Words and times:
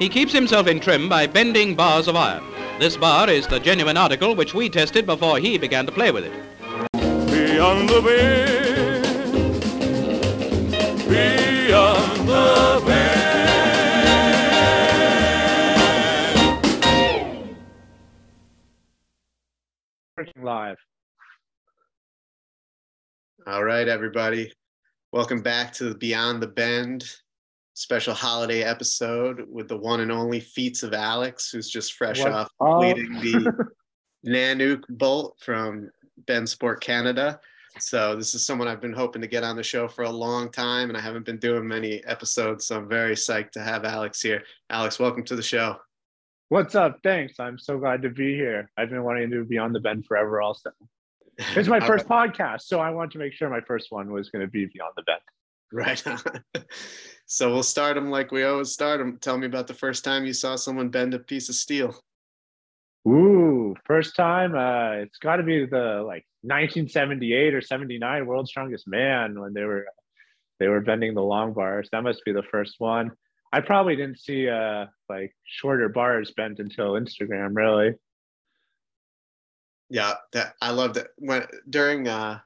He 0.00 0.08
keeps 0.08 0.32
himself 0.32 0.66
in 0.66 0.80
trim 0.80 1.10
by 1.10 1.26
bending 1.26 1.74
bars 1.74 2.08
of 2.08 2.16
iron. 2.16 2.42
This 2.78 2.96
bar 2.96 3.28
is 3.28 3.46
the 3.46 3.60
genuine 3.60 3.98
article 3.98 4.34
which 4.34 4.54
we 4.54 4.70
tested 4.70 5.04
before 5.04 5.38
he 5.38 5.58
began 5.58 5.84
to 5.84 5.92
play 5.92 6.10
with 6.10 6.24
it. 6.24 6.32
Beyond 7.26 7.86
the 7.90 8.00
bend, 8.00 9.60
beyond 11.06 12.26
the 12.26 12.82
bend. 12.86 13.20
Working 20.16 20.42
live. 20.42 20.78
All 23.46 23.64
right, 23.64 23.86
everybody. 23.86 24.50
Welcome 25.12 25.42
back 25.42 25.74
to 25.74 25.90
the 25.90 25.94
Beyond 25.94 26.42
the 26.42 26.46
Bend 26.46 27.04
special 27.80 28.12
holiday 28.12 28.62
episode 28.62 29.46
with 29.50 29.66
the 29.66 29.76
one 29.76 30.00
and 30.00 30.12
only 30.12 30.38
feats 30.38 30.82
of 30.82 30.92
Alex, 30.92 31.50
who's 31.50 31.70
just 31.70 31.94
fresh 31.94 32.20
What 32.20 32.32
off 32.32 32.48
oh. 32.60 32.80
completing 32.80 33.12
the 33.14 33.70
Nanook 34.26 34.82
bolt 34.90 35.38
from 35.42 35.88
Ben 36.26 36.46
Sport 36.46 36.82
Canada. 36.82 37.40
So 37.78 38.16
this 38.16 38.34
is 38.34 38.44
someone 38.44 38.68
I've 38.68 38.82
been 38.82 38.92
hoping 38.92 39.22
to 39.22 39.28
get 39.28 39.44
on 39.44 39.56
the 39.56 39.62
show 39.62 39.88
for 39.88 40.02
a 40.02 40.10
long 40.10 40.52
time, 40.52 40.90
and 40.90 40.98
I 40.98 41.00
haven't 41.00 41.24
been 41.24 41.38
doing 41.38 41.66
many 41.66 42.04
episodes. 42.04 42.66
So 42.66 42.76
I'm 42.76 42.86
very 42.86 43.14
psyched 43.14 43.52
to 43.52 43.62
have 43.62 43.86
Alex 43.86 44.20
here. 44.20 44.42
Alex, 44.68 44.98
welcome 44.98 45.24
to 45.24 45.34
the 45.34 45.42
show. 45.42 45.76
What's 46.50 46.74
up? 46.74 46.98
Thanks. 47.02 47.40
I'm 47.40 47.58
so 47.58 47.78
glad 47.78 48.02
to 48.02 48.10
be 48.10 48.34
here. 48.34 48.70
I've 48.76 48.90
been 48.90 49.04
wanting 49.04 49.30
to 49.30 49.44
be 49.44 49.56
on 49.56 49.72
the 49.72 49.80
Bend 49.80 50.04
forever 50.04 50.42
also. 50.42 50.70
It's 51.56 51.68
my 51.68 51.80
first 51.86 52.06
podcast, 52.06 52.62
so 52.62 52.78
I 52.78 52.90
want 52.90 53.10
to 53.12 53.18
make 53.18 53.32
sure 53.32 53.48
my 53.48 53.62
first 53.62 53.90
one 53.90 54.12
was 54.12 54.28
going 54.28 54.44
to 54.44 54.50
be 54.50 54.66
Beyond 54.66 54.92
the 54.96 55.02
Bend. 55.04 55.20
Right. 55.72 56.04
so 57.32 57.48
we'll 57.48 57.62
start 57.62 57.94
them 57.94 58.10
like 58.10 58.32
we 58.32 58.42
always 58.42 58.72
start 58.72 58.98
them. 58.98 59.16
Tell 59.20 59.38
me 59.38 59.46
about 59.46 59.68
the 59.68 59.74
first 59.74 60.02
time 60.02 60.26
you 60.26 60.32
saw 60.32 60.56
someone 60.56 60.88
bend 60.88 61.14
a 61.14 61.20
piece 61.20 61.48
of 61.48 61.54
steel. 61.54 61.94
Ooh, 63.06 63.76
first 63.84 64.16
time. 64.16 64.56
Uh, 64.56 65.02
it's 65.02 65.18
got 65.18 65.36
to 65.36 65.44
be 65.44 65.64
the 65.64 66.02
like 66.04 66.26
1978 66.42 67.54
or 67.54 67.60
79 67.60 68.26
World's 68.26 68.50
Strongest 68.50 68.88
Man 68.88 69.38
when 69.40 69.54
they 69.54 69.62
were 69.62 69.86
they 70.58 70.66
were 70.66 70.80
bending 70.80 71.14
the 71.14 71.22
long 71.22 71.52
bars. 71.52 71.88
That 71.92 72.02
must 72.02 72.24
be 72.24 72.32
the 72.32 72.42
first 72.42 72.74
one. 72.78 73.12
I 73.52 73.60
probably 73.60 73.94
didn't 73.94 74.18
see 74.18 74.48
uh 74.48 74.86
like 75.08 75.32
shorter 75.44 75.88
bars 75.88 76.32
bent 76.36 76.58
until 76.58 76.94
Instagram, 76.94 77.54
really. 77.54 77.94
Yeah, 79.88 80.14
that 80.32 80.54
I 80.60 80.72
loved 80.72 80.96
it. 80.96 81.06
When 81.16 81.46
during 81.68 82.08
uh 82.08 82.40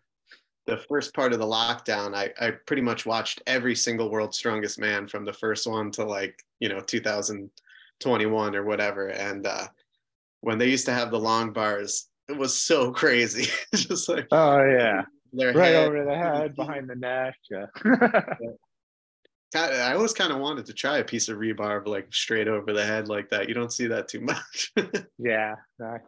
the 0.67 0.79
first 0.79 1.13
part 1.15 1.33
of 1.33 1.39
the 1.39 1.47
lockdown, 1.47 2.15
I, 2.15 2.31
I 2.41 2.53
pretty 2.53 2.83
much 2.83 3.05
watched 3.07 3.43
every 3.47 3.75
single 3.75 4.11
World's 4.11 4.39
Strongest 4.39 4.79
Man 4.79 5.07
from 5.09 5.25
the 5.25 5.33
first 5.33 5.67
one 5.67 5.91
to 5.93 6.05
like, 6.05 6.43
you 6.61 6.69
know, 6.69 6.81
2021 6.81 8.57
or 8.57 8.65
whatever. 8.65 9.09
And 9.09 9.47
uh 9.47 9.67
when 10.41 10.59
they 10.59 10.69
used 10.69 10.87
to 10.87 10.93
have 10.93 11.11
the 11.11 11.19
long 11.19 11.53
bars, 11.53 12.09
it 12.29 12.37
was 12.37 12.59
so 12.59 12.91
crazy. 13.01 13.51
Just 13.75 14.09
like 14.09 14.27
Oh 14.33 14.65
yeah, 14.65 15.03
right 15.35 15.55
head. 15.57 15.87
over 15.89 16.05
the 16.05 16.15
head, 16.17 16.55
behind 16.57 16.89
the 16.89 16.97
neck. 16.97 17.35
Yeah. 17.51 17.67
I 19.57 19.93
always 19.95 20.13
kind 20.13 20.33
of 20.33 20.39
wanted 20.41 20.67
to 20.67 20.73
try 20.73 20.99
a 20.99 21.05
piece 21.05 21.29
of 21.29 21.39
rebar 21.39 21.87
like 21.87 22.13
straight 22.13 22.49
over 22.49 22.73
the 22.73 22.85
head 22.85 23.07
like 23.09 23.31
that. 23.31 23.49
You 23.49 23.55
don't 23.55 23.73
see 23.73 23.87
that 23.87 24.09
too 24.09 24.21
much. 24.21 24.73
Yeah. 25.19 25.55
I- 25.81 25.99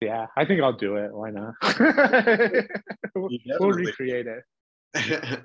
yeah, 0.00 0.26
I 0.36 0.44
think 0.44 0.60
I'll 0.60 0.72
do 0.72 0.96
it. 0.96 1.12
Why 1.12 1.30
not? 1.30 1.54
we'll, 3.14 3.30
we'll 3.60 3.70
recreate 3.70 4.26
it. 4.26 4.44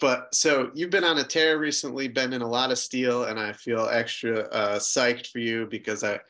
but 0.00 0.34
so 0.34 0.70
you've 0.74 0.90
been 0.90 1.04
on 1.04 1.18
a 1.18 1.24
tear 1.24 1.58
recently, 1.58 2.08
bending 2.08 2.42
a 2.42 2.48
lot 2.48 2.70
of 2.70 2.78
steel, 2.78 3.24
and 3.24 3.38
I 3.38 3.52
feel 3.52 3.88
extra 3.90 4.40
uh, 4.48 4.78
psyched 4.78 5.28
for 5.28 5.38
you 5.38 5.66
because 5.66 6.04
I 6.04 6.20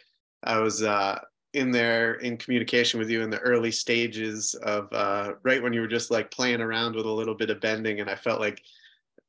I 0.45 0.59
was 0.59 0.83
uh, 0.83 1.19
in 1.55 1.71
there 1.71 2.15
in 2.15 2.37
communication 2.37 3.01
with 3.01 3.11
you 3.11 3.23
in 3.23 3.31
the 3.31 3.41
early 3.41 3.71
stages 3.71 4.55
of 4.63 4.93
uh, 4.93 5.33
right 5.43 5.63
when 5.63 5.73
you 5.73 5.81
were 5.81 5.89
just 5.89 6.11
like 6.11 6.31
playing 6.31 6.61
around 6.61 6.95
with 6.95 7.07
a 7.07 7.11
little 7.11 7.35
bit 7.35 7.51
of 7.51 7.61
bending, 7.61 8.01
and 8.01 8.11
I 8.11 8.15
felt 8.15 8.41
like 8.41 8.63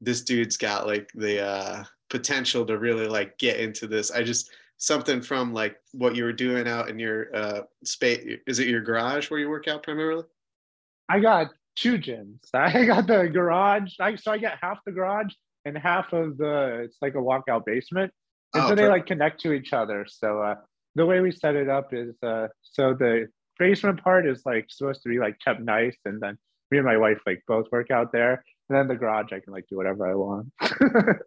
this 0.02 0.22
dude's 0.22 0.58
got 0.58 0.88
like 0.88 1.12
the 1.14 1.46
uh, 1.46 1.84
potential 2.10 2.66
to 2.66 2.78
really 2.78 3.08
like 3.08 3.38
get 3.38 3.60
into 3.60 3.88
this. 3.88 4.12
I 4.12 4.24
just 4.24 4.52
something 4.80 5.22
from 5.22 5.54
like 5.54 5.76
what 5.92 6.16
you 6.16 6.24
were 6.24 6.34
doing 6.34 6.68
out 6.68 6.90
in 6.90 6.98
your 6.98 7.36
uh, 7.36 7.62
space. 7.84 8.38
Is 8.48 8.60
it 8.60 8.68
your 8.68 8.82
garage 8.82 9.30
where 9.30 9.40
you 9.40 9.50
work 9.50 9.68
out 9.68 9.84
primarily? 9.84 10.24
I 11.08 11.20
got 11.20 11.52
two 11.76 11.98
gyms. 12.00 12.40
I 12.54 12.86
got 12.86 13.06
the 13.06 13.28
garage. 13.28 13.94
I, 14.00 14.16
so 14.16 14.32
I 14.32 14.38
get 14.40 14.58
half 14.62 14.80
the 14.86 14.92
garage 14.92 15.34
and 15.66 15.78
half 15.78 16.12
of 16.14 16.38
the, 16.38 16.82
it's 16.86 16.98
like 17.02 17.14
a 17.16 17.20
walkout 17.20 17.66
basement. 17.66 18.12
And 18.54 18.64
Oh, 18.64 18.70
so 18.70 18.76
they 18.76 18.84
perfect. 18.84 18.92
like 18.98 19.06
connect 19.06 19.42
to 19.42 19.54
each 19.54 19.74
other. 19.74 20.06
So 20.10 20.42
uh, 20.42 20.56
the 20.96 21.06
way 21.06 21.20
we 21.20 21.32
set 21.32 21.56
it 21.56 21.70
up 21.70 21.94
is 21.94 22.16
uh, 22.24 22.48
so 22.62 22.94
the 22.94 23.28
basement 23.60 24.02
part 24.04 24.26
is 24.26 24.42
like 24.46 24.66
supposed 24.70 25.04
to 25.04 25.10
be 25.10 25.20
like 25.20 25.38
kept 25.44 25.62
nice. 25.62 25.98
And 26.06 26.20
then 26.22 26.38
me 26.72 26.78
and 26.80 26.88
my 26.88 26.98
wife 26.98 27.20
like 27.28 27.44
both 27.48 27.68
work 27.72 27.92
out 27.92 28.12
there. 28.12 28.44
And 28.70 28.78
then 28.78 28.88
the 28.88 28.96
garage, 28.96 29.34
I 29.34 29.40
can 29.40 29.52
like 29.54 29.66
do 29.70 29.76
whatever 29.78 30.10
I 30.10 30.16
want. 30.16 30.48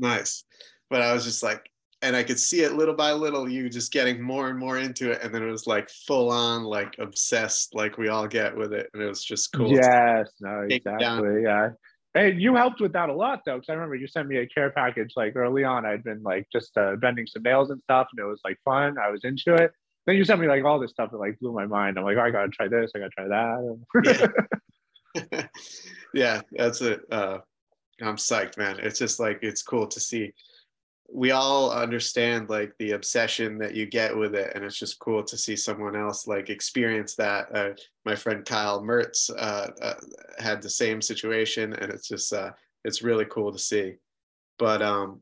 Nice. 0.00 0.44
But 0.90 1.02
I 1.02 1.12
was 1.12 1.24
just 1.24 1.42
like, 1.42 1.68
and 2.02 2.14
I 2.14 2.22
could 2.22 2.38
see 2.38 2.62
it 2.62 2.74
little 2.74 2.94
by 2.94 3.12
little, 3.12 3.48
you 3.48 3.68
just 3.68 3.92
getting 3.92 4.22
more 4.22 4.48
and 4.48 4.58
more 4.58 4.78
into 4.78 5.10
it. 5.10 5.22
And 5.22 5.34
then 5.34 5.42
it 5.42 5.50
was 5.50 5.66
like 5.66 5.90
full 5.90 6.30
on, 6.30 6.62
like 6.64 6.94
obsessed, 6.98 7.74
like 7.74 7.98
we 7.98 8.08
all 8.08 8.26
get 8.28 8.56
with 8.56 8.72
it. 8.72 8.88
And 8.94 9.02
it 9.02 9.08
was 9.08 9.24
just 9.24 9.52
cool. 9.52 9.72
Yes, 9.72 10.30
no, 10.40 10.66
Take 10.68 10.82
it 10.86 10.98
down. 10.98 11.18
exactly. 11.24 11.42
Yeah. 11.42 11.70
And 12.14 12.40
you 12.40 12.54
helped 12.54 12.80
with 12.80 12.92
that 12.92 13.08
a 13.08 13.14
lot 13.14 13.42
though, 13.44 13.56
because 13.56 13.68
I 13.68 13.74
remember 13.74 13.96
you 13.96 14.06
sent 14.06 14.28
me 14.28 14.38
a 14.38 14.46
care 14.46 14.70
package 14.70 15.12
like 15.16 15.36
early 15.36 15.64
on. 15.64 15.84
I'd 15.84 16.04
been 16.04 16.22
like 16.22 16.46
just 16.52 16.76
uh, 16.76 16.96
bending 16.96 17.26
some 17.26 17.42
nails 17.42 17.70
and 17.70 17.82
stuff, 17.82 18.08
and 18.12 18.24
it 18.24 18.28
was 18.28 18.40
like 18.44 18.58
fun. 18.64 18.96
I 18.98 19.10
was 19.10 19.24
into 19.24 19.54
it. 19.54 19.72
Then 20.06 20.16
you 20.16 20.24
sent 20.24 20.40
me 20.40 20.46
like 20.48 20.64
all 20.64 20.78
this 20.78 20.90
stuff 20.90 21.10
that 21.10 21.18
like 21.18 21.38
blew 21.38 21.52
my 21.52 21.66
mind. 21.66 21.98
I'm 21.98 22.04
like, 22.04 22.16
oh, 22.16 22.22
I 22.22 22.30
gotta 22.30 22.48
try 22.48 22.66
this. 22.66 22.92
I 22.94 23.00
gotta 23.00 23.10
try 23.10 23.28
that. 23.28 24.30
yeah, 26.14 26.40
that's 26.52 26.80
it. 26.80 27.02
Uh, 27.10 27.38
I'm 28.00 28.16
psyched, 28.16 28.56
man. 28.56 28.78
It's 28.80 28.98
just 28.98 29.20
like, 29.20 29.40
it's 29.42 29.62
cool 29.62 29.86
to 29.88 30.00
see. 30.00 30.32
We 31.10 31.30
all 31.30 31.70
understand 31.70 32.50
like 32.50 32.74
the 32.78 32.92
obsession 32.92 33.58
that 33.58 33.74
you 33.74 33.86
get 33.86 34.16
with 34.16 34.34
it. 34.34 34.52
And 34.54 34.64
it's 34.64 34.78
just 34.78 34.98
cool 34.98 35.22
to 35.24 35.38
see 35.38 35.56
someone 35.56 35.96
else 35.96 36.26
like 36.26 36.50
experience 36.50 37.14
that. 37.14 37.54
Uh, 37.54 37.70
my 38.04 38.14
friend 38.14 38.44
Kyle 38.44 38.82
Mertz 38.82 39.30
uh, 39.30 39.68
uh, 39.80 39.94
had 40.38 40.60
the 40.60 40.68
same 40.68 41.00
situation. 41.00 41.72
And 41.72 41.90
it's 41.90 42.08
just, 42.08 42.32
uh, 42.32 42.50
it's 42.84 43.02
really 43.02 43.24
cool 43.24 43.52
to 43.52 43.58
see. 43.58 43.94
But 44.58 44.82
um, 44.82 45.20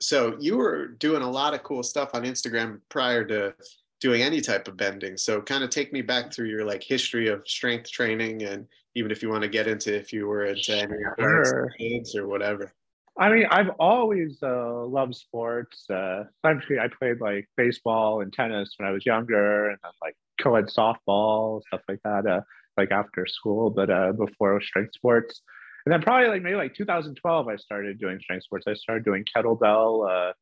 so 0.00 0.36
you 0.40 0.56
were 0.56 0.88
doing 0.88 1.22
a 1.22 1.30
lot 1.30 1.54
of 1.54 1.62
cool 1.62 1.82
stuff 1.82 2.10
on 2.14 2.24
Instagram 2.24 2.80
prior 2.88 3.24
to 3.26 3.54
doing 4.00 4.22
any 4.22 4.40
type 4.40 4.68
of 4.68 4.76
bending. 4.76 5.16
So 5.16 5.40
kind 5.40 5.64
of 5.64 5.70
take 5.70 5.92
me 5.92 6.02
back 6.02 6.32
through 6.32 6.48
your 6.48 6.64
like 6.64 6.82
history 6.82 7.28
of 7.28 7.46
strength 7.46 7.90
training 7.90 8.42
and 8.42 8.66
even 8.94 9.10
if 9.10 9.22
you 9.22 9.28
want 9.28 9.42
to 9.42 9.48
get 9.48 9.66
into 9.66 9.94
if 9.94 10.12
you 10.12 10.26
were 10.26 10.44
into 10.44 10.76
any 10.76 10.94
Sure. 11.18 11.68
or 12.16 12.28
whatever. 12.28 12.72
I 13.18 13.30
mean, 13.30 13.46
I've 13.50 13.70
always 13.80 14.38
uh, 14.42 14.84
loved 14.86 15.14
sports. 15.14 15.84
Uh, 15.90 16.24
actually, 16.44 16.78
I 16.78 16.86
played 16.88 17.20
like 17.20 17.48
baseball 17.56 18.20
and 18.20 18.32
tennis 18.32 18.74
when 18.76 18.88
I 18.88 18.92
was 18.92 19.04
younger, 19.04 19.70
and 19.70 19.78
then 19.82 19.92
like 20.00 20.16
co-ed 20.40 20.66
softball 20.66 21.62
stuff 21.66 21.80
like 21.88 22.00
that. 22.04 22.26
Uh, 22.26 22.40
like 22.78 22.92
after 22.92 23.26
school, 23.26 23.68
but 23.68 23.90
uh, 23.90 24.12
before 24.12 24.60
strength 24.62 24.94
sports. 24.94 25.42
And 25.84 25.92
then 25.92 26.00
probably 26.00 26.28
like 26.28 26.42
maybe 26.42 26.56
like 26.56 26.74
2012, 26.74 27.48
I 27.48 27.56
started 27.56 27.98
doing 27.98 28.20
strength 28.20 28.44
sports. 28.44 28.66
I 28.66 28.74
started 28.74 29.04
doing 29.04 29.24
kettlebell 29.24 30.08
uh, 30.08 30.32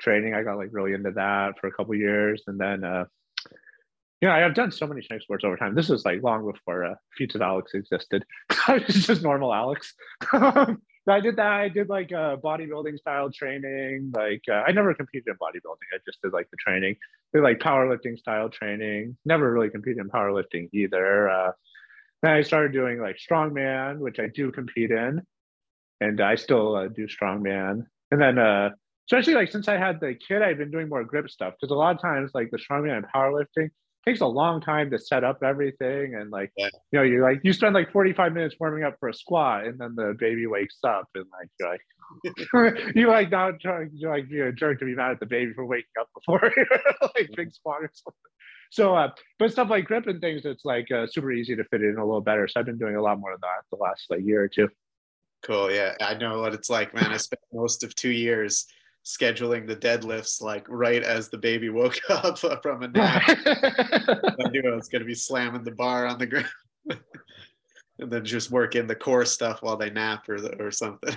training. 0.00 0.34
I 0.34 0.42
got 0.42 0.56
like 0.56 0.68
really 0.72 0.94
into 0.94 1.10
that 1.12 1.58
for 1.60 1.66
a 1.66 1.72
couple 1.72 1.94
years, 1.94 2.42
and 2.46 2.58
then 2.58 2.84
uh, 2.84 3.04
yeah, 4.20 4.34
I've 4.34 4.54
done 4.54 4.70
so 4.70 4.86
many 4.86 5.02
strength 5.02 5.24
sports 5.24 5.44
over 5.44 5.56
time. 5.56 5.74
This 5.74 5.90
is 5.90 6.04
like 6.04 6.22
long 6.22 6.50
before 6.50 6.84
uh, 6.84 6.94
of 7.34 7.42
Alex 7.42 7.72
existed. 7.74 8.24
I 8.68 8.82
was 8.86 9.06
just 9.06 9.22
normal 9.22 9.52
Alex. 9.52 9.94
I 11.08 11.20
did 11.20 11.36
that. 11.36 11.46
I 11.46 11.68
did 11.68 11.88
like 11.88 12.12
uh, 12.12 12.36
bodybuilding 12.36 12.98
style 12.98 13.30
training. 13.30 14.12
Like 14.14 14.42
uh, 14.48 14.62
I 14.66 14.72
never 14.72 14.94
competed 14.94 15.28
in 15.28 15.34
bodybuilding. 15.34 15.88
I 15.94 15.98
just 16.06 16.20
did 16.22 16.32
like 16.32 16.50
the 16.50 16.56
training. 16.58 16.96
Did 17.32 17.42
like 17.42 17.58
powerlifting 17.58 18.18
style 18.18 18.48
training. 18.48 19.16
Never 19.24 19.52
really 19.52 19.70
competed 19.70 19.98
in 19.98 20.10
powerlifting 20.10 20.68
either. 20.72 21.28
Uh, 21.28 21.52
then 22.22 22.32
I 22.32 22.42
started 22.42 22.72
doing 22.72 23.00
like 23.00 23.16
strongman, 23.16 23.98
which 23.98 24.18
I 24.18 24.28
do 24.28 24.52
compete 24.52 24.90
in, 24.90 25.22
and 26.00 26.20
I 26.20 26.34
still 26.34 26.76
uh, 26.76 26.88
do 26.88 27.06
strongman. 27.06 27.86
And 28.10 28.20
then, 28.20 28.38
uh, 28.38 28.70
especially 29.08 29.34
like 29.34 29.50
since 29.50 29.68
I 29.68 29.78
had 29.78 30.00
the 30.00 30.14
kid, 30.14 30.42
I've 30.42 30.58
been 30.58 30.70
doing 30.70 30.88
more 30.88 31.04
grip 31.04 31.30
stuff 31.30 31.54
because 31.58 31.72
a 31.72 31.78
lot 31.78 31.94
of 31.96 32.02
times 32.02 32.32
like 32.34 32.50
the 32.50 32.58
strongman 32.58 32.98
and 32.98 33.06
powerlifting 33.14 33.70
takes 34.06 34.20
a 34.20 34.26
long 34.26 34.60
time 34.60 34.90
to 34.90 34.98
set 34.98 35.24
up 35.24 35.42
everything 35.44 36.14
and 36.14 36.30
like 36.30 36.50
Yeah. 36.56 36.68
you 36.92 36.98
know 36.98 37.02
you're 37.02 37.22
like 37.22 37.40
you 37.44 37.52
spend 37.52 37.74
like 37.74 37.92
45 37.92 38.32
minutes 38.32 38.54
warming 38.58 38.84
up 38.84 38.96
for 38.98 39.08
a 39.08 39.14
squat 39.14 39.66
and 39.66 39.78
then 39.78 39.94
the 39.94 40.14
baby 40.18 40.46
wakes 40.46 40.78
up 40.86 41.08
and 41.14 41.26
like 41.32 41.48
you're 41.60 41.70
like 41.70 42.92
you 42.96 43.06
like 43.08 43.30
not 43.30 43.60
trying 43.60 43.90
you're 43.94 44.10
like 44.10 44.24
you're 44.30 44.48
a 44.48 44.54
jerk 44.54 44.78
to 44.80 44.84
be 44.84 44.94
mad 44.94 45.12
at 45.12 45.20
the 45.20 45.26
baby 45.26 45.52
for 45.54 45.64
waking 45.66 45.84
up 46.00 46.08
before 46.14 46.40
like 47.14 47.28
big 47.36 47.52
squat 47.52 47.82
or 47.82 47.90
something 47.94 48.18
so 48.70 48.94
uh 48.96 49.08
but 49.38 49.52
stuff 49.52 49.68
like 49.70 49.84
grip 49.84 50.06
and 50.06 50.20
things 50.20 50.42
it's 50.44 50.64
like 50.64 50.90
uh, 50.90 51.06
super 51.06 51.30
easy 51.30 51.54
to 51.54 51.64
fit 51.64 51.82
in 51.82 51.96
a 51.98 52.04
little 52.04 52.20
better 52.20 52.48
so 52.48 52.58
i've 52.58 52.66
been 52.66 52.78
doing 52.78 52.96
a 52.96 53.02
lot 53.02 53.18
more 53.20 53.32
of 53.32 53.40
that 53.42 53.62
the 53.70 53.76
last 53.76 54.06
like 54.10 54.20
year 54.24 54.42
or 54.42 54.48
two 54.48 54.68
Cool. 55.42 55.72
Yeah. 55.72 55.94
I 56.02 56.12
know 56.12 56.40
what 56.42 56.52
it's 56.52 56.68
like, 56.68 56.92
man. 56.94 57.06
I 57.12 57.16
spent 57.16 57.40
most 57.50 57.82
of 57.82 57.94
two 57.94 58.10
years 58.10 58.66
scheduling 59.04 59.66
the 59.66 59.76
deadlifts 59.76 60.42
like 60.42 60.66
right 60.68 61.02
as 61.02 61.28
the 61.28 61.38
baby 61.38 61.70
woke 61.70 61.98
up 62.10 62.38
from 62.38 62.82
a 62.82 62.88
nap. 62.88 63.22
I 63.26 64.48
knew 64.50 64.62
I 64.70 64.74
was 64.74 64.88
going 64.88 65.00
to 65.00 65.06
be 65.06 65.14
slamming 65.14 65.64
the 65.64 65.70
bar 65.70 66.06
on 66.06 66.18
the 66.18 66.26
ground. 66.26 66.48
and 67.98 68.10
then 68.10 68.24
just 68.24 68.50
work 68.50 68.76
in 68.76 68.86
the 68.86 68.94
core 68.94 69.24
stuff 69.24 69.62
while 69.62 69.76
they 69.76 69.90
nap 69.90 70.28
or 70.28 70.40
the, 70.40 70.62
or 70.62 70.70
something. 70.70 71.14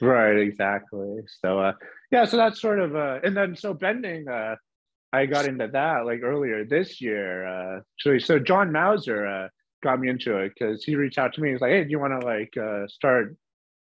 right, 0.00 0.38
exactly. 0.38 1.20
So 1.44 1.58
uh 1.58 1.72
yeah, 2.10 2.24
so 2.24 2.36
that's 2.36 2.60
sort 2.60 2.80
of 2.80 2.94
uh 2.94 3.20
and 3.24 3.36
then 3.36 3.56
so 3.56 3.74
bending 3.74 4.28
uh 4.28 4.56
I 5.12 5.26
got 5.26 5.46
into 5.46 5.68
that 5.68 6.06
like 6.06 6.22
earlier 6.22 6.64
this 6.64 7.00
year. 7.00 7.46
Uh 7.46 7.80
so 7.98 8.18
so 8.18 8.38
John 8.38 8.72
Mauser 8.72 9.26
uh 9.26 9.48
got 9.82 10.00
me 10.00 10.08
into 10.08 10.36
it 10.38 10.52
because 10.56 10.84
he 10.84 10.94
reached 10.94 11.18
out 11.18 11.34
to 11.34 11.40
me. 11.40 11.52
He's 11.52 11.60
like, 11.60 11.72
Hey, 11.72 11.84
do 11.84 11.90
you 11.90 11.98
want 11.98 12.20
to 12.20 12.26
like 12.26 12.56
uh 12.56 12.86
start 12.86 13.36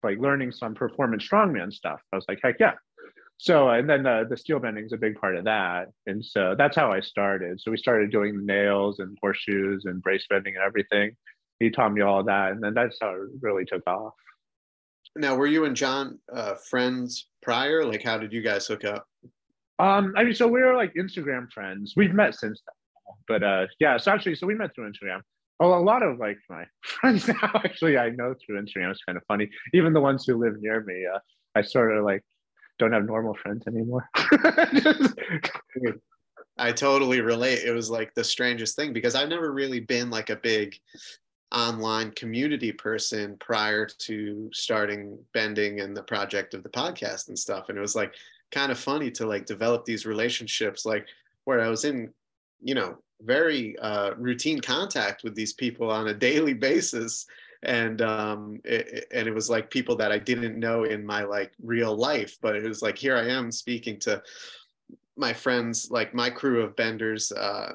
like 0.04 0.18
learning 0.20 0.52
some 0.52 0.76
performance 0.76 1.28
strongman 1.28 1.74
stuff? 1.74 2.00
I 2.12 2.16
was 2.16 2.26
like, 2.28 2.40
heck 2.42 2.56
yeah. 2.60 2.74
So 3.44 3.68
and 3.68 3.90
then 3.90 4.08
uh, 4.08 4.24
the 4.30 4.38
steel 4.38 4.60
bending 4.60 4.86
is 4.86 4.94
a 4.94 4.98
big 4.98 5.20
part 5.20 5.36
of 5.36 5.44
that, 5.44 5.90
and 6.08 6.24
so 6.24 6.56
that's 6.58 6.78
how 6.78 6.94
I 6.94 7.02
started. 7.02 7.60
So 7.60 7.72
we 7.72 7.78
started 7.78 8.10
doing 8.10 8.46
nails 8.46 9.00
and 9.00 9.18
horseshoes 9.22 9.84
and 9.84 10.02
brace 10.02 10.26
bending 10.30 10.56
and 10.56 10.64
everything. 10.64 11.18
He 11.60 11.70
taught 11.70 11.92
me 11.92 12.00
all 12.00 12.24
that, 12.24 12.54
and 12.54 12.64
then 12.64 12.74
that's 12.74 12.98
how 13.02 13.10
it 13.10 13.20
really 13.42 13.66
took 13.66 13.86
off. 13.86 14.14
Now, 15.18 15.36
were 15.36 15.46
you 15.46 15.66
and 15.66 15.76
John 15.76 16.20
uh, 16.34 16.54
friends 16.54 17.28
prior? 17.42 17.84
Like, 17.84 18.02
how 18.02 18.18
did 18.18 18.32
you 18.32 18.42
guys 18.42 18.66
hook 18.66 18.86
up? 18.86 19.06
Um, 19.78 20.14
I 20.16 20.24
mean, 20.24 20.36
so 20.36 20.48
we 20.48 20.62
were 20.62 20.78
like 20.78 20.94
Instagram 20.94 21.52
friends. 21.52 21.96
We've 21.98 22.14
met 22.14 22.36
since 22.36 22.62
then, 22.66 23.16
but 23.28 23.44
uh, 23.44 23.68
yeah. 23.78 23.98
So 23.98 24.14
actually, 24.14 24.36
so 24.36 24.48
we 24.48 24.56
met 24.56 24.74
through 24.74 24.90
Instagram. 24.90 25.20
A 25.60 25.66
lot 25.66 26.02
of 26.02 26.18
like 26.18 26.38
my 26.50 26.64
friends 26.86 27.28
now 27.28 27.52
actually 27.56 27.98
I 27.98 28.12
know 28.12 28.36
through 28.36 28.62
Instagram. 28.62 28.90
It's 28.92 29.04
kind 29.04 29.18
of 29.18 29.24
funny. 29.28 29.50
Even 29.74 29.92
the 29.92 30.00
ones 30.00 30.24
who 30.26 30.38
live 30.38 30.62
near 30.62 30.82
me, 30.86 31.06
uh, 31.14 31.20
I 31.56 31.62
sort 31.62 31.98
of 31.98 32.06
like 32.06 32.24
don't 32.84 32.94
have 32.94 33.06
normal 33.06 33.34
friends 33.36 33.66
anymore. 33.68 34.10
I 36.58 36.72
totally 36.72 37.22
relate. 37.22 37.60
It 37.66 37.72
was 37.72 37.90
like 37.90 38.14
the 38.14 38.24
strangest 38.24 38.76
thing 38.76 38.94
because 38.94 39.16
I've 39.16 39.30
never 39.30 39.52
really 39.52 39.80
been 39.80 40.10
like 40.10 40.30
a 40.30 40.36
big 40.36 40.78
online 41.52 42.12
community 42.12 42.72
person 42.72 43.38
prior 43.40 43.86
to 43.86 44.50
starting 44.54 45.18
bending 45.34 45.80
and 45.80 45.96
the 45.96 46.04
project 46.04 46.54
of 46.54 46.64
the 46.64 46.70
podcast 46.70 47.30
and 47.30 47.40
stuff. 47.40 47.70
And 47.70 47.78
it 47.78 47.82
was 47.82 47.96
like 47.96 48.14
kind 48.52 48.72
of 48.72 48.78
funny 48.78 49.10
to 49.12 49.26
like 49.26 49.46
develop 49.46 49.86
these 49.86 50.06
relationships, 50.06 50.86
like 50.86 51.08
where 51.46 51.62
I 51.62 51.70
was 51.70 51.86
in, 51.86 52.12
you 52.62 52.76
know, 52.76 52.98
very 53.22 53.78
uh, 53.80 54.14
routine 54.16 54.60
contact 54.60 55.24
with 55.24 55.36
these 55.36 55.54
people 55.54 55.90
on 55.90 56.10
a 56.10 56.14
daily 56.14 56.54
basis 56.70 57.26
and 57.64 58.02
um 58.02 58.60
it, 58.64 59.08
and 59.12 59.28
it 59.28 59.34
was 59.34 59.50
like 59.50 59.70
people 59.70 59.96
that 59.96 60.12
i 60.12 60.18
didn't 60.18 60.60
know 60.60 60.84
in 60.84 61.06
my 61.06 61.24
like 61.24 61.52
real 61.62 61.96
life 61.96 62.38
but 62.42 62.56
it 62.56 62.64
was 62.64 62.82
like 62.82 62.98
here 62.98 63.16
i 63.16 63.26
am 63.26 63.52
speaking 63.52 64.00
to 64.00 64.22
my 65.16 65.32
friends 65.32 65.92
like 65.92 66.14
my 66.14 66.30
crew 66.30 66.62
of 66.62 66.76
benders 66.76 67.32
uh 67.34 67.74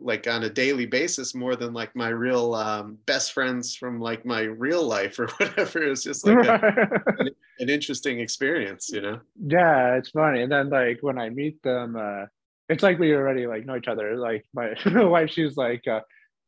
like 0.00 0.26
on 0.26 0.44
a 0.44 0.50
daily 0.50 0.86
basis 0.86 1.34
more 1.34 1.54
than 1.54 1.74
like 1.74 1.94
my 1.94 2.08
real 2.08 2.54
um 2.54 2.96
best 3.04 3.32
friends 3.32 3.74
from 3.76 4.00
like 4.00 4.24
my 4.24 4.40
real 4.40 4.82
life 4.82 5.18
or 5.18 5.26
whatever. 5.36 5.82
It's 5.82 6.02
just 6.02 6.26
like 6.26 6.46
a, 6.46 7.02
an, 7.18 7.30
an 7.58 7.68
interesting 7.68 8.20
experience 8.20 8.90
you 8.90 9.02
know? 9.02 9.20
Yeah 9.46 9.96
it's 9.96 10.10
funny 10.10 10.42
and 10.42 10.50
then 10.50 10.70
like 10.70 10.98
when 11.02 11.18
i 11.18 11.28
meet 11.28 11.62
them 11.62 11.96
uh 11.96 12.24
it's 12.70 12.82
like 12.82 12.98
we 12.98 13.14
already 13.14 13.46
like 13.46 13.66
know 13.66 13.76
each 13.76 13.88
other 13.88 14.16
like 14.16 14.46
my 14.54 14.74
wife 14.86 15.30
she's 15.30 15.58
like 15.58 15.86
uh 15.86 16.00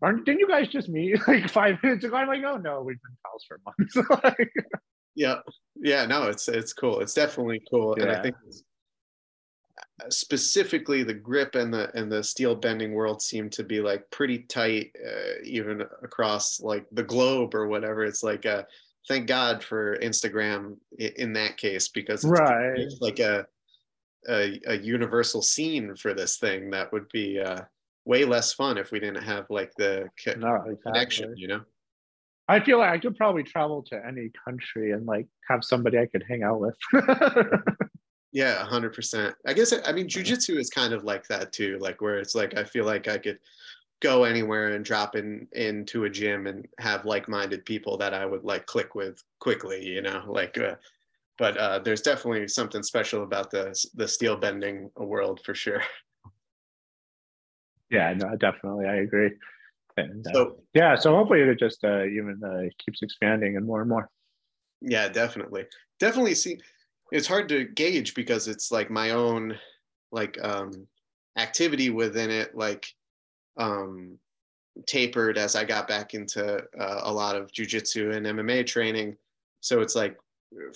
aren't 0.03 0.25
didn't 0.25 0.41
you 0.41 0.49
guys 0.49 0.69
just 0.69 0.89
meet 0.89 1.17
like 1.29 1.49
five 1.49 1.77
minutes 1.83 2.05
ago? 2.05 2.17
I'm 2.17 2.29
like, 2.29 2.43
oh 2.45 2.57
no, 2.57 2.83
we've 2.83 2.99
been 3.01 3.17
pals 3.25 3.45
for 3.47 3.61
months. 3.65 4.37
yeah, 5.15 5.37
yeah, 5.77 6.07
no, 6.07 6.25
it's 6.25 6.49
it's 6.49 6.73
cool. 6.73 7.01
It's 7.01 7.15
definitely 7.15 7.63
cool, 7.71 7.95
yeah. 7.97 8.05
and 8.05 8.13
I 8.13 8.23
think 8.23 8.37
specifically 10.11 11.03
the 11.03 11.15
grip 11.15 11.55
and 11.55 11.73
the 11.73 11.91
and 11.97 12.11
the 12.11 12.23
steel 12.23 12.55
bending 12.55 12.93
world 12.93 13.23
seem 13.23 13.49
to 13.51 13.63
be 13.63 13.81
like 13.81 14.11
pretty 14.11 14.41
tight, 14.41 14.91
uh, 15.07 15.43
even 15.45 15.83
across 16.03 16.61
like 16.61 16.87
the 16.93 17.03
globe 17.03 17.55
or 17.55 17.69
whatever. 17.69 18.05
It's 18.05 18.23
like 18.23 18.45
a 18.45 18.67
thank 19.09 19.27
God 19.27 19.63
for 19.63 19.97
Instagram 19.99 20.77
in 20.99 21.33
that 21.35 21.57
case 21.57 21.89
because 21.89 22.25
it's 22.25 22.41
right. 22.41 22.87
like 23.01 23.19
a, 23.19 23.45
a, 24.29 24.61
a 24.67 24.79
universal 24.79 25.43
scene 25.43 25.97
for 25.97 26.15
this 26.15 26.37
thing 26.39 26.71
that 26.71 26.93
would 26.93 27.09
be 27.09 27.41
uh, 27.41 27.63
way 28.05 28.25
less 28.25 28.53
fun 28.53 28.79
if 28.79 28.91
we 28.91 29.01
didn't 29.01 29.23
have 29.23 29.47
like 29.51 29.73
the 29.77 30.09
co- 30.25 30.35
no, 30.35 30.57
exactly. 30.57 30.77
connection, 30.85 31.37
you 31.37 31.49
know? 31.49 31.61
I 32.49 32.61
feel 32.61 32.79
like 32.79 32.91
I 32.91 32.99
could 32.99 33.17
probably 33.17 33.45
travel 33.45 33.83
to 33.85 34.07
any 34.07 34.31
country 34.45 34.93
and 34.93 35.07
like 35.07 35.27
have 35.49 35.65
somebody 35.65 35.99
I 35.99 36.07
could 36.07 36.25
hang 36.29 36.43
out 36.43 36.61
with. 36.61 36.77
yeah, 38.33 38.65
hundred 38.65 38.93
percent. 38.93 39.35
I 39.47 39.53
guess 39.53 39.73
I 39.85 39.93
mean 39.93 40.09
jujitsu 40.09 40.59
is 40.59 40.69
kind 40.69 40.93
of 40.93 41.05
like 41.05 41.27
that 41.29 41.53
too, 41.53 41.79
like 41.81 42.01
where 42.01 42.19
it's 42.19 42.35
like 42.35 42.57
I 42.59 42.65
feel 42.65 42.85
like 42.85 43.09
I 43.09 43.19
could 43.19 43.39
go 44.01 44.25
anywhere 44.25 44.75
and 44.75 44.85
drop 44.85 45.15
in 45.15 45.47
into 45.53 46.05
a 46.05 46.11
gym 46.11 46.49
and 46.49 46.67
have 46.79 47.05
like-minded 47.05 47.65
people 47.65 47.97
that 47.99 48.13
I 48.13 48.27
would 48.27 48.43
like 48.43 48.67
click 48.67 48.97
with 48.97 49.23
quickly, 49.39 49.85
you 49.87 50.03
know, 50.03 50.25
like. 50.27 50.59
Uh, 50.59 50.75
but 51.39 51.57
uh, 51.57 51.79
there's 51.79 52.03
definitely 52.03 52.47
something 52.49 52.83
special 52.83 53.23
about 53.23 53.51
the 53.51 53.75
the 53.95 54.07
steel 54.07 54.37
bending 54.37 54.91
world 54.97 55.41
for 55.45 55.55
sure. 55.55 55.83
Yeah, 57.93 58.15
no, 58.15 58.35
definitely, 58.37 58.87
I 58.87 58.97
agree. 58.97 59.31
And 59.99 60.27
uh, 60.27 60.33
so, 60.33 60.57
yeah, 60.73 60.97
so 60.97 61.15
hopefully 61.15 61.41
it 61.43 61.59
just 61.59 61.85
uh, 61.85 62.05
even 62.05 62.41
uh, 62.43 62.69
keeps 62.83 63.03
expanding 63.03 63.59
and 63.59 63.67
more 63.67 63.83
and 63.83 63.91
more. 63.91 64.09
Yeah, 64.81 65.09
definitely, 65.09 65.67
definitely. 66.01 66.35
See, 66.35 66.59
it's 67.13 67.27
hard 67.27 67.51
to 67.51 67.65
gauge 67.65 68.15
because 68.15 68.49
it's 68.49 68.73
like 68.73 68.91
my 68.91 69.11
own 69.11 69.59
like 70.11 70.39
um, 70.43 70.87
activity 71.37 71.91
within 71.91 72.31
it, 72.31 72.57
like 72.57 72.87
um, 73.59 74.19
tapered 74.87 75.37
as 75.37 75.55
I 75.55 75.65
got 75.65 75.87
back 75.87 76.15
into 76.15 76.57
uh, 76.79 77.01
a 77.03 77.13
lot 77.13 77.37
of 77.37 77.53
jujitsu 77.53 78.17
and 78.17 78.25
MMA 78.27 78.67
training. 78.67 79.17
So 79.61 79.81
it's 79.81 79.95
like 79.95 80.17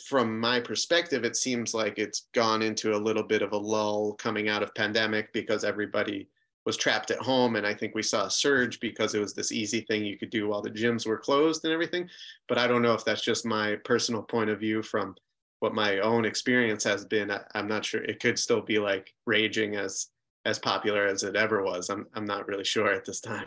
from 0.07 0.39
my 0.39 0.61
perspective, 0.61 1.25
it 1.25 1.37
seems 1.37 1.73
like 1.73 1.99
it's 1.99 2.27
gone 2.35 2.61
into 2.61 2.95
a 2.95 2.99
little 2.99 3.23
bit 3.23 3.41
of 3.41 3.53
a 3.53 3.57
lull 3.57 4.13
coming 4.15 4.51
out 4.51 4.63
of 4.63 4.75
pandemic 4.75 5.33
because 5.33 5.65
everybody 5.65 6.29
was 6.67 6.77
trapped 6.77 7.13
at 7.13 7.19
home 7.21 7.57
and 7.57 7.67
i 7.67 7.73
think 7.73 7.95
we 7.95 8.03
saw 8.03 8.27
a 8.27 8.31
surge 8.31 8.79
because 8.81 9.15
it 9.15 9.21
was 9.21 9.33
this 9.33 9.53
easy 9.53 9.81
thing 9.83 10.05
you 10.05 10.19
could 10.19 10.31
do 10.31 10.49
while 10.49 10.61
the 10.61 10.69
gyms 10.69 11.07
were 11.07 11.17
closed 11.17 11.65
and 11.65 11.73
everything. 11.73 12.09
But 12.49 12.59
i 12.59 12.67
don't 12.67 12.83
know 12.83 12.93
if 12.93 13.05
that's 13.05 13.23
just 13.23 13.47
my 13.47 13.77
personal 13.85 14.23
point 14.23 14.51
of 14.51 14.61
view 14.61 14.83
from 14.83 15.15
what 15.61 15.75
my 15.75 16.01
own 16.01 16.27
experience 16.27 16.85
has 16.85 17.07
been. 17.07 17.31
I, 17.31 17.41
am 17.55 17.67
not 17.67 17.83
sure. 17.83 18.03
It 18.05 18.21
could 18.21 18.39
still 18.39 18.61
be 18.61 18.79
like 18.79 19.15
raging 19.25 19.77
as 19.77 20.09
as 20.45 20.59
popular 20.59 21.07
as 21.07 21.23
it 21.23 21.35
ever 21.35 21.65
was. 21.65 21.89
I'm, 21.89 22.07
I'm 22.15 22.27
not 22.27 22.47
really 22.47 22.65
sure 22.65 22.93
at 22.93 23.05
this 23.05 23.21
time. 23.21 23.47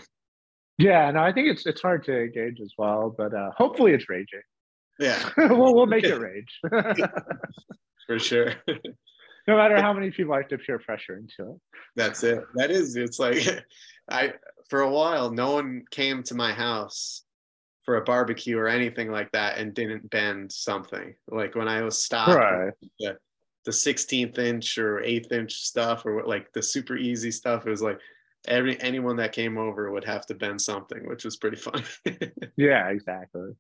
Yeah 0.78 1.12
no 1.12 1.22
i 1.22 1.34
think 1.34 1.50
it's 1.50 1.66
it's 1.66 1.82
hard 1.82 2.06
to 2.06 2.30
gauge 2.30 2.62
as 2.62 2.74
well 2.78 3.14
but 3.18 3.34
uh 3.34 3.52
hopefully 3.58 3.92
it's 3.92 4.10
raging. 4.10 4.42
Yeah. 4.98 5.30
We'll, 5.38 5.76
we'll 5.76 5.86
make 5.86 6.04
it 6.14 6.20
rage. 6.20 6.60
For 8.08 8.18
sure 8.18 8.54
no 9.50 9.58
matter 9.58 9.82
how 9.82 9.92
many 9.92 10.12
people 10.12 10.34
I 10.34 10.38
have 10.38 10.48
to 10.50 10.58
peer 10.60 10.78
pressure 10.78 11.18
into 11.18 11.54
it. 11.54 11.58
That's 11.96 12.24
it. 12.24 12.44
That 12.54 12.70
is, 12.70 12.96
it's 12.96 13.20
like 13.20 13.38
I 14.10 14.34
for 14.70 14.82
a 14.82 14.90
while, 14.90 15.32
no 15.32 15.54
one 15.54 15.84
came 15.90 16.22
to 16.24 16.36
my 16.36 16.54
house 16.54 17.24
for 17.84 17.98
a 17.98 18.04
barbecue 18.04 18.58
or 18.58 18.68
anything 18.68 19.12
like 19.12 19.32
that 19.32 19.58
and 19.58 19.74
didn't 19.74 20.10
bend 20.12 20.52
something. 20.52 21.16
Like 21.28 21.56
when 21.56 21.68
I 21.68 21.82
was 21.82 22.04
stopped, 22.04 22.36
right. 22.36 22.74
the, 23.00 23.18
the 23.66 23.72
16th 23.72 24.38
inch 24.38 24.78
or 24.78 25.02
eighth 25.02 25.32
inch 25.32 25.54
stuff 25.54 26.06
or 26.06 26.24
like 26.24 26.54
the 26.54 26.62
super 26.62 26.96
easy 26.96 27.32
stuff, 27.32 27.66
it 27.66 27.72
was 27.72 27.82
like 27.82 28.00
every 28.48 28.80
anyone 28.82 29.16
that 29.16 29.32
came 29.32 29.58
over 29.58 29.92
would 29.92 30.06
have 30.06 30.28
to 30.28 30.36
bend 30.36 30.62
something, 30.62 31.08
which 31.08 31.26
was 31.26 31.38
pretty 31.38 31.58
fun. 31.58 31.84
yeah, 32.56 32.90
exactly. 32.90 33.54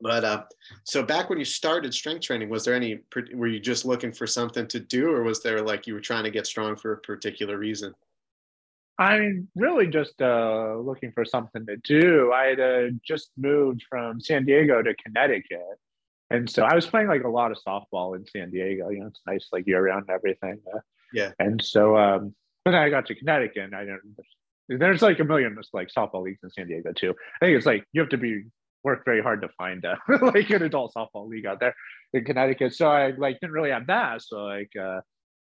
But 0.00 0.24
uh, 0.24 0.42
so 0.84 1.02
back 1.02 1.28
when 1.28 1.38
you 1.38 1.44
started 1.44 1.92
strength 1.92 2.22
training, 2.22 2.48
was 2.48 2.64
there 2.64 2.74
any, 2.74 3.00
were 3.34 3.48
you 3.48 3.58
just 3.58 3.84
looking 3.84 4.12
for 4.12 4.26
something 4.26 4.66
to 4.68 4.78
do 4.78 5.10
or 5.10 5.22
was 5.22 5.42
there 5.42 5.60
like 5.60 5.86
you 5.86 5.94
were 5.94 6.00
trying 6.00 6.24
to 6.24 6.30
get 6.30 6.46
strong 6.46 6.76
for 6.76 6.92
a 6.92 6.98
particular 6.98 7.58
reason? 7.58 7.94
I 8.98 9.18
mean, 9.18 9.48
really 9.54 9.86
just 9.86 10.20
uh, 10.20 10.76
looking 10.76 11.12
for 11.12 11.24
something 11.24 11.66
to 11.66 11.76
do. 11.78 12.32
I 12.32 12.46
had 12.46 12.60
uh, 12.60 12.86
just 13.06 13.30
moved 13.36 13.84
from 13.88 14.20
San 14.20 14.44
Diego 14.44 14.82
to 14.82 14.94
Connecticut. 14.94 15.60
And 16.30 16.48
so 16.50 16.64
I 16.64 16.74
was 16.74 16.86
playing 16.86 17.08
like 17.08 17.24
a 17.24 17.28
lot 17.28 17.52
of 17.52 17.58
softball 17.66 18.16
in 18.16 18.26
San 18.26 18.50
Diego. 18.50 18.90
You 18.90 19.00
know, 19.00 19.06
it's 19.06 19.20
nice, 19.26 19.48
like 19.52 19.66
year 19.66 19.84
round 19.84 20.06
and 20.08 20.14
everything. 20.14 20.60
Uh, 20.72 20.80
yeah. 21.12 21.30
And 21.38 21.62
so, 21.62 21.96
um, 21.96 22.34
then 22.64 22.74
I 22.74 22.90
got 22.90 23.06
to 23.06 23.14
Connecticut 23.14 23.64
and 23.64 23.74
I 23.74 23.80
didn't, 23.84 24.18
there's 24.68 25.00
like 25.00 25.20
a 25.20 25.24
million 25.24 25.56
like 25.72 25.88
softball 25.96 26.22
leagues 26.22 26.40
in 26.42 26.50
San 26.50 26.66
Diego 26.68 26.92
too. 26.92 27.14
I 27.40 27.46
think 27.46 27.56
it's 27.56 27.66
like 27.66 27.84
you 27.92 28.00
have 28.00 28.10
to 28.10 28.18
be 28.18 28.44
worked 28.84 29.04
very 29.04 29.22
hard 29.22 29.42
to 29.42 29.48
find 29.56 29.84
a, 29.84 29.98
like 30.22 30.50
an 30.50 30.62
adult 30.62 30.94
softball 30.94 31.28
league 31.28 31.46
out 31.46 31.60
there 31.60 31.74
in 32.12 32.24
Connecticut. 32.24 32.74
So 32.74 32.88
I 32.88 33.10
like 33.10 33.40
didn't 33.40 33.52
really 33.52 33.70
have 33.70 33.86
that. 33.88 34.22
So 34.22 34.44
like 34.44 34.70
uh, 34.80 35.00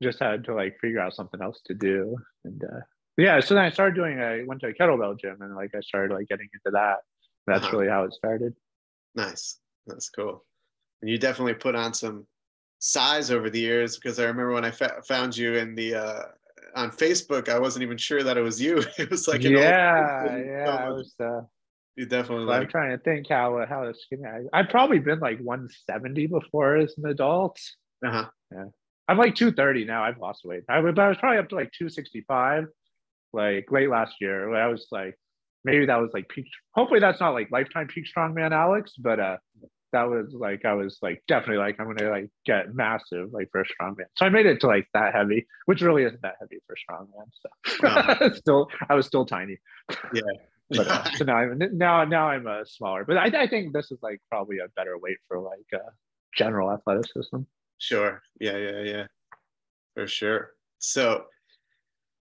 just 0.03 0.19
had 0.19 0.45
to 0.45 0.55
like 0.55 0.77
figure 0.81 1.01
out 1.01 1.15
something 1.15 1.41
else 1.41 1.61
to 1.67 1.75
do. 1.75 2.17
And 2.45 2.63
uh, 2.65 2.81
yeah, 3.17 3.41
so 3.41 3.55
then 3.55 3.65
I 3.65 3.71
started 3.71 3.95
doing. 3.95 4.21
I 4.21 4.43
went 4.47 4.61
to 4.63 4.69
a 4.69 4.75
kettlebell 4.75 5.19
gym 5.19 5.39
and 5.41 5.55
like 5.55 5.75
I 5.75 5.81
started 5.81 6.15
like 6.15 6.29
getting 6.29 6.49
into 6.53 6.73
that. 6.73 6.97
That's 7.47 7.65
uh-huh. 7.65 7.77
really 7.77 7.91
how 7.91 8.05
it 8.05 8.13
started. 8.13 8.55
Nice. 9.15 9.59
That's 9.87 10.09
cool. 10.11 10.45
And 11.01 11.11
you 11.11 11.19
definitely 11.19 11.55
put 11.55 11.75
on 11.75 11.93
some 11.93 12.27
size 12.79 13.31
over 13.31 13.51
the 13.51 13.61
years 13.61 13.97
because 13.97 14.19
I 14.19 14.25
remember 14.25 14.53
when 14.53 14.65
I 14.65 14.71
fa- 14.71 15.03
found 15.07 15.37
you 15.37 15.55
in 15.55 15.75
the 15.75 15.95
uh, 15.95 16.23
on 16.75 16.91
Facebook, 16.91 17.49
I 17.49 17.59
wasn't 17.59 17.83
even 17.83 17.99
sure 17.99 18.23
that 18.23 18.37
it 18.37 18.43
was 18.43 18.61
you. 18.61 18.83
It 18.99 19.11
was 19.11 19.29
like 19.29 19.45
an 19.45 19.55
old- 19.55 19.65
yeah, 19.65 20.37
yeah. 20.37 20.95
Uh, 21.21 21.43
you 21.97 22.07
definitely 22.07 22.53
I'm 22.53 22.69
trying 22.69 22.91
to 22.97 22.99
think 23.03 23.29
how 23.29 23.65
how 23.69 23.93
skinny. 23.93 24.23
I, 24.25 24.59
I've 24.59 24.69
probably 24.71 24.99
been 24.99 25.19
like 25.21 25.39
170 25.41 26.27
before 26.29 26.77
as 26.77 26.95
an 26.99 27.07
adult. 27.11 27.59
uh-huh. 28.05 28.29
Yeah. 28.53 28.65
I'm 29.09 29.19
like 29.19 29.35
230 29.35 29.85
now. 29.85 30.05
I've 30.05 30.19
lost 30.19 30.43
weight. 30.45 30.63
I, 30.69 30.79
was- 30.81 30.95
but 30.95 31.03
I 31.03 31.09
was 31.09 31.19
probably 31.19 31.39
up 31.39 31.49
to 31.51 31.55
like 31.57 31.71
265, 31.73 32.65
like 33.33 33.67
late 33.71 33.91
last 33.91 34.15
year. 34.21 34.49
Where 34.49 34.63
I 34.63 34.69
was 34.69 34.87
like, 34.91 35.19
maybe 35.65 35.87
that 35.87 36.01
was 36.01 36.11
like 36.15 36.29
peak. 36.29 36.47
Hopefully 36.75 37.01
that's 37.01 37.21
not 37.21 37.31
like 37.35 37.51
lifetime 37.51 37.89
peak 37.89 38.05
strongman 38.07 38.53
Alex, 38.53 38.93
but 38.99 39.19
uh, 39.21 39.37
that 39.93 40.05
was 40.09 40.33
like 40.33 40.65
I 40.65 40.73
was 40.75 40.99
like 41.03 41.23
definitely 41.29 41.59
like 41.59 41.79
I'm 41.79 41.95
gonna 41.95 42.11
like 42.11 42.31
get 42.47 42.75
massive 42.75 43.29
like 43.33 43.49
for 43.53 43.61
a 43.61 43.65
strongman. 43.65 44.07
So 44.17 44.25
I 44.25 44.31
made 44.31 44.47
it 44.47 44.61
to 44.61 44.67
like 44.67 44.87
that 44.95 45.15
heavy, 45.15 45.47
which 45.67 45.83
really 45.83 46.05
isn't 46.05 46.23
that 46.23 46.37
heavy 46.41 46.59
for 46.67 46.75
strongman. 46.77 47.29
So 48.23 48.33
still, 48.35 48.69
I 48.89 48.95
was 48.95 49.07
still 49.07 49.27
tiny. 49.27 49.59
Yeah. 50.15 50.23
But 50.77 51.17
so 51.17 51.25
now 51.25 51.37
I'm 51.37 51.59
now 51.73 52.05
now 52.05 52.29
I'm 52.29 52.47
a 52.47 52.65
smaller. 52.67 53.05
But 53.05 53.19
I, 53.19 53.43
I 53.43 53.47
think 53.47 53.73
this 53.73 53.91
is 53.91 53.99
like 54.03 54.21
probably 54.29 54.59
a 54.59 54.69
better 54.77 54.99
weight 54.99 55.19
for 55.29 55.39
like 55.39 55.67
uh, 55.75 55.91
general 56.35 56.71
athleticism. 56.71 57.41
Sure. 57.79 58.23
Yeah, 58.41 58.57
yeah, 58.57 58.81
yeah. 58.83 59.07
For 59.95 60.07
sure. 60.07 60.53
So 60.79 61.25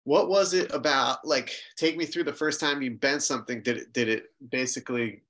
what 0.06 0.30
was 0.30 0.54
it 0.54 0.74
about 0.74 1.26
like 1.26 1.52
take 1.78 1.98
me 1.98 2.06
through 2.06 2.24
the 2.24 2.34
first 2.34 2.60
time 2.60 2.82
you 2.82 2.92
bent 2.92 3.24
something 3.24 3.62
did 3.62 3.78
it 3.78 3.94
did 3.94 4.10
it 4.10 4.26
basically 4.50 5.22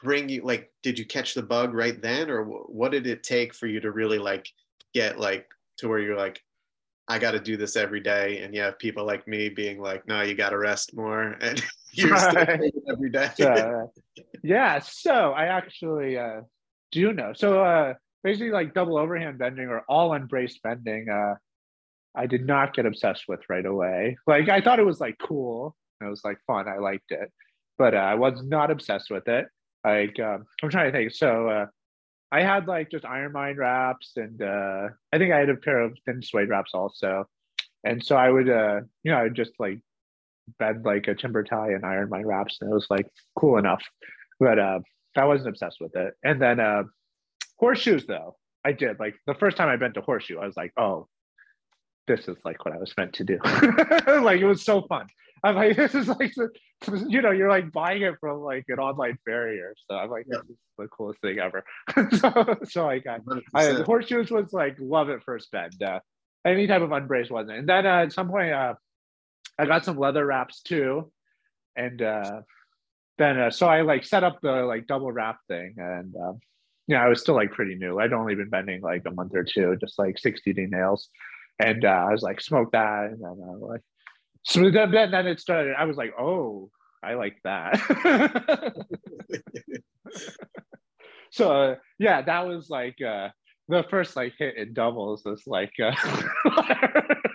bring 0.00 0.28
you 0.28 0.42
like 0.42 0.72
did 0.82 0.98
you 0.98 1.04
catch 1.04 1.34
the 1.34 1.42
bug 1.42 1.74
right 1.74 2.00
then 2.02 2.30
or 2.30 2.44
what 2.44 2.92
did 2.92 3.06
it 3.06 3.22
take 3.22 3.54
for 3.54 3.66
you 3.66 3.80
to 3.80 3.90
really 3.90 4.18
like 4.18 4.48
get 4.94 5.18
like 5.18 5.48
to 5.76 5.88
where 5.88 5.98
you're 5.98 6.16
like 6.16 6.42
I 7.10 7.18
got 7.18 7.30
to 7.30 7.40
do 7.40 7.56
this 7.56 7.74
every 7.76 8.00
day 8.00 8.42
and 8.42 8.54
you 8.54 8.60
have 8.60 8.78
people 8.78 9.04
like 9.04 9.26
me 9.26 9.48
being 9.48 9.80
like 9.80 10.06
no 10.06 10.22
you 10.22 10.34
got 10.34 10.50
to 10.50 10.58
rest 10.58 10.94
more 10.94 11.22
and 11.40 11.62
you're 11.92 12.10
Right. 12.12 12.46
doing 12.58 12.72
it 12.74 12.82
every 12.90 13.10
day. 13.10 13.30
Uh, 13.40 13.86
yeah 14.42 14.78
so 14.78 15.32
i 15.32 15.46
actually 15.46 16.18
uh 16.18 16.40
do 16.92 17.12
know. 17.12 17.32
So 17.34 17.62
uh 17.64 17.94
basically 18.24 18.50
like 18.50 18.74
double 18.74 18.96
overhand 18.98 19.38
bending 19.38 19.68
or 19.68 19.82
all 19.88 20.12
unbraced 20.14 20.62
bending 20.62 21.08
uh 21.08 21.34
i 22.16 22.26
did 22.26 22.46
not 22.46 22.74
get 22.74 22.86
obsessed 22.86 23.24
with 23.28 23.40
right 23.48 23.66
away. 23.66 24.16
Like 24.26 24.48
i 24.48 24.60
thought 24.60 24.78
it 24.78 24.86
was 24.86 25.00
like 25.00 25.16
cool. 25.20 25.76
It 26.00 26.06
was 26.06 26.22
like 26.24 26.38
fun. 26.46 26.68
I 26.68 26.78
liked 26.78 27.10
it. 27.10 27.30
But 27.76 27.94
uh, 27.94 27.98
i 27.98 28.14
was 28.14 28.42
not 28.42 28.70
obsessed 28.70 29.10
with 29.10 29.28
it. 29.28 29.46
Like 29.84 30.18
um, 30.20 30.44
i'm 30.62 30.70
trying 30.70 30.90
to 30.92 30.98
think. 30.98 31.12
So 31.12 31.48
uh 31.48 31.66
i 32.32 32.42
had 32.42 32.66
like 32.66 32.90
just 32.90 33.04
IronMind 33.04 33.56
wraps 33.56 34.12
and 34.16 34.40
uh 34.42 34.88
i 35.12 35.18
think 35.18 35.32
i 35.32 35.38
had 35.38 35.48
a 35.50 35.56
pair 35.56 35.80
of 35.80 35.96
thin 36.06 36.22
suede 36.22 36.48
wraps 36.48 36.72
also. 36.74 37.24
And 37.84 38.04
so 38.04 38.16
i 38.16 38.28
would 38.30 38.48
uh 38.48 38.80
you 39.02 39.10
know 39.12 39.18
i 39.18 39.22
would 39.24 39.34
just 39.34 39.52
like 39.58 39.80
bend 40.58 40.84
like 40.84 41.08
a 41.08 41.14
timber 41.14 41.42
tie 41.42 41.70
and 41.70 41.82
IronMind 41.82 42.24
wraps 42.24 42.58
and 42.60 42.70
it 42.70 42.74
was 42.74 42.86
like 42.90 43.06
cool 43.36 43.58
enough 43.58 43.82
but 44.40 44.58
uh 44.58 44.80
i 45.16 45.24
wasn't 45.24 45.48
obsessed 45.48 45.78
with 45.80 45.94
it 45.96 46.14
and 46.24 46.40
then 46.40 46.60
uh 46.60 46.82
horseshoes 47.56 48.06
though 48.06 48.36
i 48.64 48.72
did 48.72 48.98
like 48.98 49.14
the 49.26 49.34
first 49.34 49.56
time 49.56 49.68
i 49.68 49.76
bent 49.76 49.96
a 49.96 50.00
horseshoe 50.00 50.38
i 50.38 50.46
was 50.46 50.56
like 50.56 50.72
oh 50.76 51.06
this 52.06 52.28
is 52.28 52.36
like 52.44 52.64
what 52.64 52.74
i 52.74 52.78
was 52.78 52.92
meant 52.96 53.12
to 53.12 53.24
do 53.24 53.38
like 54.22 54.40
it 54.40 54.46
was 54.46 54.64
so 54.64 54.82
fun 54.82 55.06
i'm 55.44 55.56
like 55.56 55.76
this 55.82 55.94
is 55.94 56.08
like 56.08 56.32
you 57.08 57.20
know 57.20 57.30
you're 57.30 57.50
like 57.50 57.70
buying 57.72 58.02
it 58.02 58.14
from 58.20 58.40
like 58.40 58.64
an 58.68 58.78
online 58.78 59.18
farrier 59.24 59.74
so 59.88 59.96
i'm 59.96 60.10
like 60.10 60.24
Yeah. 60.30 60.38
this 60.42 60.50
is 60.50 60.56
the 60.78 60.88
coolest 60.88 61.20
thing 61.20 61.38
ever 61.38 61.64
so 62.12 62.56
so 62.64 62.88
i 62.88 63.00
100%. 63.00 63.42
I, 63.54 63.72
horseshoes 63.82 64.30
was 64.30 64.52
like 64.52 64.76
love 64.80 65.10
at 65.10 65.22
first 65.24 65.50
bend. 65.50 65.82
Uh, 65.82 66.00
any 66.44 66.66
type 66.66 66.82
of 66.82 66.92
unbraced 66.92 67.30
wasn't. 67.30 67.58
And 67.58 67.68
then 67.68 67.86
uh, 67.86 68.02
at 68.02 68.12
some 68.12 68.28
point, 68.28 68.52
uh, 68.52 68.74
I 69.58 69.66
got 69.66 69.84
some 69.84 69.98
leather 69.98 70.24
wraps 70.24 70.62
too, 70.62 71.10
and 71.76 72.00
uh, 72.00 72.42
then 73.18 73.38
uh, 73.38 73.50
so 73.50 73.66
I 73.66 73.82
like 73.82 74.04
set 74.04 74.24
up 74.24 74.40
the 74.40 74.64
like 74.64 74.86
double 74.86 75.10
wrap 75.10 75.38
thing, 75.48 75.74
and 75.76 76.14
um, 76.16 76.38
yeah, 76.86 77.04
I 77.04 77.08
was 77.08 77.20
still 77.20 77.34
like 77.34 77.52
pretty 77.52 77.74
new. 77.74 77.98
I'd 77.98 78.12
only 78.12 78.34
been 78.34 78.50
bending 78.50 78.80
like 78.80 79.02
a 79.06 79.10
month 79.10 79.34
or 79.34 79.44
two, 79.44 79.76
just 79.80 79.98
like 79.98 80.18
60 80.18 80.52
D 80.52 80.66
nails, 80.66 81.08
and 81.58 81.84
uh, 81.84 82.06
I 82.08 82.12
was 82.12 82.22
like 82.22 82.40
smoke 82.40 82.72
that, 82.72 83.10
and 83.10 83.20
then 83.22 83.38
uh, 83.42 83.56
like 83.58 83.82
so 84.44 84.70
then, 84.70 84.90
then 84.90 85.10
then 85.10 85.26
it 85.26 85.40
started. 85.40 85.74
I 85.76 85.84
was 85.84 85.96
like, 85.96 86.14
oh, 86.18 86.70
I 87.02 87.14
like 87.14 87.38
that. 87.44 88.74
so 91.30 91.50
uh, 91.52 91.74
yeah, 91.98 92.22
that 92.22 92.46
was 92.46 92.70
like 92.70 93.00
uh, 93.02 93.28
the 93.68 93.84
first 93.90 94.16
like 94.16 94.34
hit 94.38 94.56
in 94.56 94.72
doubles 94.72 95.24
was 95.24 95.42
like 95.46 95.72
uh, 95.82 95.92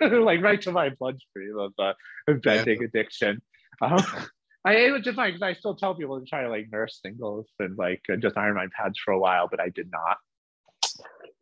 like 0.00 0.42
right 0.42 0.60
to 0.62 0.72
my 0.72 0.90
bloodstream 0.90 1.58
of 1.58 1.72
uh, 1.78 1.92
of 2.28 2.42
bending 2.42 2.82
addiction. 2.84 3.40
Um, 3.80 4.02
I 4.64 4.74
it 4.76 4.90
was 4.92 5.02
just 5.02 5.18
like 5.18 5.34
'cause 5.34 5.42
I 5.42 5.52
still 5.54 5.74
tell 5.76 5.94
people 5.94 6.18
to 6.20 6.26
try 6.26 6.42
to 6.42 6.48
like 6.48 6.68
nurse 6.72 7.00
singles 7.02 7.46
and 7.58 7.76
like 7.78 8.02
uh, 8.12 8.16
just 8.16 8.34
IronMind 8.36 8.70
pads 8.72 8.98
for 8.98 9.12
a 9.12 9.18
while, 9.18 9.48
but 9.48 9.60
I 9.60 9.68
did 9.68 9.90
not. 9.90 10.18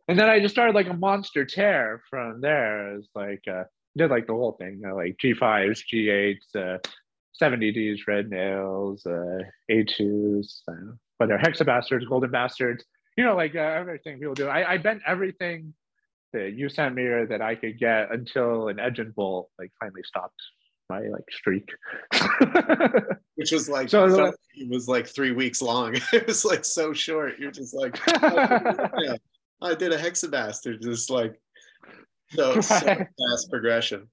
And 0.08 0.18
then 0.18 0.28
I 0.28 0.40
just 0.40 0.54
started 0.54 0.75
like 0.75 0.88
a 0.88 0.94
monster 0.94 1.44
tear 1.44 2.02
from 2.11 2.40
there. 2.40 2.96
It's 2.96 3.08
like 3.14 3.42
uh, 3.50 3.64
did 3.96 4.11
like 4.11 4.26
the 4.26 4.32
whole 4.32 4.52
thing, 4.52 4.82
uh, 4.87 4.94
like 4.94 5.16
G5s, 5.22 5.82
G8s, 5.90 6.56
uh, 6.56 6.78
70Ds, 7.40 8.06
red 8.06 8.28
nails, 8.28 9.06
uh, 9.06 9.38
A2s, 9.70 10.62
uh, 10.68 10.92
whether 11.18 11.38
hexabastards, 11.38 12.08
golden 12.08 12.30
bastards, 12.30 12.84
you 13.16 13.25
know, 13.25 13.37
like 13.37 13.54
uh, 13.54 13.59
everything 13.59 14.19
people 14.19 14.35
do. 14.35 14.49
I, 14.49 14.73
I 14.75 14.78
bent 14.78 15.02
everything 15.07 15.75
that 16.33 16.54
you 16.54 16.69
sent 16.69 16.95
me 16.95 17.02
or 17.02 17.26
that 17.26 17.42
I 17.42 17.54
could 17.54 17.78
get 17.78 18.11
until 18.11 18.69
an 18.69 18.81
edge 18.81 18.99
and 18.99 19.14
bolt 19.14 19.50
like 19.59 19.71
finally 19.78 20.02
stopped 20.04 20.40
my 20.88 21.00
like 21.00 21.25
streak. 21.31 21.69
which 23.35 23.52
was 23.52 23.69
like 23.69 23.88
So, 23.88 24.04
like 24.07 24.35
it 24.54 24.71
was 24.71 24.88
like 24.88 25.07
three 25.07 25.33
weeks 25.33 25.62
long 25.62 25.95
it 26.12 26.26
was 26.26 26.45
like 26.45 26.64
so 26.64 26.92
short 26.92 27.38
you're 27.38 27.50
just 27.50 27.75
like 27.75 27.99
yeah, 28.07 29.16
I 29.61 29.75
did 29.75 29.92
a 29.92 29.99
hexabastard, 29.99 30.81
just 30.83 31.11
like 31.11 31.35
so, 32.31 32.61
so 32.61 32.78
fast 32.78 33.50
progression. 33.50 34.09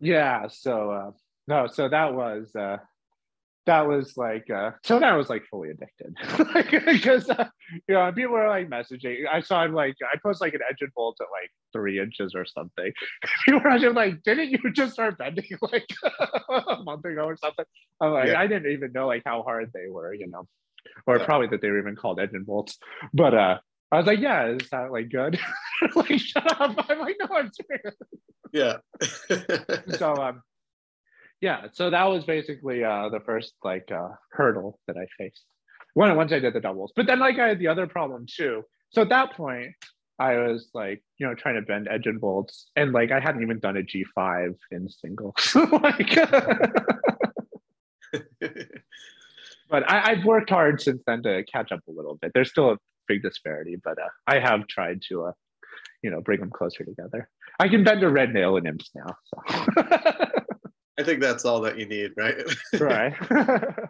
yeah 0.00 0.46
so 0.48 0.90
uh 0.90 1.10
no 1.46 1.66
so 1.66 1.88
that 1.88 2.14
was 2.14 2.54
uh 2.56 2.78
that 3.68 3.86
was 3.86 4.16
like 4.16 4.48
uh 4.50 4.70
so 4.82 4.98
that 4.98 5.12
was 5.12 5.28
like 5.28 5.44
fully 5.50 5.68
addicted 5.70 6.12
because 6.86 7.28
uh, 7.28 7.46
you 7.86 7.94
know 7.94 8.10
people 8.12 8.32
were 8.32 8.48
like 8.48 8.68
messaging 8.68 9.24
i 9.30 9.40
saw 9.40 9.62
him 9.64 9.74
like 9.74 9.94
i 10.12 10.16
post 10.22 10.40
like 10.40 10.54
an 10.54 10.60
engine 10.70 10.90
bolt 10.96 11.16
at 11.20 11.26
like 11.38 11.50
three 11.74 12.00
inches 12.00 12.32
or 12.34 12.46
something 12.46 12.90
people 13.44 13.60
were 13.62 13.78
just 13.78 13.94
like 13.94 14.22
didn't 14.22 14.50
you 14.50 14.58
just 14.72 14.94
start 14.94 15.18
bending 15.18 15.44
like 15.72 15.86
a 16.48 16.82
month 16.82 17.04
ago 17.04 17.24
or 17.24 17.36
something 17.36 17.66
i'm 18.00 18.12
like 18.12 18.28
Yeah. 18.28 18.40
i 18.40 18.46
didn't 18.46 18.72
even 18.72 18.90
know 18.92 19.06
like 19.06 19.22
how 19.26 19.42
hard 19.42 19.70
they 19.74 19.88
were 19.90 20.14
you 20.14 20.28
know 20.28 20.44
or 21.06 21.18
Yeah. 21.18 21.24
probably 21.26 21.48
that 21.48 21.60
they 21.60 21.68
were 21.70 21.78
even 21.78 21.94
called 21.94 22.18
engine 22.20 22.44
bolts 22.44 22.78
but 23.12 23.34
uh 23.34 23.58
I 23.90 23.96
was 23.96 24.04
like, 24.06 24.18
yeah, 24.20 24.48
is 24.48 24.68
that 24.68 24.92
like 24.92 25.08
good? 25.08 25.38
like, 25.96 26.18
shut 26.20 26.60
up. 26.60 26.76
I'm 26.90 26.98
like, 26.98 27.16
no, 27.18 27.26
I'm 27.34 27.50
serious 27.58 27.96
Yeah. 28.52 28.76
so 29.96 30.14
um 30.20 30.42
yeah 31.40 31.66
so 31.72 31.90
that 31.90 32.04
was 32.04 32.24
basically 32.24 32.84
uh 32.84 33.08
the 33.10 33.20
first 33.20 33.54
like 33.64 33.90
uh 33.92 34.08
hurdle 34.32 34.78
that 34.86 34.96
i 34.96 35.06
faced. 35.18 35.44
When 35.94 36.14
once 36.16 36.32
i 36.32 36.38
did 36.38 36.54
the 36.54 36.60
doubles 36.60 36.92
but 36.94 37.06
then 37.06 37.18
like 37.18 37.38
i 37.38 37.48
had 37.48 37.58
the 37.58 37.68
other 37.68 37.86
problem 37.86 38.26
too. 38.28 38.62
So 38.90 39.02
at 39.02 39.08
that 39.10 39.32
point 39.34 39.72
i 40.18 40.36
was 40.36 40.68
like 40.74 41.02
you 41.18 41.26
know 41.26 41.34
trying 41.34 41.54
to 41.56 41.62
bend 41.62 41.88
edge 41.90 42.06
and 42.06 42.20
bolts 42.20 42.70
and 42.76 42.92
like 42.92 43.12
i 43.12 43.20
hadn't 43.20 43.42
even 43.42 43.58
done 43.60 43.76
a 43.76 43.82
g5 43.82 44.54
in 44.70 44.88
singles. 44.88 45.56
Like 45.72 46.16
but 49.70 49.90
I, 49.90 50.12
i've 50.12 50.24
worked 50.24 50.50
hard 50.50 50.80
since 50.80 51.02
then 51.06 51.22
to 51.24 51.44
catch 51.44 51.72
up 51.72 51.80
a 51.88 51.90
little 51.90 52.16
bit. 52.20 52.32
There's 52.34 52.50
still 52.50 52.70
a 52.70 52.78
big 53.06 53.22
disparity 53.22 53.76
but 53.82 53.98
uh, 53.98 54.08
i 54.26 54.38
have 54.38 54.66
tried 54.66 55.00
to 55.08 55.24
uh 55.24 55.32
you 56.02 56.10
know 56.10 56.20
bring 56.20 56.40
them 56.40 56.50
closer 56.50 56.84
together. 56.84 57.28
I 57.60 57.68
can 57.68 57.82
bend 57.84 58.02
a 58.02 58.08
red 58.08 58.32
nail 58.32 58.56
in 58.56 58.66
imps 58.66 58.90
now 58.94 59.16
so 59.24 59.42
I 60.98 61.02
think 61.04 61.20
that's 61.20 61.44
all 61.44 61.60
that 61.62 61.78
you 61.78 61.86
need, 61.86 62.12
right? 62.16 62.36
right 62.80 63.14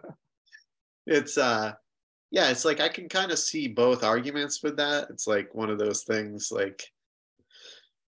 it's 1.07 1.39
uh 1.39 1.73
yeah, 2.31 2.51
it's 2.51 2.65
like 2.65 2.81
I 2.81 2.89
can 2.89 3.09
kind 3.09 3.33
of 3.33 3.39
see 3.39 3.69
both 3.69 4.05
arguments 4.05 4.63
with 4.63 4.77
that. 4.77 5.09
It's 5.09 5.27
like 5.27 5.55
one 5.55 5.71
of 5.71 5.79
those 5.79 6.05
things 6.05 6.53
like 6.53 6.85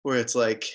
where 0.04 0.18
it's 0.18 0.36
like 0.36 0.66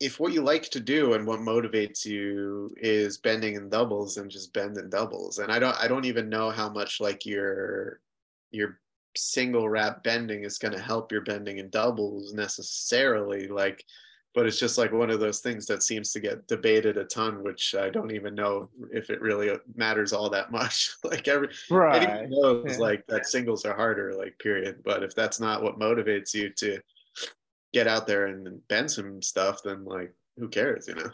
if 0.00 0.20
what 0.20 0.32
you 0.32 0.42
like 0.42 0.70
to 0.70 0.80
do 0.80 1.14
and 1.14 1.26
what 1.26 1.40
motivates 1.40 2.04
you 2.04 2.72
is 2.76 3.18
bending 3.18 3.56
in 3.56 3.68
doubles 3.68 4.16
and 4.16 4.30
just 4.30 4.52
bend 4.52 4.76
in 4.76 4.88
doubles 4.88 5.38
and 5.38 5.50
i 5.50 5.58
don't 5.58 5.76
i 5.82 5.88
don't 5.88 6.04
even 6.04 6.28
know 6.28 6.50
how 6.50 6.68
much 6.68 7.00
like 7.00 7.26
your 7.26 8.00
your 8.50 8.78
single 9.16 9.68
wrap 9.68 10.04
bending 10.04 10.44
is 10.44 10.58
going 10.58 10.72
to 10.72 10.80
help 10.80 11.10
your 11.10 11.22
bending 11.22 11.58
in 11.58 11.68
doubles 11.70 12.32
necessarily 12.32 13.48
like 13.48 13.84
but 14.38 14.46
it's 14.46 14.60
just 14.60 14.78
like 14.78 14.92
one 14.92 15.10
of 15.10 15.18
those 15.18 15.40
things 15.40 15.66
that 15.66 15.82
seems 15.82 16.12
to 16.12 16.20
get 16.20 16.46
debated 16.46 16.96
a 16.96 17.02
ton, 17.02 17.42
which 17.42 17.74
I 17.74 17.90
don't 17.90 18.12
even 18.12 18.36
know 18.36 18.68
if 18.92 19.10
it 19.10 19.20
really 19.20 19.50
matters 19.74 20.12
all 20.12 20.30
that 20.30 20.52
much. 20.52 20.92
like 21.02 21.26
every 21.26 21.48
Right. 21.68 22.30
knows 22.30 22.64
yeah. 22.68 22.76
like 22.78 23.04
that 23.08 23.26
singles 23.26 23.64
are 23.64 23.74
harder, 23.74 24.14
like 24.14 24.38
period. 24.38 24.84
But 24.84 25.02
if 25.02 25.12
that's 25.16 25.40
not 25.40 25.64
what 25.64 25.80
motivates 25.80 26.34
you 26.34 26.50
to 26.50 26.78
get 27.72 27.88
out 27.88 28.06
there 28.06 28.26
and 28.26 28.60
bend 28.68 28.92
some 28.92 29.20
stuff, 29.22 29.60
then 29.64 29.84
like 29.84 30.14
who 30.36 30.48
cares, 30.48 30.86
you 30.86 30.94
know? 30.94 31.10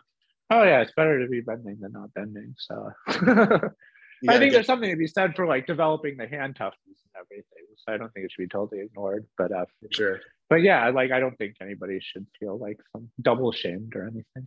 Oh 0.51 0.65
yeah, 0.65 0.83
it's 0.83 0.93
better 0.95 1.19
to 1.19 1.27
be 1.27 1.41
bending 1.41 1.79
than 1.81 1.93
not 1.93 2.13
bending. 2.13 2.55
So 2.59 2.91
I 3.09 4.39
think 4.39 4.53
there's 4.53 4.67
something 4.67 4.91
to 4.91 4.97
be 4.99 5.07
said 5.07 5.35
for 5.35 5.47
like 5.47 5.67
developing 5.67 6.19
the 6.19 6.29
hand 6.29 6.57
toughness 6.57 7.01
and 7.15 7.25
everything. 7.25 7.65
So 7.77 7.95
I 7.95 7.97
don't 7.97 8.13
think 8.13 8.27
it 8.27 8.33
should 8.33 8.43
be 8.43 8.49
totally 8.49 8.83
ignored. 8.83 9.25
But 9.39 9.51
uh, 9.51 9.65
sure. 9.91 10.21
But 10.55 10.63
yeah, 10.63 10.89
like 10.91 11.11
I 11.11 11.19
don't 11.19 11.37
think 11.37 11.57
anybody 11.61 11.99
should 12.01 12.29
feel 12.39 12.57
like 12.57 12.79
some 12.93 13.11
double 13.21 13.51
shamed 13.51 13.97
or 13.97 14.05
anything. 14.05 14.47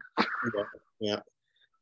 Yeah. 1.01 1.19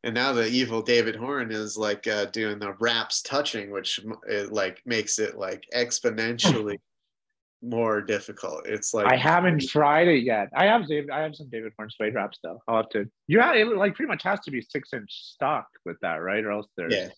And 0.04 0.16
now 0.16 0.34
the 0.34 0.48
evil 0.48 0.82
David 0.82 1.16
Horne 1.16 1.52
is 1.52 1.78
like 1.78 2.08
uh, 2.08 2.26
doing 2.26 2.58
the 2.58 2.74
wraps 2.80 3.22
touching, 3.22 3.70
which 3.70 4.04
like 4.50 4.82
makes 4.84 5.20
it 5.20 5.38
like 5.38 5.64
exponentially 5.76 6.80
more 7.62 8.02
difficult. 8.02 8.66
It's 8.66 8.96
like 8.96 9.06
I 9.06 9.16
haven't 9.16 9.62
tried 9.68 10.08
it 10.08 10.24
yet. 10.24 10.50
I 10.56 10.66
have 10.66 10.88
David. 10.88 11.12
I 11.12 11.22
have 11.22 11.36
some 11.36 11.50
David 11.52 11.74
Horne 11.78 11.92
suede 11.92 12.16
wraps 12.16 12.40
though. 12.42 12.60
I'll 12.68 12.78
have 12.78 12.90
to. 12.90 13.06
You 13.28 13.42
have 13.42 13.56
it 13.56 13.78
like 13.78 13.94
pretty 13.94 14.08
much 14.08 14.24
has 14.24 14.40
to 14.40 14.50
be 14.50 14.60
six 14.60 14.92
inch 14.92 15.12
stock 15.12 15.68
with 15.86 15.98
that, 16.02 16.16
right? 16.16 16.44
Or 16.44 16.50
else 16.50 16.66
there's 16.76 16.96
Yeah, 16.96 17.10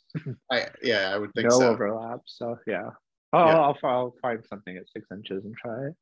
I, 0.51 0.65
yeah, 0.83 1.13
I 1.15 1.17
would 1.17 1.31
think 1.33 1.49
no 1.51 1.57
so. 1.57 1.69
overlap. 1.69 2.19
So 2.25 2.57
yeah. 2.67 2.89
Oh, 3.31 3.45
Yeah. 3.45 3.57
I'll, 3.59 3.77
I'll 3.83 4.15
find 4.21 4.43
something 4.49 4.75
at 4.75 4.89
six 4.89 5.07
inches 5.09 5.45
and 5.45 5.55
try 5.55 5.87
it. 5.87 5.93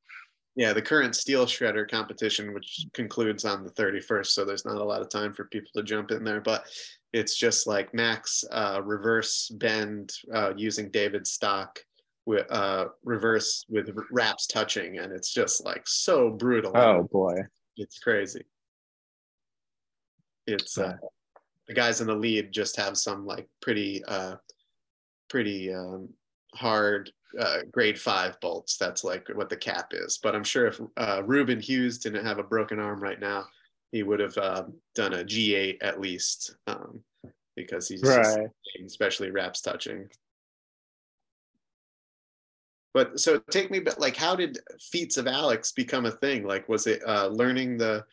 Yeah, 0.55 0.71
the 0.71 0.81
current 0.81 1.15
steel 1.15 1.45
shredder 1.45 1.89
competition, 1.89 2.53
which 2.53 2.85
concludes 2.93 3.43
on 3.43 3.63
the 3.63 3.71
31st, 3.71 4.27
so 4.27 4.45
there's 4.45 4.65
not 4.65 4.77
a 4.77 4.83
lot 4.83 5.01
of 5.01 5.09
time 5.09 5.33
for 5.33 5.45
people 5.45 5.71
to 5.75 5.83
jump 5.83 6.11
in 6.11 6.23
there, 6.23 6.39
but 6.39 6.65
it's 7.11 7.35
just 7.35 7.67
like 7.67 7.93
max 7.93 8.43
uh, 8.51 8.81
reverse 8.83 9.49
bend 9.55 10.13
uh, 10.33 10.53
using 10.55 10.89
David 10.91 11.27
stock 11.27 11.79
with 12.25 12.49
uh, 12.51 12.87
reverse 13.03 13.65
with 13.69 13.89
wraps 14.11 14.47
touching, 14.47 14.97
and 14.99 15.11
it's 15.11 15.33
just 15.33 15.65
like 15.65 15.83
so 15.85 16.29
brutal. 16.29 16.71
Oh 16.75 17.03
boy. 17.03 17.35
it's 17.77 17.99
crazy. 17.99 18.43
It's 20.47 20.77
uh, 20.77 20.93
the 21.67 21.73
guys 21.73 22.01
in 22.01 22.07
the 22.07 22.15
lead 22.15 22.51
just 22.51 22.77
have 22.77 22.97
some 22.97 23.25
like 23.25 23.47
pretty 23.61 24.03
uh, 24.05 24.35
pretty 25.29 25.73
um, 25.73 26.09
hard 26.55 27.11
uh, 27.39 27.59
grade 27.71 27.99
five 27.99 28.39
bolts. 28.39 28.77
That's 28.77 29.03
like 29.03 29.27
what 29.33 29.49
the 29.49 29.57
cap 29.57 29.91
is. 29.91 30.19
But 30.21 30.35
I'm 30.35 30.43
sure 30.43 30.67
if 30.67 30.79
uh, 30.97 31.21
Ruben 31.25 31.59
Hughes 31.59 31.99
didn't 31.99 32.25
have 32.25 32.39
a 32.39 32.43
broken 32.43 32.79
arm 32.79 33.01
right 33.01 33.19
now, 33.19 33.45
he 33.91 34.03
would 34.03 34.19
have 34.19 34.37
uh, 34.37 34.63
done 34.93 35.13
a 35.13 35.23
G8 35.23 35.77
at 35.81 35.99
least 35.99 36.55
um, 36.67 37.01
because 37.55 37.87
he's 37.87 38.03
Right. 38.03 38.49
especially 38.85 39.31
wraps 39.31 39.61
touching. 39.61 40.09
But 42.93 43.19
so 43.19 43.39
take 43.49 43.71
me 43.71 43.81
back, 43.81 43.99
like, 43.99 44.15
how 44.15 44.37
did 44.37 44.57
feats 44.79 45.17
of 45.17 45.27
Alex 45.27 45.73
become 45.73 46.05
a 46.05 46.11
thing? 46.11 46.47
Like, 46.47 46.69
was 46.69 46.87
it 46.87 47.01
uh, 47.05 47.27
learning 47.27 47.77
the 47.77 48.05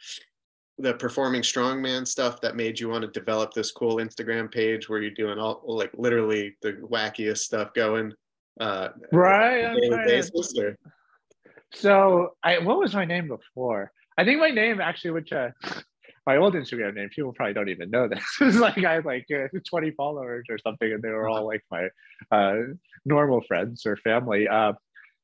the 0.79 0.95
performing 0.95 1.43
strongman 1.43 2.07
stuff 2.07 2.41
that 2.41 2.57
made 2.57 2.81
you 2.81 2.89
want 2.89 3.03
to 3.03 3.11
develop 3.21 3.53
this 3.53 3.71
cool 3.71 3.97
Instagram 3.97 4.51
page 4.51 4.89
where 4.89 5.01
you're 5.01 5.13
doing 5.13 5.39
all 5.39 5.63
like 5.67 5.93
literally 5.97 6.57
the 6.63 6.73
wackiest 6.91 7.39
stuff 7.39 7.73
going? 7.75 8.13
Uh, 8.61 8.89
Right. 9.13 9.65
on 9.65 9.71
I'm 9.73 9.77
a 9.77 9.81
daily 9.81 9.89
trying 9.91 10.07
to- 10.09 10.15
basis, 10.33 10.55
So 11.75 12.37
I 12.43 12.59
what 12.59 12.79
was 12.79 12.95
my 12.95 13.05
name 13.05 13.29
before? 13.29 13.91
I 14.19 14.25
think 14.25 14.41
my 14.41 14.51
name 14.51 14.81
actually, 14.81 15.13
which 15.13 15.33
uh, 15.33 15.51
my 16.27 16.37
old 16.37 16.55
Instagram 16.55 16.95
name, 16.95 17.09
people 17.09 17.33
probably 17.33 17.55
don't 17.55 17.71
even 17.71 17.91
know 17.91 18.09
this. 18.09 18.23
It's 18.41 18.59
like 18.59 18.79
I 18.85 18.95
had 18.95 19.05
like 19.05 19.27
uh, 19.35 19.49
20 19.69 19.91
followers 19.93 20.45
or 20.51 20.59
something, 20.59 20.93
and 20.93 21.03
they 21.03 21.09
were 21.09 21.29
all 21.29 21.47
like 21.47 21.63
my 21.71 21.89
uh, 22.31 22.57
normal 23.05 23.43
friends 23.49 23.87
or 23.87 23.97
family. 23.97 24.47
Uh, 24.49 24.75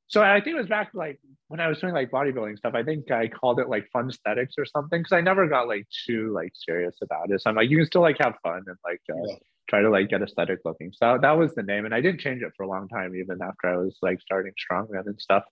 so 0.07 0.23
I 0.23 0.41
think 0.41 0.57
it 0.57 0.59
was 0.61 0.69
back 0.69 0.91
like 0.95 1.21
when 1.49 1.61
I 1.61 1.69
was 1.69 1.79
doing 1.81 1.93
like 1.93 2.11
bodybuilding 2.11 2.57
stuff. 2.57 2.73
I 2.75 2.83
think 2.83 3.11
I 3.11 3.29
called 3.29 3.61
it 3.61 3.69
like 3.69 3.87
fun 3.93 4.09
aesthetics 4.09 4.55
or 4.57 4.65
something 4.65 5.01
because 5.01 5.13
I 5.13 5.21
never 5.21 5.47
got 5.47 5.69
like 5.69 5.87
too 6.07 6.33
like 6.33 6.53
serious 6.55 6.97
about 7.03 7.31
it. 7.31 7.43
So 7.43 7.51
I'm 7.51 7.57
like, 7.57 7.69
you 7.69 7.77
can 7.77 7.87
still 7.87 8.01
like 8.01 8.17
have 8.21 8.37
fun 8.43 8.65
and 8.67 8.77
like 8.85 9.03
uh, 9.11 9.21
Yeah. 9.27 9.37
Try 9.69 9.83
to 9.83 9.91
like 9.91 10.09
get 10.09 10.23
aesthetic 10.23 10.61
looking. 10.65 10.93
So 10.93 11.19
that 11.21 11.33
was 11.33 11.55
the 11.55 11.63
name, 11.63 11.85
and 11.85 11.95
I 11.95 12.01
didn't 12.01 12.21
change 12.21 12.43
it 12.43 12.53
for 12.57 12.63
a 12.65 12.69
long 12.69 12.89
time, 12.89 13.15
even 13.15 13.39
after 13.43 13.69
I 13.69 13.77
was 13.77 13.97
like 14.03 14.21
starting 14.21 14.53
strongman 14.53 15.07
and 15.07 15.21
stuff. 15.21 15.45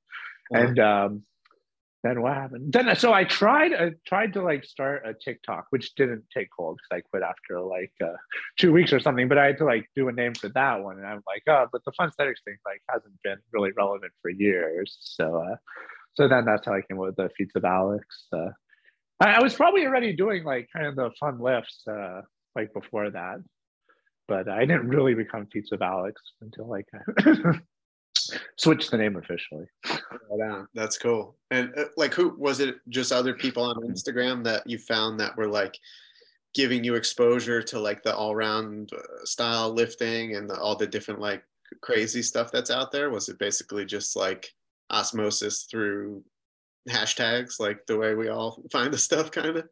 Uh-huh. 0.54 0.62
And 0.62 0.78
um, 0.78 1.22
then 2.02 2.22
what 2.22 2.34
happened? 2.34 2.72
Then 2.72 2.94
so 2.96 3.12
I 3.12 3.24
tried 3.24 3.72
I 3.72 3.92
tried 4.06 4.32
to 4.34 4.42
like 4.42 4.64
start 4.64 5.02
a 5.04 5.12
TikTok, 5.14 5.66
which 5.70 5.94
didn't 5.94 6.24
take 6.32 6.48
hold 6.56 6.78
because 6.78 7.02
I 7.02 7.08
quit 7.08 7.22
after 7.22 7.60
like 7.60 7.92
uh, 8.02 8.16
two 8.58 8.72
weeks 8.72 8.92
or 8.92 9.00
something. 9.00 9.28
But 9.28 9.38
I 9.38 9.46
had 9.46 9.58
to 9.58 9.64
like 9.64 9.88
do 9.96 10.08
a 10.08 10.12
name 10.12 10.34
for 10.34 10.48
that 10.50 10.82
one, 10.82 10.98
and 10.98 11.06
I'm 11.06 11.22
like, 11.26 11.42
oh, 11.48 11.66
but 11.72 11.82
the 11.84 11.92
fun 11.92 12.08
aesthetics 12.08 12.40
thing 12.44 12.56
like 12.64 12.82
hasn't 12.90 13.14
been 13.22 13.38
really 13.52 13.70
relevant 13.76 14.12
for 14.22 14.30
years. 14.30 14.96
So 15.00 15.36
uh, 15.36 15.56
so 16.14 16.28
then 16.28 16.44
that's 16.44 16.66
how 16.66 16.74
I 16.74 16.82
came 16.82 16.98
up 16.98 17.06
with 17.06 17.16
the 17.16 17.30
feats 17.36 17.56
of 17.56 17.64
Alex. 17.64 18.06
Uh, 18.32 18.50
I, 19.20 19.34
I 19.34 19.42
was 19.42 19.54
probably 19.54 19.84
already 19.84 20.14
doing 20.14 20.44
like 20.44 20.68
kind 20.72 20.86
of 20.86 20.96
the 20.96 21.10
fun 21.18 21.40
lifts 21.40 21.82
uh, 21.88 22.22
like 22.54 22.72
before 22.72 23.10
that, 23.10 23.38
but 24.28 24.48
I 24.48 24.60
didn't 24.60 24.88
really 24.88 25.14
become 25.14 25.46
feats 25.46 25.72
of 25.72 25.82
Alex 25.82 26.20
until 26.40 26.68
like 26.68 26.86
switched 28.58 28.90
the 28.90 28.98
name 28.98 29.16
officially. 29.16 29.66
Right. 30.30 30.64
That's 30.74 30.98
cool. 30.98 31.36
And 31.50 31.72
uh, 31.76 31.84
like, 31.96 32.14
who 32.14 32.34
was 32.36 32.60
it? 32.60 32.76
Just 32.88 33.12
other 33.12 33.34
people 33.34 33.62
on 33.62 33.76
Instagram 33.88 34.42
that 34.44 34.66
you 34.66 34.78
found 34.78 35.20
that 35.20 35.36
were 35.36 35.48
like 35.48 35.78
giving 36.54 36.82
you 36.82 36.94
exposure 36.94 37.62
to 37.62 37.78
like 37.78 38.02
the 38.02 38.14
all-round 38.14 38.90
uh, 38.92 39.24
style 39.24 39.70
lifting 39.72 40.36
and 40.36 40.48
the, 40.48 40.58
all 40.58 40.74
the 40.74 40.86
different 40.86 41.20
like 41.20 41.42
crazy 41.82 42.22
stuff 42.22 42.50
that's 42.50 42.70
out 42.70 42.90
there? 42.90 43.10
Was 43.10 43.28
it 43.28 43.38
basically 43.38 43.84
just 43.84 44.16
like 44.16 44.48
osmosis 44.90 45.66
through 45.70 46.22
hashtags, 46.88 47.60
like 47.60 47.84
the 47.86 47.98
way 47.98 48.14
we 48.14 48.28
all 48.28 48.62
find 48.72 48.92
the 48.92 48.98
stuff, 48.98 49.30
kind 49.30 49.56
of? 49.56 49.68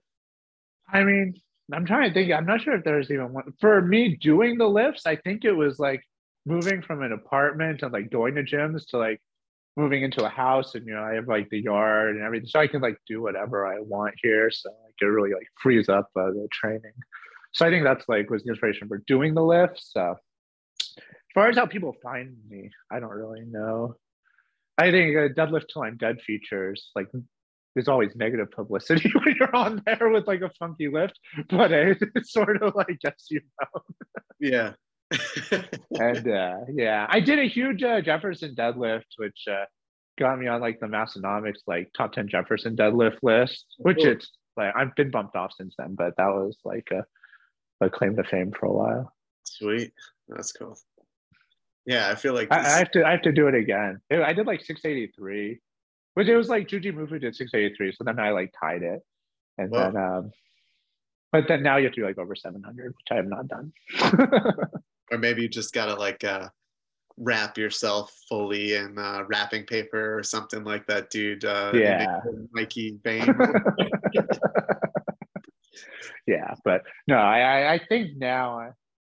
I 0.93 1.05
mean, 1.05 1.41
I'm 1.73 1.87
trying 1.87 2.09
to 2.09 2.15
think. 2.15 2.33
I'm 2.33 2.47
not 2.47 2.61
sure 2.61 2.75
if 2.75 2.85
there's 2.85 3.11
even 3.11 3.33
one 3.33 3.53
for 3.61 3.81
me 3.81 4.17
doing 4.17 4.59
the 4.59 4.69
lifts. 4.69 5.07
I 5.07 5.17
think 5.17 5.45
it 5.45 5.53
was 5.53 5.79
like 5.79 6.03
moving 6.47 6.83
from 6.83 7.03
an 7.03 7.13
apartment 7.13 7.83
and 7.83 7.93
like 7.93 8.11
going 8.11 8.35
to 8.35 8.43
gyms 8.43 8.87
to 8.89 8.99
like 8.99 9.21
moving 9.77 10.03
into 10.03 10.25
a 10.25 10.29
house 10.29 10.75
and 10.75 10.87
you 10.87 10.95
know 10.95 11.03
I 11.03 11.15
have 11.15 11.27
like 11.27 11.49
the 11.51 11.61
yard 11.61 12.17
and 12.17 12.25
everything, 12.25 12.49
so 12.49 12.61
I 12.61 12.67
can 12.67 12.83
like 12.83 12.99
do 13.09 13.23
whatever 13.23 13.67
I 13.67 13.81
want 13.81 14.15
here. 14.23 14.51
So 14.51 14.71
like 14.85 14.95
it 15.01 15.07
really 15.07 15.33
like 15.33 15.47
frees 15.63 15.89
up 15.89 16.11
uh, 16.17 16.27
the 16.27 16.49
training. 16.53 16.93
So 17.53 17.67
I 17.67 17.71
think 17.71 17.85
that's 17.85 18.09
like 18.09 18.31
was 18.31 18.43
the 18.43 18.51
inspiration 18.51 18.89
for 18.89 19.03
doing 19.07 19.35
the 19.35 19.43
lifts. 19.43 19.91
So 19.93 20.17
as 20.99 21.05
far 21.35 21.49
as 21.49 21.57
how 21.57 21.67
people 21.67 21.95
find 22.03 22.37
me, 22.49 22.71
I 22.91 23.01
don't 23.01 23.11
really 23.11 23.45
know. 23.47 23.97
I 24.77 24.91
think 24.91 25.17
uh, 25.17 25.29
deadlift 25.29 25.69
till 25.73 25.83
I'm 25.83 25.97
dead 25.97 26.21
features 26.21 26.91
like 26.95 27.09
there's 27.75 27.89
always 27.89 28.15
negative 28.15 28.51
publicity 28.51 29.11
when 29.25 29.37
you're 29.39 29.55
on 29.55 29.83
there 29.87 30.09
with 30.09 30.27
like 30.27 30.43
a 30.43 30.51
funky 30.59 30.89
lift, 30.89 31.19
but 31.51 31.73
it, 31.73 31.99
it's 32.15 32.33
sort 32.33 32.63
of 32.63 32.75
like 32.75 33.01
gets 33.01 33.31
you 33.31 33.41
know. 33.61 33.83
Yeah. 34.41 34.73
And 36.01 36.29
uh, 36.29 36.57
yeah, 36.73 37.07
I 37.09 37.21
did 37.21 37.39
a 37.39 37.45
huge 37.45 37.83
uh, 37.83 38.01
Jefferson 38.01 38.55
deadlift, 38.57 39.05
which 39.17 39.45
uh, 39.49 39.65
got 40.19 40.39
me 40.39 40.49
on 40.49 40.61
like 40.61 40.81
the 40.81 40.87
Massenomics 40.87 41.61
like 41.67 41.91
top 41.97 42.13
ten 42.13 42.29
Jefferson 42.29 42.75
deadlift 42.75 43.19
list, 43.23 43.67
which 43.79 43.99
Cool. 43.99 44.09
it's 44.09 44.31
like 44.57 44.75
I've 44.75 44.95
been 44.97 45.11
bumped 45.11 45.37
off 45.37 45.53
since 45.57 45.75
then, 45.79 45.95
but 45.95 46.17
that 46.17 46.29
was 46.29 46.57
like 46.65 46.89
a, 46.93 47.05
a 47.85 47.91
claim 47.91 48.17
to 48.17 48.25
fame 48.25 48.53
for 48.59 48.67
a 48.67 48.73
while. 48.73 49.13
Sweet. 49.45 49.93
That's 50.29 50.53
cool. 50.53 50.77
Yeah, 51.87 52.09
I 52.11 52.15
feel 52.15 52.35
like 52.35 52.51
I, 52.51 52.61
I 52.61 52.79
have 52.79 52.91
to 52.93 53.07
I 53.07 53.11
have 53.11 53.23
to 53.23 53.33
do 53.33 53.47
it 53.47 53.55
again. 53.55 54.01
I 54.11 54.33
did 54.33 54.47
like 54.47 54.65
683, 54.65 55.61
which 56.15 56.29
it 56.29 56.37
was 56.37 56.49
like 56.49 56.69
Jujimufu 56.69 57.21
did 57.21 57.37
683, 57.37 57.93
so 57.93 58.05
then 58.05 58.19
I 58.19 58.31
like 58.31 58.53
tied 58.59 58.83
it, 58.83 59.01
and 59.59 59.71
Wow. 59.71 59.91
then 59.91 59.97
um, 60.03 60.31
but 61.33 61.49
then 61.49 61.63
now 61.63 61.77
you 61.79 61.85
have 61.85 61.95
to 61.95 62.01
do 62.01 62.07
like 62.07 62.19
over 62.19 62.35
700, 62.37 62.87
which 62.97 63.07
I 63.11 63.17
have 63.17 63.27
not 63.27 63.49
done. 63.49 63.73
or 65.11 65.19
maybe 65.19 65.43
you 65.43 65.49
just 65.49 65.75
gotta 65.75 65.95
like 65.95 66.23
uh 66.25 66.49
wrap 67.17 67.57
yourself 67.59 68.13
fully 68.29 68.75
in 68.75 68.99
uh, 68.99 69.23
wrapping 69.29 69.65
paper 69.65 70.19
or 70.19 70.23
something 70.25 70.65
like 70.65 70.85
that 70.87 71.11
dude 71.11 71.45
uh 71.45 71.71
Yeah. 71.75 72.21
mikey 72.53 72.93
Bain. 73.03 73.27
yeah, 76.27 76.55
but 76.65 76.83
no, 77.07 77.17
I 77.17 77.75
I, 77.75 77.81
think 77.89 78.17
now 78.17 78.59
I, 78.59 78.71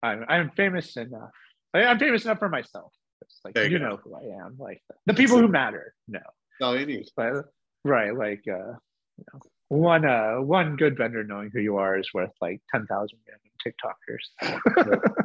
I'm 0.06 0.24
I'm 0.28 0.50
famous 0.56 0.96
enough. 0.96 1.30
I, 1.74 1.84
I'm 1.84 1.98
famous 1.98 2.24
enough 2.24 2.38
for 2.38 2.48
myself. 2.48 2.92
It's 3.22 3.40
like 3.44 3.54
There 3.54 3.64
you 3.64 3.72
you 3.72 3.78
know 3.78 3.98
who 4.02 4.14
I 4.14 4.44
am. 4.44 4.56
Like 4.58 4.82
the 5.06 5.14
people 5.14 5.38
who 5.38 5.48
matter. 5.48 5.94
No, 6.08 6.20
That's 6.60 6.68
all 6.68 6.78
you 6.78 7.04
but 7.16 7.46
right, 7.84 8.14
like 8.14 8.42
uh, 8.46 8.74
you 9.16 9.24
know, 9.32 9.40
one 9.68 10.04
uh 10.04 10.36
one 10.36 10.76
good 10.76 10.96
vendor 10.96 11.24
knowing 11.24 11.50
who 11.52 11.60
you 11.60 11.76
are 11.78 11.98
is 11.98 12.12
worth 12.12 12.32
like 12.40 12.60
ten 12.72 12.86
thousand 12.86 13.18
random 13.28 13.50
TikTokers. 13.66 15.00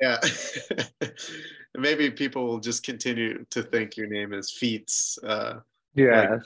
yeah 0.00 0.18
maybe 1.76 2.10
people 2.10 2.46
will 2.46 2.58
just 2.58 2.82
continue 2.82 3.44
to 3.50 3.62
think 3.62 3.98
your 3.98 4.06
name 4.06 4.32
is 4.32 4.50
feats 4.50 5.18
uh 5.24 5.56
yes. 5.94 6.40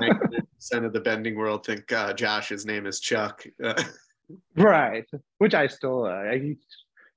like 0.00 0.12
percent 0.56 0.84
of 0.84 0.92
the 0.92 1.00
bending 1.00 1.36
world 1.36 1.64
think 1.64 1.90
uh, 1.92 2.12
Josh's 2.12 2.66
name 2.66 2.86
is 2.86 3.00
Chuck. 3.00 3.46
Uh, 3.62 3.80
right. 4.56 5.04
Which 5.38 5.54
I 5.54 5.66
still 5.68 6.04
uh, 6.04 6.32
he 6.32 6.56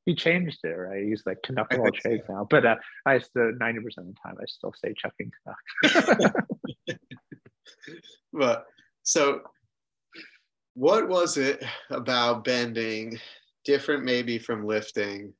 he 0.09 0.15
changed 0.15 0.57
it, 0.63 0.69
right? 0.69 1.03
He's 1.03 1.21
like 1.27 1.37
Canuck 1.43 1.71
of 1.71 1.81
all 1.81 1.91
trades 1.91 2.23
now. 2.27 2.47
But 2.49 2.65
uh, 2.65 2.77
I 3.05 3.19
still 3.19 3.53
ninety 3.59 3.79
percent 3.79 4.07
of 4.07 4.15
the 4.15 4.19
time 4.25 4.37
I 4.41 4.45
still 4.47 4.73
say 4.83 4.93
chucking 4.97 5.31
Canuck. 5.45 6.33
but 8.33 8.65
so 9.03 9.41
what 10.73 11.07
was 11.07 11.37
it 11.37 11.63
about 11.91 12.43
bending 12.43 13.19
different 13.65 14.03
maybe 14.03 14.39
from 14.39 14.65
lifting 14.65 15.31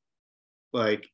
like 0.71 1.07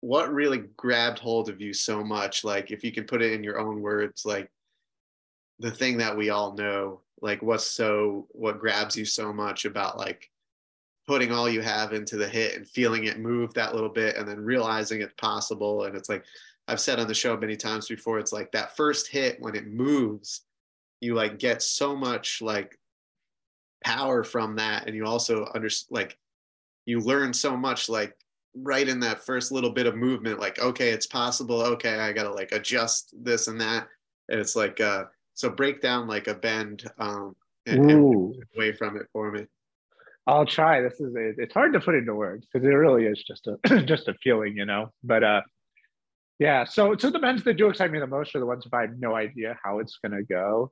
what 0.00 0.32
really 0.32 0.64
grabbed 0.76 1.18
hold 1.18 1.48
of 1.48 1.62
you 1.62 1.72
so 1.72 2.04
much 2.04 2.44
like 2.44 2.70
if 2.70 2.84
you 2.84 2.92
can 2.92 3.04
put 3.04 3.22
it 3.22 3.32
in 3.32 3.42
your 3.42 3.58
own 3.58 3.80
words 3.80 4.26
like 4.26 4.50
the 5.60 5.70
thing 5.70 5.96
that 5.96 6.16
we 6.16 6.28
all 6.28 6.54
know 6.54 7.00
like 7.22 7.40
what's 7.42 7.70
so 7.70 8.26
what 8.32 8.58
grabs 8.58 8.96
you 8.96 9.04
so 9.04 9.32
much 9.32 9.64
about 9.64 9.96
like 9.96 10.28
putting 11.08 11.32
all 11.32 11.48
you 11.48 11.62
have 11.62 11.92
into 11.92 12.16
the 12.16 12.28
hit 12.28 12.54
and 12.54 12.68
feeling 12.68 13.04
it 13.04 13.18
move 13.18 13.52
that 13.54 13.74
little 13.74 13.88
bit 13.88 14.16
and 14.16 14.28
then 14.28 14.38
realizing 14.38 15.00
it's 15.00 15.14
possible. 15.14 15.84
And 15.84 15.96
it's 15.96 16.08
like 16.08 16.24
i've 16.68 16.80
said 16.80 17.00
on 17.00 17.08
the 17.08 17.14
show 17.14 17.34
many 17.34 17.56
times 17.56 17.88
before 17.88 18.18
it's 18.18 18.32
like 18.32 18.52
that 18.52 18.76
first 18.76 19.08
hit 19.08 19.40
when 19.40 19.54
it 19.54 19.66
moves 19.66 20.42
you 21.00 21.14
like 21.14 21.38
get 21.38 21.62
so 21.62 21.96
much 21.96 22.42
like 22.42 22.78
power 23.84 24.24
from 24.24 24.56
that. 24.56 24.86
And 24.86 24.94
you 24.94 25.06
also 25.06 25.48
under 25.54 25.68
like 25.90 26.18
you 26.84 27.00
learn 27.00 27.32
so 27.32 27.56
much 27.56 27.88
like 27.88 28.16
right 28.54 28.88
in 28.88 29.00
that 29.00 29.24
first 29.24 29.52
little 29.52 29.70
bit 29.70 29.86
of 29.86 29.94
movement 29.94 30.40
like 30.40 30.58
okay 30.58 30.90
it's 30.90 31.06
possible. 31.06 31.60
Okay 31.60 31.98
i 31.98 32.12
gotta 32.12 32.32
like 32.32 32.52
adjust 32.52 33.14
this 33.22 33.48
and 33.48 33.60
that. 33.60 33.88
And 34.28 34.40
it's 34.40 34.56
like 34.56 34.80
uh 34.80 35.04
so 35.34 35.48
break 35.48 35.80
down 35.80 36.06
like 36.06 36.26
a 36.26 36.34
bend 36.34 36.84
um 36.98 37.34
and, 37.66 37.90
and 37.90 38.44
away 38.56 38.72
from 38.72 38.96
it 38.96 39.06
for 39.12 39.30
me 39.30 39.46
i'll 40.28 40.46
try 40.46 40.80
this 40.80 41.00
is 41.00 41.14
a, 41.16 41.32
it's 41.38 41.54
hard 41.54 41.72
to 41.72 41.80
put 41.80 41.94
into 41.94 42.14
words 42.14 42.46
because 42.52 42.64
it 42.66 42.70
really 42.70 43.04
is 43.04 43.22
just 43.22 43.48
a 43.48 43.82
just 43.92 44.08
a 44.08 44.14
feeling 44.22 44.56
you 44.56 44.64
know 44.64 44.92
but 45.02 45.24
uh 45.24 45.40
yeah 46.38 46.64
so 46.64 46.96
so 46.96 47.10
the 47.10 47.18
bends 47.18 47.42
that 47.42 47.54
do 47.54 47.68
excite 47.68 47.90
me 47.90 47.98
the 47.98 48.06
most 48.06 48.34
are 48.36 48.40
the 48.40 48.46
ones 48.46 48.64
if 48.64 48.72
i 48.72 48.82
have 48.82 48.98
no 48.98 49.16
idea 49.16 49.58
how 49.64 49.80
it's 49.80 49.98
to 50.12 50.22
go 50.22 50.70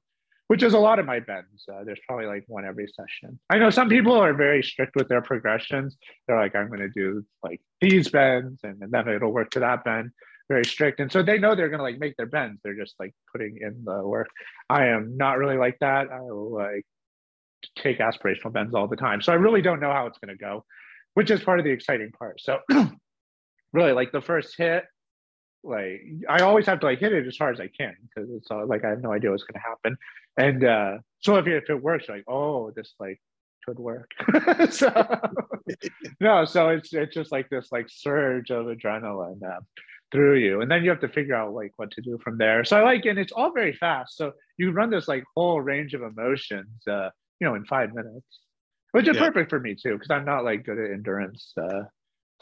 which 0.49 0.63
is 0.63 0.75
a 0.75 0.79
lot 0.79 0.99
of 0.99 1.07
my 1.07 1.21
bends. 1.21 1.65
Uh, 1.71 1.85
there's 1.85 1.99
probably 2.07 2.27
like 2.27 2.45
one 2.47 2.65
every 2.65 2.87
session. 2.87 3.39
I 3.51 3.59
know 3.59 3.71
some 3.71 3.89
people 3.89 4.13
are 4.13 4.33
very 4.33 4.63
strict 4.63 4.95
with 4.95 5.09
their 5.09 5.23
progressions. 5.23 5.97
They're 6.27 6.39
like, 6.39 6.55
I'm 6.55 6.69
to 6.81 6.89
do 6.89 7.25
like 7.43 7.61
these 7.81 8.09
bends 8.09 8.61
and, 8.63 8.81
and 8.83 8.93
then 8.93 9.09
it'll 9.09 9.33
work 9.33 9.51
to 9.51 9.61
that 9.61 9.85
bend. 9.85 10.11
Very 10.49 10.65
strict. 10.65 11.01
And 11.01 11.11
so 11.11 11.23
they 11.23 11.39
know 11.39 11.55
they're 11.57 11.69
to 11.79 11.83
like 11.83 11.99
make 11.99 12.17
their 12.17 12.27
bends. 12.27 12.61
They're 12.63 12.77
just 12.77 12.95
like 13.01 13.13
putting 13.33 13.59
in 13.61 13.83
the 13.85 14.07
work. 14.07 14.29
I 14.71 14.87
am 14.87 15.17
not 15.17 15.39
really 15.39 15.57
like 15.57 15.79
that. 15.81 16.09
I 16.13 16.21
will 16.21 16.53
like 16.53 16.87
take 17.77 17.99
aspirational 17.99 18.53
bends 18.53 18.75
all 18.75 18.89
the 18.89 18.97
time. 18.97 19.21
So 19.21 19.33
I 19.33 19.37
really 19.37 19.63
don't 19.63 19.81
know 19.81 19.93
how 19.93 20.07
it's 20.07 20.19
going 20.19 20.37
to 20.37 20.43
go, 20.43 20.65
which 21.15 21.31
is 21.31 21.43
part 21.43 21.59
of 21.59 21.65
the 21.65 21.71
exciting 21.71 22.11
part. 22.13 22.41
So 22.41 22.59
really 23.73 23.93
like 23.93 24.13
the 24.13 24.21
first 24.21 24.55
hit, 24.57 24.85
like 25.65 26.03
I 26.29 26.41
always 26.43 26.67
have 26.67 26.81
to 26.81 26.87
like 26.87 27.01
hit 27.01 27.13
it 27.13 27.27
as 27.27 27.37
hard 27.37 27.57
as 27.57 27.61
I 27.61 27.69
can 27.69 27.95
because 28.03 28.31
it's 28.31 28.51
all, 28.51 28.67
like 28.67 28.85
I 28.85 28.91
have 28.91 29.03
no 29.03 29.13
idea 29.13 29.31
what's 29.31 29.45
going 29.45 29.61
to 29.61 29.69
happen. 29.69 29.97
And 30.37 30.65
uh, 30.65 30.99
so 31.21 31.37
if, 31.37 31.47
if 31.47 31.69
it 31.71 31.83
works, 31.83 32.09
like 32.09 32.25
oh, 32.29 32.71
this 32.77 32.95
like 33.01 33.21
could 33.67 33.79
work. 33.79 34.11
so 34.71 34.91
no, 36.21 36.45
so 36.45 36.69
it's 36.69 36.93
it's 36.95 37.15
just 37.15 37.33
like 37.33 37.49
this 37.51 37.69
like 37.73 37.87
surge 37.89 38.51
of 38.51 38.67
adrenaline 38.67 39.43
uh, 39.43 39.61
through 40.13 40.37
you, 40.37 40.61
and 40.61 40.71
then 40.71 40.85
you 40.85 40.91
have 40.91 41.01
to 41.01 41.09
figure 41.09 41.35
out 41.35 41.53
like 41.53 41.73
what 41.77 41.91
to 41.93 42.01
do 42.01 42.19
from 42.23 42.39
there. 42.39 42.65
So 42.65 42.79
I 42.79 42.83
like, 42.83 43.05
and 43.05 43.19
it's 43.19 43.33
all 43.33 43.53
very 43.53 43.75
fast. 43.75 44.17
So 44.17 44.33
you 44.57 44.71
run 44.71 44.91
this 44.91 45.09
like 45.09 45.25
whole 45.35 45.61
range 45.61 45.95
of 45.95 46.03
emotions, 46.03 46.87
uh, 46.89 47.11
you 47.41 47.47
know, 47.47 47.55
in 47.55 47.65
five 47.65 47.95
minutes, 47.95 48.41
which 48.93 49.09
is 49.09 49.17
yeah. 49.17 49.27
perfect 49.27 49.51
for 49.51 49.61
me 49.61 49.75
too, 49.75 49.95
because 49.95 50.11
I'm 50.11 50.25
not 50.25 50.45
like 50.45 50.65
good 50.65 50.79
at 50.79 50.91
endurance 50.91 51.53
uh, 51.61 51.83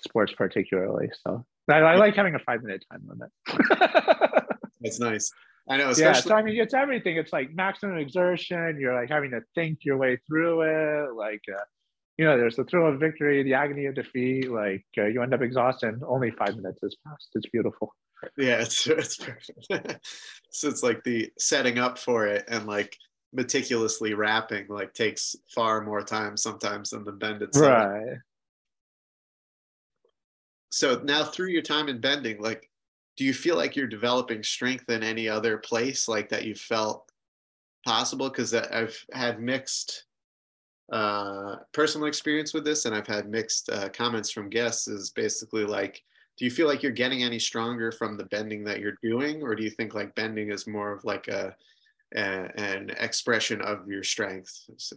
sports 0.00 0.32
particularly. 0.36 1.10
So 1.26 1.44
I, 1.70 1.78
I 1.78 1.96
like 1.96 2.14
having 2.14 2.34
a 2.34 2.38
five 2.40 2.62
minute 2.62 2.84
time 2.90 3.02
limit. 3.06 3.30
That's 4.80 5.00
nice. 5.00 5.30
I 5.68 5.78
know. 5.78 5.90
Especially- 5.90 6.04
yeah. 6.04 6.20
So 6.20 6.34
I 6.34 6.42
mean, 6.42 6.60
it's 6.60 6.74
everything. 6.74 7.16
It's 7.16 7.32
like 7.32 7.54
maximum 7.54 7.98
exertion. 7.98 8.78
You're 8.78 8.94
like 8.94 9.08
having 9.08 9.30
to 9.30 9.40
think 9.54 9.80
your 9.82 9.96
way 9.96 10.18
through 10.26 10.62
it. 10.62 11.14
Like, 11.14 11.42
uh, 11.50 11.62
you 12.18 12.24
know, 12.24 12.36
there's 12.36 12.56
the 12.56 12.64
thrill 12.64 12.92
of 12.92 13.00
victory, 13.00 13.42
the 13.42 13.54
agony 13.54 13.86
of 13.86 13.94
defeat. 13.94 14.50
Like, 14.50 14.84
uh, 14.98 15.06
you 15.06 15.22
end 15.22 15.32
up 15.32 15.40
exhausted. 15.40 16.00
Only 16.06 16.30
five 16.32 16.56
minutes 16.56 16.80
has 16.82 16.96
passed. 17.06 17.30
It's 17.34 17.48
beautiful. 17.48 17.94
Yeah, 18.36 18.60
it's 18.60 18.86
it's 18.86 19.16
perfect. 19.16 20.06
so 20.50 20.68
it's 20.68 20.82
like 20.82 21.02
the 21.04 21.30
setting 21.38 21.78
up 21.78 21.98
for 21.98 22.26
it 22.26 22.44
and 22.48 22.66
like 22.66 22.96
meticulously 23.34 24.14
wrapping 24.14 24.66
like 24.68 24.94
takes 24.94 25.36
far 25.48 25.80
more 25.80 26.02
time 26.02 26.36
sometimes 26.36 26.90
than 26.90 27.04
the 27.04 27.12
bend 27.12 27.42
itself. 27.42 27.88
Right. 27.88 28.18
So 30.70 31.00
now 31.04 31.24
through 31.24 31.48
your 31.48 31.62
time 31.62 31.88
in 31.88 32.00
bending 32.00 32.40
like 32.40 32.70
do 33.16 33.24
you 33.24 33.34
feel 33.34 33.56
like 33.56 33.76
you're 33.76 33.86
developing 33.86 34.42
strength 34.42 34.88
in 34.88 35.04
any 35.04 35.28
other 35.28 35.58
place 35.58 36.08
like 36.08 36.28
that 36.30 36.44
you 36.44 36.54
felt 36.54 37.10
possible? 37.84 38.28
Because 38.28 38.54
i've 38.54 39.04
had 39.12 39.40
mixed 39.40 40.04
uh, 40.92 41.56
personal 41.72 42.06
experience 42.06 42.52
with 42.52 42.62
this 42.62 42.84
and 42.84 42.94
i've 42.94 43.06
had 43.06 43.26
mixed 43.26 43.70
uh, 43.70 43.88
comments 43.88 44.30
from 44.30 44.50
guests 44.50 44.86
is 44.86 45.10
basically 45.10 45.64
like 45.64 46.02
do 46.36 46.44
you 46.44 46.50
feel 46.50 46.66
like 46.66 46.82
you're 46.82 46.92
getting 46.92 47.22
any 47.22 47.38
stronger 47.38 47.92
from 47.92 48.16
the 48.16 48.24
bending 48.24 48.64
that 48.64 48.80
you're 48.80 48.98
doing? 49.02 49.42
Or 49.42 49.54
do 49.54 49.62
you 49.62 49.70
think 49.70 49.94
like 49.94 50.14
bending 50.14 50.50
is 50.50 50.66
more 50.66 50.92
of 50.92 51.04
like 51.04 51.28
a, 51.28 51.54
a 52.14 52.60
an 52.60 52.90
expression 52.98 53.60
of 53.60 53.88
your 53.88 54.02
strength 54.02 54.52
so, 54.76 54.96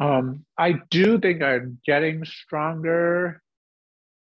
um, 0.00 0.44
i 0.58 0.74
do 0.90 1.18
think 1.18 1.42
i'm 1.42 1.78
getting 1.86 2.24
stronger 2.24 3.42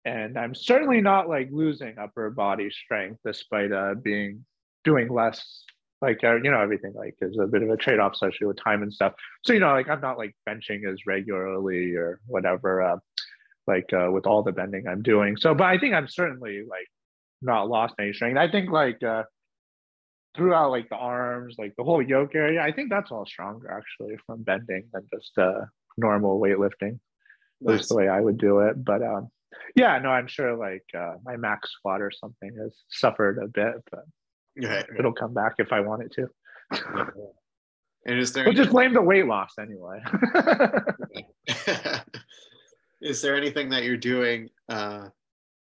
and 0.06 0.38
I'm 0.38 0.54
certainly 0.54 1.00
not 1.00 1.28
like 1.28 1.48
losing 1.50 1.98
upper 1.98 2.30
body 2.30 2.70
strength 2.70 3.18
despite 3.26 3.72
uh, 3.72 3.94
being 4.00 4.46
doing 4.84 5.12
less. 5.12 5.64
Like 6.00 6.22
uh, 6.22 6.36
you 6.36 6.50
know, 6.50 6.60
everything 6.60 6.92
like 6.94 7.16
is 7.20 7.36
a 7.38 7.46
bit 7.46 7.62
of 7.62 7.70
a 7.70 7.76
trade 7.76 7.98
off, 7.98 8.12
especially 8.12 8.46
with 8.46 8.62
time 8.62 8.82
and 8.84 8.92
stuff. 8.92 9.14
So 9.44 9.52
you 9.52 9.58
know, 9.58 9.72
like 9.72 9.88
I'm 9.88 10.00
not 10.00 10.16
like 10.16 10.36
benching 10.48 10.90
as 10.90 10.98
regularly 11.06 11.96
or 11.96 12.20
whatever. 12.26 12.82
Uh, 12.82 12.96
like 13.66 13.92
uh, 13.92 14.08
with 14.12 14.26
all 14.26 14.44
the 14.44 14.52
bending 14.52 14.86
I'm 14.86 15.02
doing. 15.02 15.36
So, 15.36 15.54
but 15.54 15.64
I 15.64 15.76
think 15.76 15.92
I'm 15.92 16.06
certainly 16.06 16.62
like 16.68 16.86
not 17.42 17.68
lost 17.68 17.94
any 17.98 18.12
strength. 18.12 18.38
I 18.38 18.48
think 18.48 18.70
like 18.70 19.02
uh, 19.02 19.24
throughout 20.36 20.70
like 20.70 20.88
the 20.88 20.96
arms, 20.96 21.56
like 21.58 21.74
the 21.76 21.84
whole 21.84 22.02
yoke 22.02 22.34
area, 22.34 22.62
I 22.62 22.72
think 22.72 22.90
that's 22.90 23.10
all 23.10 23.26
stronger 23.26 23.70
actually 23.70 24.16
from 24.26 24.42
bending 24.42 24.84
than 24.92 25.06
just 25.12 25.36
uh, 25.38 25.62
normal 25.96 26.40
weightlifting. 26.40 26.98
Nice. 27.60 27.82
Is 27.82 27.88
the 27.88 27.96
way 27.96 28.08
I 28.08 28.20
would 28.20 28.38
do 28.38 28.60
it. 28.60 28.84
But 28.84 29.02
um, 29.02 29.28
yeah, 29.74 29.98
no, 29.98 30.10
I'm 30.10 30.26
sure 30.26 30.56
like 30.56 30.84
uh, 30.96 31.14
my 31.24 31.36
max 31.36 31.72
squat 31.72 32.02
or 32.02 32.10
something 32.10 32.54
has 32.60 32.76
suffered 32.88 33.38
a 33.42 33.48
bit, 33.48 33.82
but 33.90 34.04
it'll 34.98 35.12
come 35.12 35.34
back 35.34 35.54
if 35.58 35.72
I 35.72 35.80
want 35.80 36.02
it 36.02 36.12
to. 36.12 36.28
and 38.06 38.18
is 38.18 38.32
there? 38.32 38.44
We'll 38.44 38.54
just 38.54 38.70
blame 38.70 38.92
the 38.92 39.02
weight 39.02 39.26
loss 39.26 39.54
anyway. 39.58 40.02
is 43.00 43.22
there 43.22 43.36
anything 43.36 43.70
that 43.70 43.84
you're 43.84 43.96
doing? 43.96 44.50
Uh, 44.68 45.08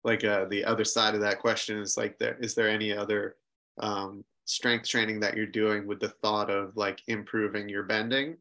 like 0.05 0.25
uh, 0.25 0.47
the 0.47 0.65
other 0.65 0.85
side 0.85 1.15
of 1.15 1.21
that 1.23 1.39
question 1.39 1.79
is 1.79 1.97
like, 1.97 2.19
there 2.19 2.37
is 2.41 2.55
there 2.55 2.69
any 2.69 2.93
other 2.93 3.37
um, 3.79 4.25
strength 4.49 4.89
training 4.89 5.21
that 5.21 5.37
you're 5.37 5.47
doing 5.47 5.87
with 5.87 6.01
the 6.01 6.09
thought 6.09 6.51
of 6.51 6.77
like 6.77 7.01
improving 7.07 7.69
your 7.69 7.83
bending, 7.83 8.37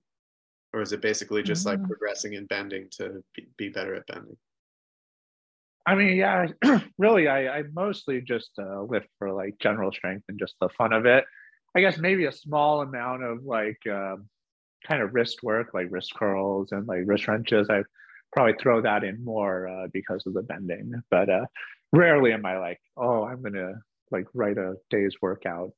or 0.73 0.81
is 0.81 0.93
it 0.93 1.01
basically 1.01 1.43
just 1.43 1.65
like 1.65 1.79
mm. 1.79 1.87
progressing 1.87 2.33
in 2.33 2.45
bending 2.45 2.87
to 2.91 3.23
be, 3.35 3.47
be 3.57 3.69
better 3.69 3.95
at 3.95 4.07
bending? 4.07 4.37
I 5.85 5.95
mean, 5.95 6.17
yeah, 6.17 6.47
really, 6.97 7.27
I, 7.27 7.59
I 7.59 7.63
mostly 7.73 8.21
just 8.21 8.51
uh, 8.59 8.81
lift 8.83 9.07
for 9.19 9.31
like 9.31 9.57
general 9.59 9.91
strength 9.91 10.25
and 10.27 10.37
just 10.37 10.55
the 10.59 10.69
fun 10.77 10.93
of 10.93 11.05
it. 11.05 11.23
I 11.75 11.81
guess 11.81 11.97
maybe 11.97 12.25
a 12.25 12.31
small 12.31 12.81
amount 12.81 13.23
of 13.23 13.43
like 13.43 13.79
um, 13.89 14.27
kind 14.85 15.01
of 15.01 15.13
wrist 15.13 15.43
work, 15.43 15.73
like 15.73 15.87
wrist 15.89 16.13
curls 16.15 16.71
and 16.71 16.87
like 16.87 17.01
wrist 17.05 17.27
wrenches. 17.27 17.69
I 17.69 17.83
probably 18.33 18.55
throw 18.59 18.81
that 18.81 19.03
in 19.03 19.23
more 19.23 19.67
uh, 19.67 19.87
because 19.93 20.25
of 20.25 20.33
the 20.33 20.41
bending, 20.41 20.93
but 21.09 21.29
uh, 21.29 21.45
rarely 21.93 22.33
am 22.33 22.45
I 22.45 22.57
like, 22.57 22.81
oh, 22.97 23.23
I'm 23.23 23.41
gonna 23.41 23.75
like 24.11 24.25
write 24.33 24.57
a 24.57 24.75
day's 24.89 25.15
workout, 25.21 25.71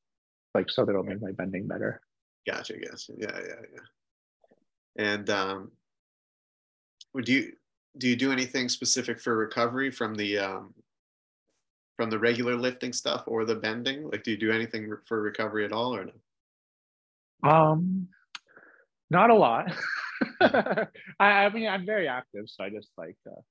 like 0.55 0.69
so 0.69 0.85
that 0.85 0.91
it'll 0.91 1.03
make 1.03 1.21
my 1.21 1.31
bending 1.31 1.67
better. 1.67 2.01
Gotcha, 2.47 2.73
gotcha. 2.77 3.13
Yeah, 3.17 3.39
yeah, 3.47 3.61
yeah. 3.73 5.05
And 5.11 5.29
um, 5.29 5.71
would 7.13 7.27
you 7.27 7.53
do 7.97 8.07
you 8.07 8.15
do 8.15 8.31
anything 8.31 8.69
specific 8.69 9.19
for 9.19 9.35
recovery 9.35 9.91
from 9.91 10.15
the 10.15 10.37
um, 10.39 10.73
from 11.95 12.09
the 12.09 12.19
regular 12.19 12.55
lifting 12.55 12.93
stuff 12.93 13.23
or 13.27 13.45
the 13.45 13.55
bending? 13.55 14.09
Like, 14.09 14.23
do 14.23 14.31
you 14.31 14.37
do 14.37 14.51
anything 14.51 14.91
for 15.05 15.21
recovery 15.21 15.65
at 15.65 15.71
all 15.71 15.95
or 15.95 16.05
no? 16.05 17.49
Um, 17.49 18.07
not 19.09 19.29
a 19.29 19.35
lot. 19.35 19.73
I, 20.41 20.87
I, 21.19 21.49
mean, 21.49 21.67
I'm 21.67 21.85
very 21.85 22.07
active, 22.07 22.45
so 22.47 22.63
I 22.63 22.69
just 22.69 22.89
like 22.97 23.15
uh, 23.27 23.41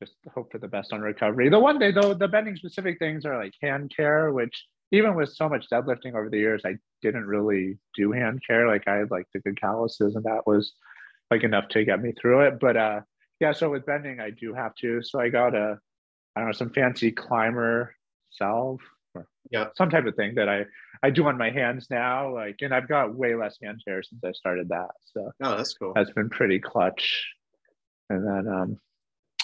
just 0.00 0.14
hope 0.34 0.52
for 0.52 0.58
the 0.58 0.68
best 0.68 0.92
on 0.92 1.00
recovery. 1.00 1.48
The 1.48 1.58
one 1.58 1.78
day 1.78 1.92
though, 1.92 2.14
the 2.14 2.28
bending 2.28 2.56
specific 2.56 2.98
things 2.98 3.24
are 3.24 3.42
like 3.42 3.54
hand 3.60 3.92
care, 3.94 4.32
which 4.32 4.64
even 4.90 5.14
with 5.14 5.30
so 5.34 5.48
much 5.48 5.66
deadlifting 5.70 6.14
over 6.14 6.28
the 6.30 6.38
years, 6.38 6.62
I 6.64 6.76
didn't 7.02 7.26
really 7.26 7.78
do 7.94 8.12
hand 8.12 8.40
care. 8.46 8.66
Like 8.66 8.88
I 8.88 8.96
had 8.96 9.10
like 9.10 9.26
the 9.34 9.40
good 9.40 9.60
calluses, 9.60 10.16
and 10.16 10.24
that 10.24 10.46
was 10.46 10.72
like 11.30 11.44
enough 11.44 11.68
to 11.70 11.84
get 11.84 12.00
me 12.02 12.12
through 12.20 12.40
it. 12.46 12.58
But 12.60 12.76
uh, 12.76 13.00
yeah, 13.40 13.52
so 13.52 13.70
with 13.70 13.86
bending, 13.86 14.20
I 14.20 14.30
do 14.30 14.54
have 14.54 14.74
to. 14.76 15.02
So 15.02 15.20
I 15.20 15.28
got 15.28 15.54
a, 15.54 15.78
I 16.34 16.40
don't 16.40 16.48
know, 16.48 16.52
some 16.52 16.70
fancy 16.70 17.12
climber 17.12 17.94
salve 18.30 18.80
or 19.14 19.26
Yeah. 19.50 19.66
some 19.76 19.90
type 19.90 20.06
of 20.06 20.14
thing 20.16 20.34
that 20.36 20.48
I 20.48 20.64
I 21.02 21.10
do 21.10 21.26
on 21.26 21.38
my 21.38 21.50
hands 21.50 21.86
now. 21.90 22.34
Like, 22.34 22.56
and 22.62 22.74
I've 22.74 22.88
got 22.88 23.14
way 23.14 23.34
less 23.34 23.56
hand 23.62 23.80
care 23.86 24.02
since 24.02 24.22
I 24.24 24.32
started 24.32 24.68
that. 24.70 24.90
So 25.04 25.30
Oh, 25.42 25.56
that's 25.56 25.74
cool. 25.74 25.92
that's 25.94 26.10
been 26.12 26.30
pretty 26.30 26.58
clutch. 26.60 27.30
And 28.10 28.26
then, 28.26 28.48
um, 28.52 28.78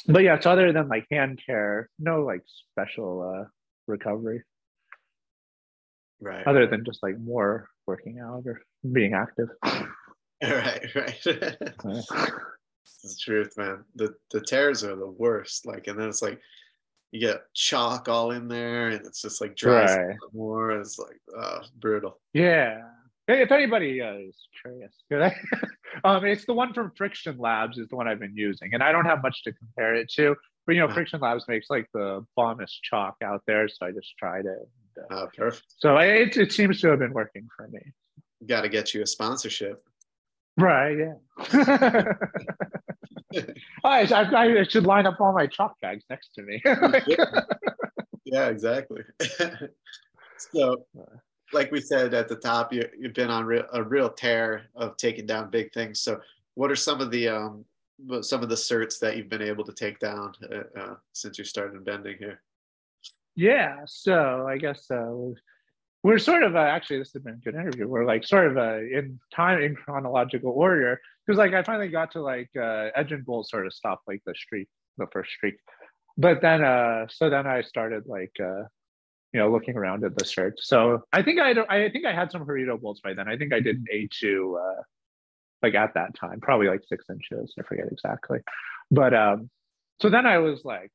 but 0.07 0.23
yeah, 0.23 0.41
so 0.41 0.51
other 0.53 0.73
than 0.73 0.89
like 0.89 1.07
hand 1.11 1.41
care, 1.45 1.91
no 1.99 2.23
like 2.25 2.43
special 2.73 3.23
uh, 3.23 3.45
recovery 3.87 4.43
Right. 6.25 6.47
other 6.47 6.67
than 6.67 6.85
just 6.85 7.03
like 7.03 7.19
more 7.19 7.69
working 7.87 8.19
out 8.19 8.45
or 8.47 8.63
being 8.93 9.13
active. 9.15 9.49
right, 10.43 10.95
right. 10.95 11.21
It's 11.27 13.01
the 13.03 13.17
truth, 13.21 13.57
man. 13.57 13.85
The 13.97 14.15
the 14.31 14.41
tears 14.41 14.85
are 14.85 14.97
the 14.97 15.11
worst. 15.11 15.67
Like, 15.67 15.87
and 15.87 15.99
then 15.99 16.09
it's 16.09 16.23
like 16.23 16.41
you 17.13 17.21
get 17.21 17.43
chalk 17.55 18.09
all 18.09 18.31
in 18.33 18.49
there, 18.49 18.89
and 18.89 19.07
it's 19.07 19.23
just 19.23 19.41
like 19.41 19.55
dries 19.57 19.97
Right. 19.97 20.17
more. 20.33 20.71
It's 20.73 20.99
like 20.99 21.21
uh, 21.39 21.61
brutal. 21.79 22.21
yeah. 22.33 22.83
If 23.27 23.51
anybody 23.53 24.03
uh, 24.03 24.17
is 24.17 24.37
curious, 24.61 24.93
I? 25.13 25.33
um, 26.05 26.27
it's 26.27 26.45
the 26.45 26.53
one 26.53 26.75
from 26.75 26.93
Friction 26.95 27.39
Labs 27.39 27.79
is 27.79 27.89
the 27.89 27.97
one 27.97 28.07
I've 28.07 28.19
been 28.21 28.37
using, 28.37 28.75
and 28.75 28.83
I 28.83 28.93
don't 28.93 29.07
have 29.07 29.23
much 29.23 29.45
to 29.45 29.53
compare 29.53 29.95
it 29.95 30.11
to. 30.17 30.37
But 30.67 30.75
you 30.75 30.81
know. 30.87 30.89
Friction 30.95 31.21
Labs 31.21 31.45
makes 31.49 31.71
like 31.71 31.89
the 31.95 32.25
bombest 32.37 32.83
chalk 32.83 33.17
out 33.25 33.43
there, 33.47 33.67
so 33.69 33.87
I 33.87 33.93
just 33.93 34.13
tried 34.19 34.45
it. 34.45 34.69
Uh, 35.11 35.27
perfect. 35.37 35.67
so 35.79 35.97
it, 35.99 36.37
it 36.37 36.53
seems 36.53 36.81
to 36.81 36.89
have 36.89 36.99
been 36.99 37.13
working 37.13 37.49
for 37.57 37.69
me. 37.69 37.81
Got 38.47 38.63
to 38.63 38.69
get 38.69 38.95
you 38.95 39.03
a 39.03 39.07
sponsorship. 39.07 39.83
Right. 40.57 40.99
Yeah. 40.99 41.15
I, 43.85 44.03
I, 44.05 44.61
I 44.61 44.65
should 44.65 44.87
line 44.87 45.07
up 45.07 45.21
all 45.21 45.33
my 45.33 45.47
chalk 45.47 45.81
bags 45.81 46.05
next 46.09 46.35
to 46.35 46.43
me. 46.43 46.63
yeah, 48.25 48.49
exactly. 48.49 49.03
so, 50.39 50.87
like 51.53 51.73
we 51.73 51.81
said 51.81 52.15
at 52.15 52.29
the 52.29 52.37
top, 52.37 52.73
you, 52.73 52.89
you've 52.99 53.15
been 53.15 53.31
on 53.31 53.45
real, 53.45 53.65
a 53.73 53.83
real 53.83 54.11
tear 54.11 54.67
of 54.77 54.97
taking 54.97 55.27
down 55.27 55.51
big 55.51 55.73
things. 55.73 56.01
So, 56.01 56.21
what 56.55 56.71
are 56.71 56.77
some 56.77 57.01
of 57.01 57.11
the 57.11 57.29
um, 57.29 57.65
some 58.21 58.43
of 58.43 58.49
the 58.49 58.55
certs 58.55 58.99
that 59.01 59.17
you've 59.17 59.29
been 59.29 59.43
able 59.43 59.65
to 59.65 59.73
take 59.73 59.99
down 59.99 60.33
uh, 60.53 60.81
uh, 60.81 60.95
since 61.13 61.39
you 61.39 61.45
started 61.45 61.85
bending 61.85 62.17
here? 62.19 62.41
Yeah. 63.37 63.79
So 63.87 64.47
I 64.49 64.59
guess 64.59 64.91
uh, 64.91 65.13
we're 66.03 66.19
sort 66.19 66.43
of 66.43 66.55
uh, 66.55 66.61
actually 66.61 66.99
this 66.99 67.13
has 67.15 67.23
been 67.23 67.35
a 67.35 67.39
good 67.39 67.55
interview. 67.55 67.89
We're 67.89 68.05
like 68.05 68.25
sort 68.25 68.47
of 68.47 68.57
uh, 68.57 68.79
in 68.79 69.19
time 69.35 69.61
in 69.63 69.75
chronological 69.75 70.53
order 70.53 71.01
because 71.27 71.39
like 71.39 71.55
I 71.55 71.63
finally 71.63 71.89
got 71.89 72.13
to 72.13 72.21
like 72.21 72.51
uh, 72.57 72.91
Edge 72.95 73.13
and 73.13 73.25
Bolt 73.25 73.49
sort 73.49 73.67
of 73.67 73.73
stopped 73.73 74.07
like 74.07 74.23
the 74.27 74.35
streak, 74.37 74.69
the 74.99 75.07
first 75.13 75.31
streak, 75.31 75.55
but 76.17 76.43
then 76.43 76.63
uh, 76.63 77.07
so 77.09 77.31
then 77.31 77.47
I 77.47 77.63
started 77.63 78.05
like 78.07 78.33
uh, 78.39 78.65
you 79.33 79.41
know 79.41 79.51
looking 79.51 79.77
around 79.77 80.05
at 80.05 80.17
the 80.17 80.25
certs. 80.25 80.61
So 80.61 81.03
I 81.13 81.23
think 81.23 81.41
I 81.41 81.49
had, 81.49 81.59
I 81.59 81.89
think 81.89 82.05
I 82.05 82.15
had 82.15 82.31
some 82.31 82.45
Harito 82.45 82.81
bolts 82.81 83.01
by 83.01 83.15
then. 83.15 83.29
I 83.29 83.37
think 83.37 83.53
I 83.53 83.61
did 83.61 83.77
an 83.77 83.87
A 83.91 84.09
two. 84.13 84.59
Uh, 84.63 84.83
like 85.63 85.75
at 85.75 85.95
that 85.95 86.15
time, 86.15 86.41
probably 86.41 86.69
like 86.69 86.83
six 86.87 87.07
inches. 87.09 87.55
I 87.59 87.63
forget 87.63 87.87
exactly. 87.91 88.41
But 88.91 89.15
um, 89.15 89.49
so 90.01 90.11
then 90.11 90.27
I 90.27 90.37
was 90.37 90.63
like, 90.63 90.93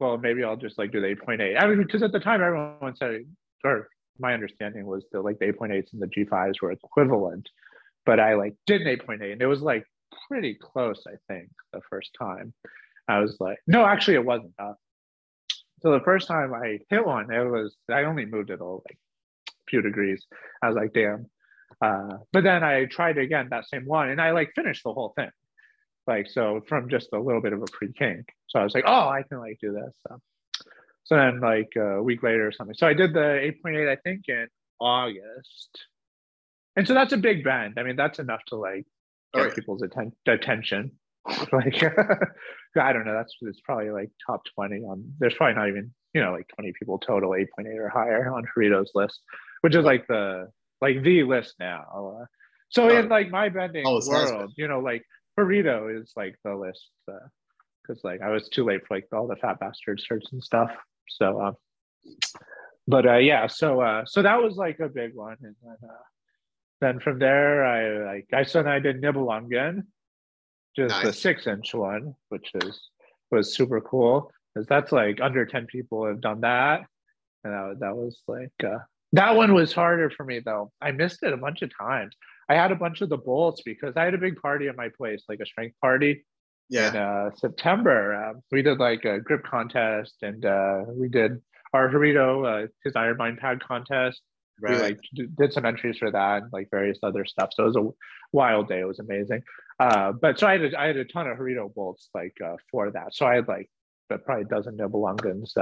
well, 0.00 0.16
maybe 0.18 0.42
I'll 0.42 0.56
just 0.56 0.78
like 0.78 0.92
do 0.92 1.00
the 1.00 1.08
8.8. 1.08 1.62
I 1.62 1.66
mean, 1.66 1.78
because 1.78 2.02
at 2.02 2.12
the 2.12 2.20
time 2.20 2.42
everyone 2.42 2.96
said, 2.96 3.24
or 3.64 3.88
my 4.18 4.34
understanding 4.34 4.86
was 4.86 5.04
that 5.12 5.22
like 5.22 5.38
the 5.38 5.46
8.8s 5.46 5.92
and 5.92 6.02
the 6.02 6.06
G5s 6.06 6.60
were 6.62 6.72
equivalent. 6.72 7.48
But 8.06 8.18
I 8.18 8.34
like 8.34 8.54
did 8.66 8.80
an 8.82 8.96
8.8 8.98 9.32
and 9.32 9.42
it 9.42 9.46
was 9.46 9.60
like 9.60 9.84
pretty 10.28 10.54
close, 10.54 11.04
I 11.06 11.16
think, 11.28 11.50
the 11.72 11.80
first 11.88 12.10
time. 12.18 12.54
I 13.08 13.20
was 13.20 13.36
like, 13.40 13.58
no, 13.66 13.84
actually 13.84 14.14
it 14.14 14.24
wasn't. 14.24 14.54
Uh, 14.58 14.72
so 15.82 15.92
the 15.92 16.04
first 16.04 16.28
time 16.28 16.54
I 16.54 16.78
hit 16.88 17.04
one, 17.04 17.32
it 17.32 17.44
was 17.44 17.76
I 17.90 18.04
only 18.04 18.24
moved 18.24 18.50
it 18.50 18.60
all 18.60 18.82
like 18.88 18.98
a 19.48 19.52
few 19.68 19.82
degrees. 19.82 20.26
I 20.62 20.68
was 20.68 20.76
like, 20.76 20.92
damn. 20.92 21.26
Uh, 21.82 22.18
but 22.32 22.44
then 22.44 22.62
I 22.62 22.84
tried 22.84 23.18
again 23.18 23.48
that 23.50 23.68
same 23.68 23.86
one, 23.86 24.10
and 24.10 24.20
I 24.20 24.32
like 24.32 24.52
finished 24.54 24.82
the 24.84 24.92
whole 24.92 25.12
thing, 25.16 25.30
like 26.06 26.28
so 26.28 26.60
from 26.68 26.88
just 26.88 27.08
a 27.12 27.18
little 27.20 27.40
bit 27.42 27.52
of 27.52 27.62
a 27.62 27.66
pre 27.72 27.92
kink. 27.92 28.26
So 28.48 28.58
I 28.58 28.64
was 28.64 28.74
like, 28.74 28.84
oh, 28.86 29.08
I 29.08 29.22
can 29.28 29.38
like 29.38 29.58
do 29.60 29.72
this. 29.72 29.92
So, 30.08 30.16
so 31.04 31.16
then 31.16 31.40
like 31.40 31.70
a 31.76 32.02
week 32.02 32.22
later 32.22 32.46
or 32.46 32.52
something. 32.52 32.74
So 32.74 32.86
I 32.86 32.94
did 32.94 33.12
the 33.14 33.52
8.8, 33.64 33.88
I 33.90 33.96
think, 33.96 34.22
in 34.28 34.46
August, 34.80 35.84
and 36.76 36.86
so 36.86 36.94
that's 36.94 37.12
a 37.12 37.16
big 37.16 37.44
bend. 37.44 37.74
I 37.78 37.82
mean, 37.82 37.96
that's 37.96 38.18
enough 38.18 38.40
to 38.48 38.56
like 38.56 38.86
get 39.34 39.40
Oh, 39.42 39.44
yeah. 39.46 39.54
people's 39.54 39.82
atten- 39.82 40.12
attention. 40.26 40.92
like 41.52 41.82
I 42.76 42.92
don't 42.92 43.04
know, 43.04 43.12
that's 43.14 43.34
it's 43.42 43.60
probably 43.60 43.90
like 43.90 44.10
top 44.26 44.42
20 44.54 44.76
on. 44.84 45.12
There's 45.18 45.34
probably 45.34 45.54
not 45.54 45.68
even 45.68 45.92
you 46.14 46.22
know 46.22 46.32
like 46.32 46.48
20 46.56 46.72
people 46.78 46.98
total 46.98 47.30
8.8 47.30 47.76
or 47.78 47.88
higher 47.88 48.32
on 48.34 48.44
Harito's 48.56 48.90
list, 48.94 49.20
which 49.60 49.76
is 49.76 49.84
like 49.84 50.06
the 50.06 50.48
like 50.80 51.02
the 51.02 51.24
list 51.24 51.54
now. 51.60 51.84
Uh, 52.22 52.24
so 52.70 52.84
Oh. 52.88 52.98
in 52.98 53.08
like 53.08 53.30
my 53.30 53.48
bending 53.50 53.84
been. 53.84 54.00
world, 54.08 54.52
you 54.56 54.66
know, 54.68 54.80
like 54.80 55.04
Harito 55.40 56.00
is 56.00 56.12
like 56.16 56.36
the 56.44 56.54
list 56.54 56.90
because 57.06 58.02
like 58.04 58.22
I 58.22 58.30
was 58.30 58.48
too 58.48 58.64
late 58.64 58.80
for 58.86 58.96
like 58.96 59.08
all 59.12 59.26
the 59.26 59.36
fat 59.36 59.60
bastard 59.60 60.00
shirts 60.00 60.32
and 60.32 60.42
stuff. 60.42 60.70
So, 61.08 61.40
um, 61.40 61.56
but 62.86 63.06
uh, 63.06 63.16
yeah, 63.16 63.46
so 63.46 63.80
uh, 63.80 64.04
so 64.06 64.22
that 64.22 64.42
was 64.42 64.56
like 64.56 64.80
a 64.80 64.88
big 64.88 65.14
one, 65.14 65.36
and 65.42 65.56
then 65.62 65.76
uh, 65.82 66.02
then 66.80 67.00
from 67.00 67.18
there 67.18 67.64
I 67.64 68.14
like 68.14 68.28
I 68.32 68.44
said 68.44 68.66
I 68.66 68.78
did 68.78 69.02
Nibelungen, 69.02 69.82
just 70.76 71.00
the 71.00 71.08
Nice. 71.08 71.18
six 71.18 71.46
inch 71.46 71.74
one, 71.74 72.14
which 72.28 72.50
is 72.54 72.80
was 73.30 73.54
super 73.54 73.80
cool 73.80 74.30
because 74.54 74.66
that's 74.66 74.92
like 74.92 75.20
under 75.20 75.46
ten 75.46 75.66
people 75.66 76.06
have 76.06 76.20
done 76.20 76.40
that, 76.40 76.82
and 77.44 77.52
that, 77.52 77.76
that 77.80 77.96
was 77.96 78.20
like 78.26 78.52
uh, 78.64 78.78
that 79.12 79.36
one 79.36 79.54
was 79.54 79.72
harder 79.72 80.10
for 80.10 80.24
me 80.24 80.40
though. 80.40 80.72
I 80.80 80.92
missed 80.92 81.22
it 81.22 81.32
a 81.32 81.36
bunch 81.36 81.62
of 81.62 81.70
times. 81.76 82.14
I 82.50 82.54
had 82.54 82.72
a 82.72 82.74
bunch 82.74 83.00
of 83.00 83.08
the 83.08 83.16
bolts 83.16 83.62
because 83.62 83.96
I 83.96 84.04
had 84.04 84.14
a 84.14 84.18
big 84.18 84.34
party 84.42 84.66
at 84.66 84.76
my 84.76 84.88
place, 84.88 85.22
like 85.28 85.38
a 85.38 85.46
strength 85.46 85.76
party 85.80 86.24
in 86.90 86.96
uh, 86.96 87.30
September. 87.36 88.12
Um, 88.12 88.42
we 88.50 88.60
did 88.60 88.78
like 88.78 89.04
a 89.04 89.20
grip 89.20 89.44
contest, 89.44 90.16
and 90.22 90.44
uh, 90.44 90.82
we 90.88 91.08
did 91.08 91.40
our 91.72 91.88
Harito, 91.88 92.64
uh, 92.64 92.66
his 92.82 92.94
IronMind 92.94 93.38
pad 93.38 93.62
contest. 93.62 94.20
Right. 94.60 94.74
We 94.74 94.82
like 94.82 94.98
did 95.38 95.52
some 95.52 95.64
entries 95.64 95.98
for 95.98 96.10
that, 96.10 96.42
and 96.42 96.52
like 96.52 96.68
various 96.72 96.98
other 97.04 97.24
stuff. 97.24 97.50
So 97.54 97.62
it 97.62 97.66
was 97.68 97.76
a 97.76 97.88
wild 98.32 98.68
day. 98.68 98.80
It 98.80 98.88
was 98.88 98.98
amazing. 98.98 99.44
Uh, 99.78 100.10
but 100.10 100.40
so 100.40 100.48
I 100.48 100.52
had 100.58 100.74
a, 100.74 100.80
I 100.80 100.86
had 100.88 100.96
a 100.96 101.04
ton 101.04 101.28
of 101.28 101.38
Harito 101.38 101.72
bolts 101.72 102.08
like 102.14 102.34
uh, 102.44 102.56
for 102.72 102.90
that. 102.90 103.14
So 103.14 103.26
I 103.26 103.36
had 103.36 103.46
like 103.46 103.70
uh, 104.12 104.16
probably 104.18 104.42
a 104.42 104.48
dozen 104.48 104.76
Nibelungens. 104.76 105.52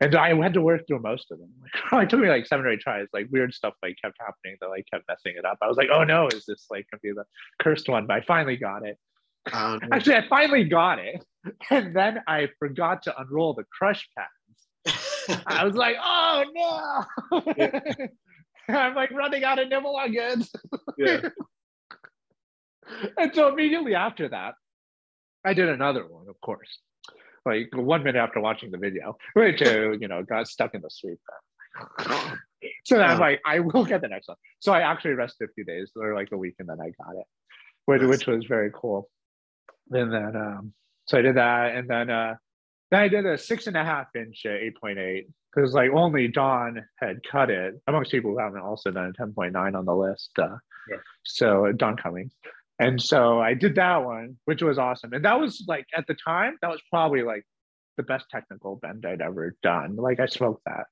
And 0.00 0.14
I 0.14 0.34
had 0.34 0.54
to 0.54 0.60
work 0.60 0.86
through 0.86 1.00
most 1.00 1.30
of 1.30 1.38
them. 1.38 1.50
Like, 1.92 2.04
it 2.04 2.10
took 2.10 2.20
me 2.20 2.28
like 2.28 2.46
seven 2.46 2.66
or 2.66 2.70
eight 2.70 2.80
tries. 2.80 3.08
Like 3.12 3.26
weird 3.30 3.52
stuff 3.52 3.74
like 3.82 3.96
kept 4.02 4.16
happening 4.20 4.56
that 4.60 4.68
like 4.68 4.84
kept 4.92 5.04
messing 5.08 5.34
it 5.36 5.44
up. 5.44 5.58
I 5.62 5.66
was 5.66 5.76
like, 5.76 5.88
oh 5.92 6.04
no, 6.04 6.28
is 6.28 6.44
this 6.46 6.66
like 6.70 6.86
gonna 6.90 7.00
be 7.02 7.12
the 7.12 7.24
cursed 7.60 7.88
one? 7.88 8.06
But 8.06 8.16
I 8.16 8.20
finally 8.22 8.56
got 8.56 8.86
it. 8.86 8.98
Um, 9.50 9.80
Actually, 9.92 10.16
I 10.16 10.28
finally 10.28 10.64
got 10.64 10.98
it, 10.98 11.24
and 11.70 11.96
then 11.96 12.20
I 12.26 12.48
forgot 12.58 13.04
to 13.04 13.18
unroll 13.18 13.54
the 13.54 13.64
crush 13.72 14.06
pads. 14.14 15.42
I 15.46 15.64
was 15.64 15.74
like, 15.74 15.96
oh 16.02 16.44
no! 17.30 18.08
I'm 18.68 18.94
like 18.94 19.10
running 19.10 19.44
out 19.44 19.58
of 19.58 19.68
Nibelungens. 19.68 20.50
yeah. 20.98 21.30
and 23.16 23.34
so 23.34 23.48
immediately 23.48 23.94
after 23.94 24.28
that, 24.28 24.52
I 25.46 25.54
did 25.54 25.70
another 25.70 26.06
one, 26.06 26.28
of 26.28 26.38
course. 26.42 26.78
Like 27.48 27.68
one 27.74 28.02
minute 28.04 28.20
after 28.20 28.40
watching 28.40 28.70
the 28.70 28.78
video, 28.78 29.16
which 29.34 29.60
uh, 29.62 29.92
you 29.92 30.08
know 30.08 30.22
got 30.22 30.48
stuck 30.48 30.74
in 30.74 30.82
the 30.82 30.90
sweep. 30.90 31.18
So 32.84 32.96
then 32.96 33.08
I'm 33.10 33.20
like, 33.20 33.40
I 33.46 33.60
will 33.60 33.84
get 33.84 34.00
the 34.00 34.08
next 34.08 34.28
one. 34.28 34.36
So 34.60 34.72
I 34.72 34.80
actually 34.80 35.12
rested 35.12 35.48
a 35.48 35.52
few 35.52 35.64
days 35.64 35.92
or 35.96 36.14
like 36.14 36.30
a 36.32 36.36
week, 36.36 36.56
and 36.58 36.68
then 36.68 36.78
I 36.80 36.90
got 37.00 37.14
it, 37.16 37.26
which, 37.84 38.02
Nice. 38.02 38.10
which 38.10 38.26
was 38.26 38.44
very 38.46 38.70
cool. 38.74 39.08
And 39.90 40.12
then 40.12 40.36
um, 40.36 40.72
so 41.06 41.18
I 41.18 41.22
did 41.22 41.36
that, 41.36 41.74
and 41.76 41.88
then 41.88 42.10
uh, 42.10 42.34
then 42.90 43.00
I 43.00 43.08
did 43.08 43.26
a 43.26 43.38
six 43.38 43.66
and 43.66 43.76
a 43.76 43.84
half 43.84 44.08
inch 44.14 44.42
uh, 44.46 44.84
8.8 44.84 45.26
because 45.54 45.72
like 45.72 45.90
only 45.92 46.28
Don 46.28 46.84
had 47.00 47.20
cut 47.30 47.50
it 47.50 47.74
amongst 47.86 48.10
people 48.10 48.32
who 48.32 48.38
haven't 48.38 48.60
also 48.62 48.90
done 48.90 49.12
a 49.18 49.22
10.9 49.22 49.74
on 49.74 49.84
the 49.84 49.94
list. 49.94 50.30
Uh, 50.38 50.56
Yeah. 50.90 50.96
So 51.24 51.66
uh, 51.66 51.72
Don 51.72 51.96
Cummings. 51.96 52.32
And 52.78 53.02
so 53.02 53.40
I 53.40 53.54
did 53.54 53.74
that 53.76 54.04
one, 54.04 54.36
which 54.44 54.62
was 54.62 54.78
awesome. 54.78 55.12
And 55.12 55.24
that 55.24 55.40
was 55.40 55.64
like 55.66 55.86
at 55.96 56.06
the 56.06 56.14
time, 56.14 56.56
that 56.62 56.70
was 56.70 56.80
probably 56.90 57.22
like 57.22 57.44
the 57.96 58.02
best 58.04 58.26
technical 58.30 58.76
bend 58.76 59.04
I'd 59.04 59.20
ever 59.20 59.56
done. 59.62 59.96
Like 59.96 60.20
I 60.20 60.26
smoked 60.26 60.62
that. 60.66 60.86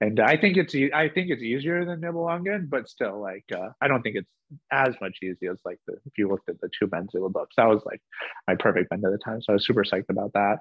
And 0.00 0.18
I 0.18 0.36
think 0.36 0.56
it's 0.56 0.74
I 0.94 1.08
think 1.08 1.30
it's 1.30 1.42
easier 1.42 1.84
than 1.84 2.00
Nibelungen, 2.00 2.68
but 2.70 2.88
still 2.88 3.20
like 3.20 3.44
uh, 3.54 3.68
I 3.80 3.86
don't 3.88 4.02
think 4.02 4.16
it's 4.16 4.30
as 4.72 4.94
much 5.00 5.18
easy 5.22 5.46
as 5.46 5.58
like 5.64 5.78
the 5.86 5.92
if 6.06 6.16
you 6.16 6.28
looked 6.28 6.48
at 6.48 6.60
the 6.60 6.70
two 6.76 6.86
bends 6.86 7.14
it 7.14 7.20
would 7.20 7.34
look. 7.34 7.50
That 7.56 7.68
was 7.68 7.82
like 7.84 8.00
my 8.48 8.56
perfect 8.56 8.90
bend 8.90 9.04
at 9.04 9.12
the 9.12 9.18
time. 9.18 9.42
So 9.42 9.52
I 9.52 9.54
was 9.54 9.66
super 9.66 9.84
psyched 9.84 10.08
about 10.08 10.32
that. 10.32 10.58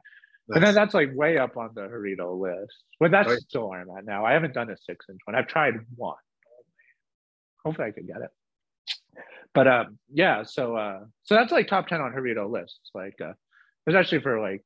And 0.50 0.64
then 0.64 0.74
that's 0.76 0.94
like 0.94 1.10
way 1.16 1.38
up 1.38 1.58
on 1.58 1.70
the 1.76 1.82
Harito 1.82 2.40
list. 2.40 2.74
But 3.00 3.12
that's 3.12 3.30
Right. 3.30 3.40
still 3.40 3.70
where 3.70 3.82
I'm 3.82 3.90
at 3.98 4.04
now. 4.06 4.26
I 4.26 4.34
haven't 4.34 4.54
done 4.54 4.70
a 4.70 4.78
six 4.78 5.06
inch 5.10 5.20
one. 5.26 5.36
I've 5.36 5.48
tried 5.48 5.76
one. 5.96 6.16
Hopefully 7.64 7.88
I 7.88 7.92
could 7.92 8.08
get 8.08 8.18
it. 8.22 8.30
But 9.54 9.68
um 9.68 10.00
yeah, 10.12 10.44
so 10.44 10.76
uh 10.76 11.00
so 11.24 11.36
that's 11.36 11.52
like 11.52 11.68
top 11.68 11.88
ten 11.88 12.02
on 12.02 12.14
Harito 12.14 12.50
lists. 12.50 12.92
Like 12.94 13.16
uh 13.24 13.34
especially 13.88 14.20
for 14.20 14.40
like 14.40 14.64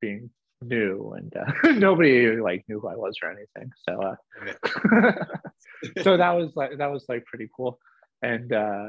being 0.00 0.30
new 0.62 1.12
and 1.16 1.32
uh, 1.36 1.72
nobody 1.72 2.36
like 2.36 2.64
knew 2.68 2.80
who 2.80 2.88
I 2.88 2.96
was 2.96 3.16
or 3.22 3.30
anything. 3.30 3.70
So 3.88 4.02
uh 4.02 5.14
so 6.02 6.16
that 6.16 6.30
was 6.30 6.52
like 6.56 6.78
that 6.78 6.90
was 6.90 7.04
like 7.08 7.24
pretty 7.26 7.48
cool. 7.54 7.78
And 8.22 8.52
uh 8.52 8.88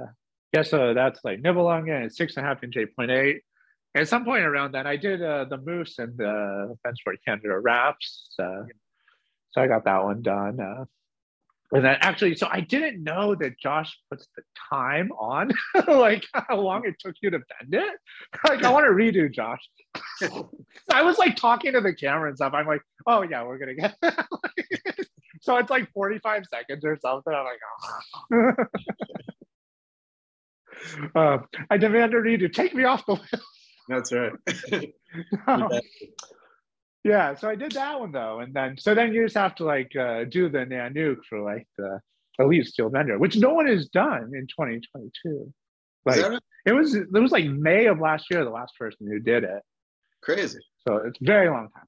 yeah, 0.53 0.63
so 0.63 0.93
that's 0.93 1.19
like 1.23 1.41
Nibelungen 1.41 2.03
and 2.03 2.13
six 2.13 2.37
and 2.37 2.45
a 2.45 2.49
half 2.49 2.61
point 2.95 3.11
eight. 3.11 3.41
At 3.95 4.07
some 4.07 4.25
point 4.25 4.43
around 4.43 4.73
that, 4.73 4.85
I 4.85 4.95
did 4.95 5.23
uh, 5.23 5.45
the 5.45 5.57
Moose 5.57 5.97
and 5.97 6.15
the 6.17 6.75
Fensport 6.85 7.17
Canada 7.25 7.59
wraps. 7.59 8.35
Uh, 8.37 8.63
so 9.51 9.61
I 9.61 9.67
got 9.67 9.85
that 9.85 10.03
one 10.03 10.21
done. 10.21 10.59
Uh, 10.59 10.85
and 11.71 11.83
then 11.83 11.97
actually, 11.99 12.35
so 12.35 12.47
I 12.49 12.61
didn't 12.61 13.03
know 13.03 13.35
that 13.35 13.59
Josh 13.59 13.97
puts 14.09 14.27
the 14.35 14.43
time 14.71 15.11
on, 15.11 15.51
like 15.87 16.23
how 16.33 16.61
long 16.61 16.85
it 16.85 16.95
took 16.99 17.15
you 17.21 17.29
to 17.29 17.39
bend 17.39 17.73
it. 17.73 17.99
Like 18.47 18.63
I 18.63 18.71
want 18.71 18.85
to 18.85 18.91
redo 18.91 19.31
Josh. 19.31 19.59
I 20.91 21.01
was 21.01 21.17
like 21.17 21.35
talking 21.35 21.73
to 21.73 21.81
the 21.81 21.93
camera 21.93 22.29
and 22.29 22.37
stuff. 22.37 22.53
I'm 22.53 22.67
like, 22.67 22.81
oh 23.05 23.23
yeah, 23.23 23.43
we're 23.43 23.57
gonna 23.57 23.75
get. 23.75 23.95
that." 24.01 24.27
so 25.41 25.57
it's 25.57 25.69
like 25.69 25.91
45 25.93 26.43
seconds 26.49 26.85
or 26.85 26.97
something. 27.01 27.33
I'm 27.33 27.45
like, 28.31 28.65
oh. 31.15 31.19
uh, 31.19 31.37
I 31.69 31.77
demand 31.77 32.13
a 32.13 32.21
redo. 32.21 32.51
Take 32.51 32.73
me 32.75 32.85
off 32.85 33.05
the 33.05 33.13
list. 33.13 33.35
That's 33.89 34.13
right. 34.13 34.31
Yeah, 37.03 37.35
so 37.35 37.49
I 37.49 37.55
did 37.55 37.73
that 37.73 37.99
one 37.99 38.11
though, 38.11 38.39
and 38.39 38.53
then 38.53 38.77
so 38.77 38.93
then 38.93 39.13
you 39.13 39.23
just 39.23 39.37
have 39.37 39.55
to 39.55 39.65
like 39.65 39.95
uh, 39.95 40.25
do 40.25 40.49
the 40.49 40.59
Nanook 40.59 41.17
for 41.29 41.41
like 41.41 41.67
the 41.77 41.99
Elite 42.39 42.67
Steel 42.67 42.89
Bender, 42.89 43.17
which 43.17 43.37
no 43.37 43.53
one 43.53 43.67
has 43.67 43.87
done 43.87 44.31
in 44.33 44.47
2022. 44.47 45.53
Like 46.05 46.21
right? 46.21 46.39
it 46.65 46.73
was 46.73 46.95
it 46.95 47.11
was 47.11 47.31
like 47.31 47.45
May 47.45 47.85
of 47.85 47.99
last 47.99 48.25
year, 48.29 48.43
the 48.43 48.49
last 48.49 48.73
person 48.77 49.07
who 49.07 49.19
did 49.19 49.43
it. 49.43 49.61
crazy? 50.21 50.59
So 50.87 50.97
it's 50.97 51.19
a 51.21 51.25
very 51.25 51.49
long 51.49 51.69
time. 51.75 51.85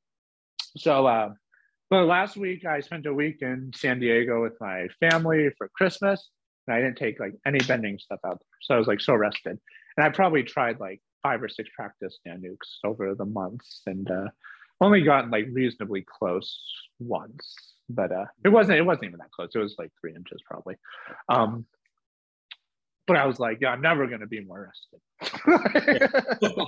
So 0.77 1.07
uh, 1.07 1.29
but 1.89 2.05
last 2.05 2.37
week 2.37 2.65
I 2.65 2.81
spent 2.81 3.05
a 3.05 3.13
week 3.13 3.37
in 3.41 3.71
San 3.75 3.99
Diego 3.99 4.41
with 4.41 4.53
my 4.59 4.87
family 4.99 5.49
for 5.57 5.69
Christmas, 5.75 6.29
and 6.67 6.75
I 6.75 6.81
didn't 6.81 6.97
take 6.97 7.19
like 7.19 7.33
any 7.45 7.59
bending 7.59 7.97
stuff 7.99 8.19
out 8.25 8.39
there. 8.39 8.59
So 8.61 8.75
I 8.75 8.77
was 8.77 8.87
like 8.87 9.01
so 9.01 9.15
rested, 9.15 9.57
and 9.97 10.05
I 10.05 10.09
probably 10.09 10.43
tried 10.43 10.79
like 10.79 11.01
five 11.23 11.41
or 11.41 11.49
six 11.49 11.69
practice 11.75 12.19
Nanooks 12.27 12.79
over 12.83 13.15
the 13.15 13.25
months, 13.25 13.81
and 13.85 14.09
uh, 14.09 14.27
only 14.81 15.01
gotten 15.01 15.29
like 15.31 15.47
reasonably 15.51 16.03
close 16.07 16.61
once. 16.99 17.55
But 17.89 18.11
uh, 18.11 18.25
it 18.45 18.49
wasn't 18.49 18.77
it 18.77 18.83
wasn't 18.83 19.05
even 19.05 19.17
that 19.19 19.31
close. 19.31 19.49
It 19.55 19.59
was 19.59 19.75
like 19.79 19.91
three 19.99 20.13
inches 20.15 20.41
probably. 20.45 20.75
Um, 21.27 21.65
but 23.07 23.17
I 23.17 23.25
was 23.25 23.39
like, 23.39 23.57
yeah, 23.61 23.69
I'm 23.69 23.81
never 23.81 24.05
gonna 24.07 24.27
be 24.27 24.41
more 24.43 24.71
rested. 24.71 25.01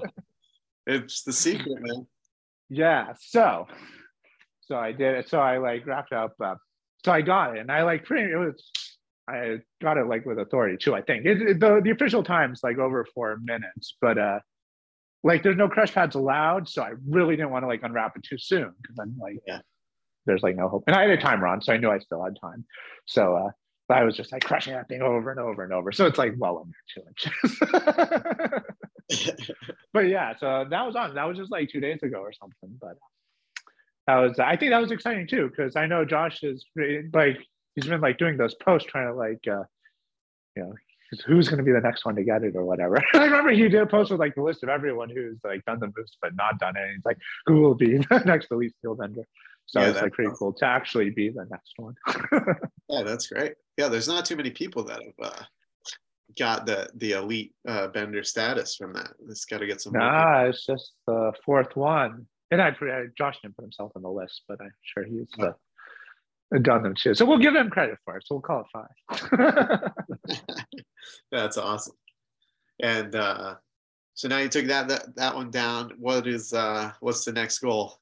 It's 0.88 1.22
the 1.24 1.32
secret, 1.32 1.78
man. 1.80 2.08
yeah 2.70 3.14
so 3.20 3.68
so 4.62 4.76
i 4.76 4.92
did 4.92 5.16
it 5.16 5.30
so 5.30 5.40
i 5.40 5.58
like 5.60 5.86
wrapped 5.86 6.12
up 6.12 6.34
uh, 6.44 6.56
so 7.06 7.12
i 7.12 7.22
got 7.22 7.56
it 7.56 7.60
and 7.60 7.72
i 7.72 7.84
like 7.84 8.04
pretty 8.04 8.32
it 8.32 8.36
was 8.38 8.72
i 9.28 9.58
got 9.82 9.98
it 9.98 10.08
like 10.08 10.26
with 10.26 10.40
authority 10.40 10.78
too 10.78 10.96
i 10.96 11.02
think 11.02 11.26
it, 11.26 11.40
it- 11.42 11.60
the, 11.60 11.82
the 11.84 11.92
official 11.92 12.24
time's 12.24 12.62
like 12.64 12.78
over 12.80 13.06
four 13.14 13.38
minutes 13.44 13.96
but 14.02 14.18
uh 14.18 14.40
like 15.24 15.44
there's 15.44 15.58
no 15.58 15.68
crush 15.70 15.94
pads 15.94 16.16
allowed 16.16 16.68
so 16.68 16.82
i 16.82 16.92
really 17.08 17.36
didn't 17.36 17.52
want 17.52 17.64
to 17.64 17.68
like 17.68 17.84
unwrap 17.84 18.16
it 18.18 18.24
too 18.24 18.38
soon 18.38 18.72
because 18.82 18.98
i'm 19.00 19.18
like 19.20 19.38
Yeah. 19.48 19.60
there's 20.26 20.44
like 20.44 20.56
no 20.56 20.68
hope 20.68 20.84
and 20.88 20.96
i 20.96 21.02
had 21.02 21.12
a 21.12 21.18
timer 21.22 21.48
on 21.48 21.62
so 21.62 21.74
i 21.74 21.78
knew 21.78 21.90
i 21.92 22.00
still 22.00 22.24
had 22.24 22.38
time 22.42 22.66
so 23.06 23.36
uh 23.36 23.50
I 23.92 24.04
was 24.04 24.16
just 24.16 24.32
like 24.32 24.44
crushing 24.44 24.74
that 24.74 24.88
thing 24.88 25.02
over 25.02 25.32
and 25.32 25.40
over 25.40 25.64
and 25.64 25.74
over. 25.74 25.92
So 25.92 26.06
it's 26.06 26.18
like 26.18 26.34
well 26.38 26.66
under 26.66 26.78
two 26.94 27.02
inches. 27.10 27.60
but 29.94 30.08
yeah, 30.08 30.34
so 30.40 30.66
that 30.70 30.86
was 30.86 30.96
on. 30.96 31.14
That 31.16 31.26
was 31.26 31.38
just 31.38 31.52
like 31.52 31.70
two 31.70 31.80
days 31.80 32.02
ago 32.02 32.20
or 32.20 32.32
something. 32.34 32.78
But 32.80 32.98
that 34.08 34.16
was, 34.18 34.40
I 34.40 34.56
think 34.56 34.72
that 34.72 34.82
was 34.82 34.92
exciting 34.92 35.28
too, 35.28 35.50
because 35.50 35.76
I 35.76 35.86
know 35.88 36.06
Josh 36.06 36.44
is 36.44 36.66
like, 37.14 37.38
he's 37.76 37.86
been 37.88 38.02
like 38.02 38.18
doing 38.18 38.38
those 38.38 38.56
posts 38.56 38.90
trying 38.90 39.08
to 39.08 39.14
like, 39.14 39.46
uh, 39.48 39.64
you 40.56 40.64
know, 40.64 40.74
who's 41.26 41.50
going 41.50 41.58
to 41.58 41.64
be 41.64 41.72
the 41.72 41.82
next 41.82 42.06
one 42.06 42.16
to 42.16 42.24
get 42.24 42.44
it 42.44 42.56
or 42.56 42.64
whatever. 42.64 43.02
I 43.14 43.26
remember 43.26 43.52
he 43.52 43.68
did 43.68 43.82
a 43.82 43.86
post 43.86 44.12
with 44.12 44.20
like 44.20 44.36
the 44.36 44.44
list 44.44 44.64
of 44.64 44.70
everyone 44.70 45.10
who's 45.10 45.38
like 45.44 45.66
done 45.66 45.80
the 45.80 45.88
moves 45.88 46.18
but 46.22 46.36
not 46.36 46.60
done 46.60 46.76
it. 46.78 46.84
And 46.84 46.92
he's 46.96 47.06
like, 47.06 47.18
who 47.46 47.62
will 47.62 47.76
be 47.76 47.98
the 48.10 48.24
next 48.26 48.52
Elite 48.52 48.74
Steel 48.80 48.96
Bender? 48.96 49.24
So 49.66 49.82
Yeah, 49.82 49.90
it's 49.90 50.02
like 50.02 50.14
pretty 50.14 50.30
awesome. 50.30 50.38
cool 50.38 50.54
to 50.54 50.66
actually 50.66 51.10
be 51.10 51.30
the 51.30 51.46
next 51.50 51.74
one. 51.78 51.96
Yeah, 52.90 53.04
that's 53.04 53.28
great. 53.28 53.54
Yeah, 53.78 53.88
there's 53.88 54.10
not 54.10 54.26
too 54.26 54.36
many 54.36 54.50
people 54.50 54.84
that 54.84 55.02
have 55.02 55.32
uh, 55.32 55.44
got 56.38 56.66
the 56.66 56.90
the 56.96 57.14
elite 57.14 57.54
uh, 57.66 57.88
bender 57.88 58.22
status 58.22 58.76
from 58.76 58.92
that. 58.94 59.14
It's 59.30 59.46
got 59.46 59.60
to 59.60 59.66
get 59.66 59.80
some. 59.80 59.94
Nah, 59.94 60.44
it's 60.44 60.66
just 60.66 60.92
the 61.08 61.32
fourth 61.46 61.74
one. 61.78 62.28
And 62.52 62.62
I, 62.62 62.76
I 62.82 63.06
Josh 63.18 63.40
didn't 63.42 63.56
put 63.56 63.64
himself 63.64 63.94
on 63.96 64.02
the 64.02 64.10
list, 64.10 64.42
but 64.46 64.60
I'm 64.60 64.74
sure 64.84 65.06
he's 65.06 65.30
uh, 65.40 65.54
done 66.62 66.84
them 66.84 66.96
too. 66.96 67.16
So 67.16 67.24
we'll 67.26 67.38
give 67.38 67.56
him 67.56 67.70
credit 67.70 67.98
for 68.04 68.18
it. 68.18 68.26
So 68.28 68.36
we'll 68.36 68.42
call 68.42 68.66
it 68.66 68.90
five. 69.10 69.92
That's 71.32 71.58
awesome. 71.58 71.96
And 72.82 73.16
uh, 73.16 73.56
so 74.14 74.28
now 74.28 74.40
you 74.40 74.50
took 74.50 74.66
that, 74.68 74.88
that 74.88 75.16
that 75.16 75.36
one 75.36 75.52
down. 75.52 75.92
What 75.98 76.28
is 76.28 76.54
uh, 76.54 76.92
what's 77.00 77.26
the 77.26 77.32
next 77.32 77.60
goal? 77.60 77.98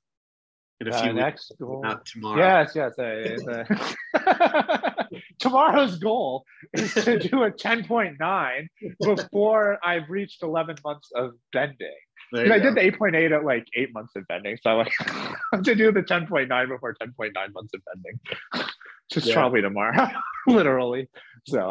In 0.81 0.87
a 0.87 0.91
Uh, 0.95 1.01
few 1.01 1.09
weeks, 1.11 1.19
next 1.19 1.51
goal. 1.59 1.81
not 1.83 2.05
tomorrow. 2.05 2.39
Yes, 2.39 2.71
yes. 2.73 2.97
uh, 2.97 3.65
tomorrow's 5.39 5.97
goal 5.99 6.45
is 6.73 6.93
to 6.93 7.19
do 7.19 7.43
a 7.43 7.51
10.9 7.51 8.67
before 9.01 9.79
I've 9.83 10.09
reached 10.09 10.43
11 10.43 10.77
months 10.83 11.11
of 11.15 11.31
bending. 11.51 11.87
I 12.33 12.59
did 12.59 12.75
the 12.75 12.81
8.8 12.91 13.31
at 13.35 13.43
like 13.43 13.65
eight 13.75 13.93
months 13.93 14.13
of 14.15 14.27
bending. 14.27 14.57
So 14.61 14.75
like 14.77 14.91
I 15.01 15.33
have 15.53 15.63
to 15.63 15.75
do 15.75 15.91
the 15.91 16.01
10.9 16.03 16.67
before 16.69 16.95
10.9 17.01 17.53
months 17.53 17.73
of 17.73 17.81
bending. 17.85 18.19
Just 19.11 19.27
Yeah. 19.27 19.33
probably 19.33 19.61
tomorrow, 19.61 20.07
literally. 20.47 21.09
So 21.47 21.69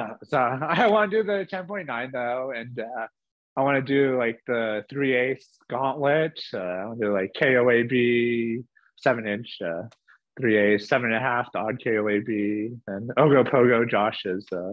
uh, 0.00 0.14
so 0.24 0.38
I 0.38 0.86
want 0.88 1.10
to 1.10 1.22
do 1.22 1.26
the 1.26 1.46
10.9 1.50 2.12
though, 2.12 2.52
and 2.54 2.78
uh, 2.78 3.06
I 3.56 3.62
want 3.62 3.84
to 3.84 3.92
do 3.94 4.18
like 4.18 4.40
the 4.46 4.84
3 4.90 5.14
eighths 5.14 5.48
gauntlet. 5.68 6.40
Uh, 6.52 6.58
I 6.58 6.84
want 6.86 7.00
to 7.00 7.06
do 7.06 7.12
like 7.12 7.32
KOAB, 7.40 8.64
seven 8.96 9.26
inch, 9.26 9.58
uh, 9.64 9.82
3 10.40 10.56
eighths, 10.56 10.88
seven 10.88 11.06
and 11.12 11.16
a 11.16 11.20
half, 11.20 11.50
the 11.52 11.58
odd 11.58 11.80
KOAB, 11.84 12.78
and 12.86 13.10
Ogo 13.16 13.48
Pogo 13.48 13.88
Josh's 13.88 14.46
uh, 14.52 14.72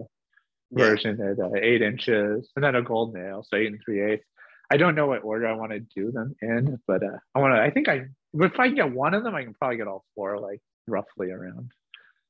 Yeah. 0.70 0.84
version 0.90 1.20
at 1.20 1.38
uh, 1.38 1.50
eight 1.60 1.82
inches, 1.82 2.50
and 2.54 2.62
then 2.64 2.74
a 2.74 2.82
gold 2.82 3.14
nail, 3.14 3.42
so 3.42 3.56
eight 3.56 3.68
and 3.68 3.80
three 3.84 4.02
eighths. 4.02 4.24
I 4.70 4.76
don't 4.76 4.94
know 4.94 5.06
what 5.06 5.24
order 5.24 5.46
I 5.48 5.54
want 5.54 5.72
to 5.72 5.80
do 5.80 6.10
them 6.12 6.34
in, 6.42 6.78
but 6.86 7.02
uh, 7.02 7.16
I 7.34 7.38
want 7.40 7.54
to. 7.54 7.60
I 7.62 7.70
think 7.70 7.88
I, 7.88 8.06
if 8.34 8.60
I 8.60 8.66
can 8.68 8.76
get 8.76 8.92
one 8.92 9.14
of 9.14 9.24
them, 9.24 9.34
I 9.34 9.42
can 9.44 9.54
probably 9.54 9.78
get 9.78 9.86
all 9.88 10.04
four, 10.14 10.38
like 10.38 10.60
roughly 10.86 11.30
around. 11.30 11.72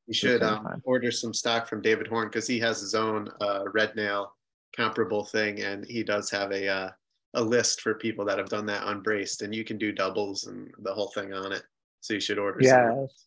You 0.08 0.14
should 0.14 0.42
um, 0.42 0.80
order 0.84 1.12
some 1.12 1.34
stock 1.34 1.68
from 1.68 1.82
David 1.82 2.06
Horne 2.06 2.28
because 2.28 2.46
he 2.46 2.58
has 2.60 2.80
his 2.80 2.94
own 2.94 3.28
uh, 3.42 3.64
red 3.74 3.94
nail 3.94 4.32
comparable 4.74 5.24
thing, 5.26 5.60
and 5.60 5.84
he 5.84 6.02
does 6.02 6.30
have 6.30 6.50
a 6.50 6.66
uh, 6.66 6.90
a 7.34 7.42
list 7.42 7.82
for 7.82 7.94
people 7.94 8.24
that 8.24 8.38
have 8.38 8.48
done 8.48 8.64
that 8.66 8.86
unbraced, 8.86 9.42
and 9.42 9.54
you 9.54 9.64
can 9.64 9.76
do 9.76 9.92
doubles 9.92 10.46
and 10.46 10.72
the 10.78 10.94
whole 10.94 11.08
thing 11.08 11.34
on 11.34 11.52
it. 11.52 11.62
So 12.00 12.14
you 12.14 12.20
should 12.20 12.38
order. 12.38 12.58
some. 12.62 13.00
Yes, 13.00 13.26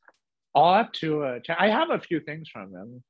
I'll 0.55 0.73
have 0.73 0.91
to. 0.93 1.23
Uh, 1.23 1.39
check. 1.41 1.57
I 1.59 1.69
have 1.69 1.91
a 1.91 1.99
few 1.99 2.19
things 2.19 2.49
from 2.49 2.71
them 2.71 3.03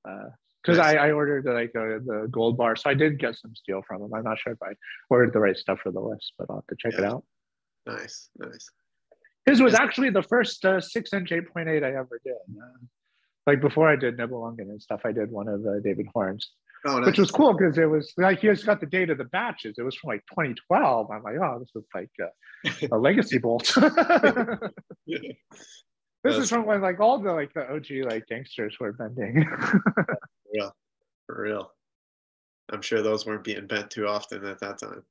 because 0.62 0.78
Nice. 0.78 0.98
I, 0.98 1.08
I 1.08 1.12
ordered 1.12 1.46
like 1.46 1.72
uh, 1.74 2.04
the 2.06 2.28
gold 2.30 2.58
bar, 2.58 2.76
so 2.76 2.90
I 2.90 2.94
did 2.94 3.20
get 3.20 3.36
some 3.38 3.56
steel 3.56 3.82
from 3.88 4.02
them. 4.02 4.14
I'm 4.14 4.24
not 4.24 4.38
sure 4.38 4.52
if 4.52 4.62
I 4.62 4.74
ordered 5.10 5.32
the 5.32 5.40
right 5.40 5.56
stuff 5.56 5.80
for 5.82 5.94
the 5.94 6.02
list, 6.02 6.34
but 6.38 6.48
I'll 6.50 6.58
have 6.58 6.68
to 6.68 6.76
check 6.78 7.00
it 7.00 7.06
out. 7.06 7.24
Nice, 7.86 8.30
nice. 8.38 8.70
His 9.46 9.62
was 9.62 9.74
actually 9.74 10.10
the 10.10 10.22
first 10.22 10.64
uh, 10.66 10.82
six 10.82 11.14
inch 11.14 11.30
8.8 11.30 11.84
I 11.84 11.96
ever 11.98 12.20
did. 12.24 12.34
Uh, 12.34 12.86
like 13.48 13.62
before 13.62 13.90
I 13.90 13.96
did 13.96 14.18
Nibelungen 14.18 14.70
and 14.70 14.82
stuff, 14.82 15.02
I 15.06 15.12
did 15.12 15.32
one 15.32 15.48
of 15.48 15.66
uh, 15.66 15.80
David 15.84 16.08
Horne's, 16.14 16.52
Oh, 16.86 16.98
nice. 16.98 17.06
which 17.08 17.20
was 17.20 17.30
cool 17.32 17.54
because 17.54 17.78
it 17.78 17.86
was 17.86 18.12
like 18.18 18.40
he 18.40 18.48
just 18.48 18.66
got 18.66 18.80
the 18.80 18.88
date 18.88 19.10
of 19.12 19.18
the 19.20 19.26
batches. 19.26 19.76
It 19.78 19.84
was 19.84 19.96
from 19.96 20.10
like 20.10 20.24
2012. 20.32 21.12
I'm 21.12 21.22
like, 21.24 21.36
oh, 21.42 21.60
this 21.60 21.70
is 21.76 21.88
like 21.94 22.10
uh, 22.22 22.96
a 22.96 22.98
legacy 22.98 23.38
bolt. 23.38 23.72
this 23.76 25.22
That's- 26.24 26.44
is 26.44 26.50
from 26.50 26.66
when 26.66 26.82
like 26.82 27.00
all 27.00 27.20
the 27.20 27.32
like 27.32 27.54
the 27.54 27.70
OG 27.72 28.10
like 28.12 28.26
gangsters 28.28 28.78
were 28.80 28.94
bending. 28.94 29.36
real, 30.54 30.76
for 31.28 31.42
real. 31.42 31.72
I'm 32.72 32.82
sure 32.82 33.02
those 33.02 33.26
weren't 33.26 33.44
being 33.44 33.68
bent 33.68 33.92
too 33.92 34.08
often 34.08 34.46
at 34.46 34.60
that 34.60 34.80
time. 34.80 35.04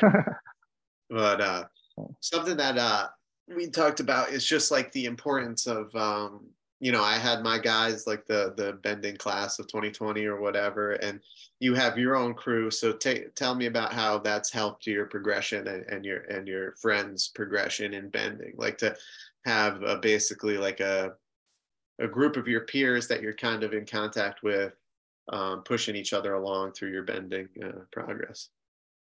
But 1.10 1.40
uh, 1.42 1.64
something 2.20 2.56
that 2.56 2.78
uh, 2.78 3.08
we 3.54 3.68
talked 3.68 4.00
about 4.00 4.30
is 4.30 4.44
just 4.44 4.70
like 4.70 4.90
the 4.92 5.04
importance 5.04 5.66
of, 5.66 5.94
um, 5.94 6.46
you 6.84 6.92
know, 6.92 7.02
I 7.02 7.16
had 7.16 7.42
my 7.42 7.58
guys 7.58 8.06
like 8.06 8.26
the 8.26 8.52
the 8.58 8.74
bending 8.82 9.16
class 9.16 9.58
of 9.58 9.66
2020 9.68 10.26
or 10.26 10.38
whatever, 10.38 10.92
and 10.92 11.18
you 11.58 11.72
have 11.72 11.96
your 11.96 12.14
own 12.14 12.34
crew. 12.34 12.70
So 12.70 12.92
take 12.92 13.34
tell 13.34 13.54
me 13.54 13.64
about 13.64 13.94
how 13.94 14.18
that's 14.18 14.52
helped 14.52 14.86
your 14.86 15.06
progression 15.06 15.66
and, 15.66 15.86
and 15.86 16.04
your 16.04 16.18
and 16.24 16.46
your 16.46 16.72
friends' 16.72 17.28
progression 17.34 17.94
in 17.94 18.10
bending. 18.10 18.52
Like 18.58 18.76
to 18.78 18.94
have 19.46 19.82
a, 19.82 19.96
basically 19.96 20.58
like 20.58 20.80
a 20.80 21.14
a 22.00 22.06
group 22.06 22.36
of 22.36 22.46
your 22.46 22.66
peers 22.66 23.08
that 23.08 23.22
you're 23.22 23.32
kind 23.32 23.62
of 23.62 23.72
in 23.72 23.86
contact 23.86 24.42
with, 24.42 24.74
um, 25.32 25.62
pushing 25.62 25.96
each 25.96 26.12
other 26.12 26.34
along 26.34 26.72
through 26.72 26.90
your 26.90 27.04
bending 27.04 27.48
uh, 27.64 27.80
progress. 27.92 28.50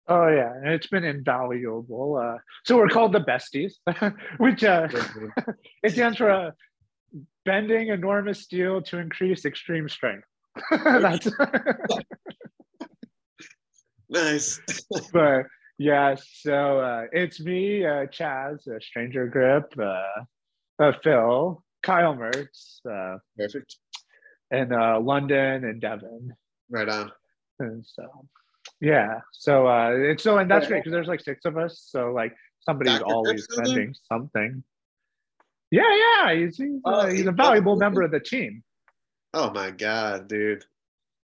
Oh 0.09 0.27
yeah, 0.27 0.53
and 0.53 0.69
it's 0.69 0.89
been 0.89 1.05
invaluable. 1.05 2.17
Uh, 2.17 2.39
so 2.65 2.77
we're 2.77 2.89
called 2.89 3.13
the 3.13 3.21
besties, 3.21 3.75
which 4.39 4.65
uh, 4.65 4.89
it 5.85 5.93
stands 5.93 6.19
for 6.19 6.31
uh, 6.31 6.51
bending 7.49 7.89
enormous 7.89 8.43
steel 8.43 8.83
to 8.83 8.99
increase 8.99 9.47
extreme 9.47 9.89
strength. 9.89 10.29
That's 10.71 11.31
nice. 14.11 14.61
but 15.15 15.47
yeah, 15.79 16.15
so 16.43 16.79
uh, 16.79 17.05
it's 17.11 17.41
me, 17.41 17.87
uh, 17.87 18.05
Chaz, 18.07 18.69
uh, 18.69 18.79
Stranger 18.81 19.27
Grip, 19.27 19.73
uh, 19.81 20.03
uh, 20.79 20.93
Phil, 21.03 21.65
Kyle 21.83 22.15
Mertz, 22.15 22.81
uh, 22.85 23.17
Perfect. 23.39 23.77
and 24.51 24.75
uh, 24.75 25.01
London 25.01 25.65
and 25.65 25.81
Devon. 25.81 26.35
Right 26.69 26.89
on. 26.89 27.11
And 27.61 27.83
so, 27.87 28.27
yeah, 28.83 29.21
so 29.33 29.67
uh, 29.67 29.93
it's 29.95 30.23
so, 30.23 30.37
and 30.37 30.51
that's 30.51 30.67
great 30.67 30.81
because 30.81 30.93
there's 30.93 31.09
like 31.09 31.23
six 31.23 31.47
of 31.47 31.57
us. 31.57 31.83
So, 31.89 32.13
like, 32.13 32.37
somebody's 32.61 33.01
always 33.01 33.47
sending 33.51 33.95
something. 34.07 34.63
Yeah, 35.71 35.83
yeah, 35.95 36.35
he's, 36.35 36.57
he's, 36.57 36.81
Oh, 36.85 36.91
uh, 36.93 37.07
he's 37.09 37.27
a 37.27 37.33
valuable 37.33 37.77
member 37.77 38.03
of 38.03 38.11
the 38.11 38.21
team. 38.21 38.63
Oh 39.35 39.51
my 39.51 39.71
god, 39.71 40.29
dude. 40.29 40.65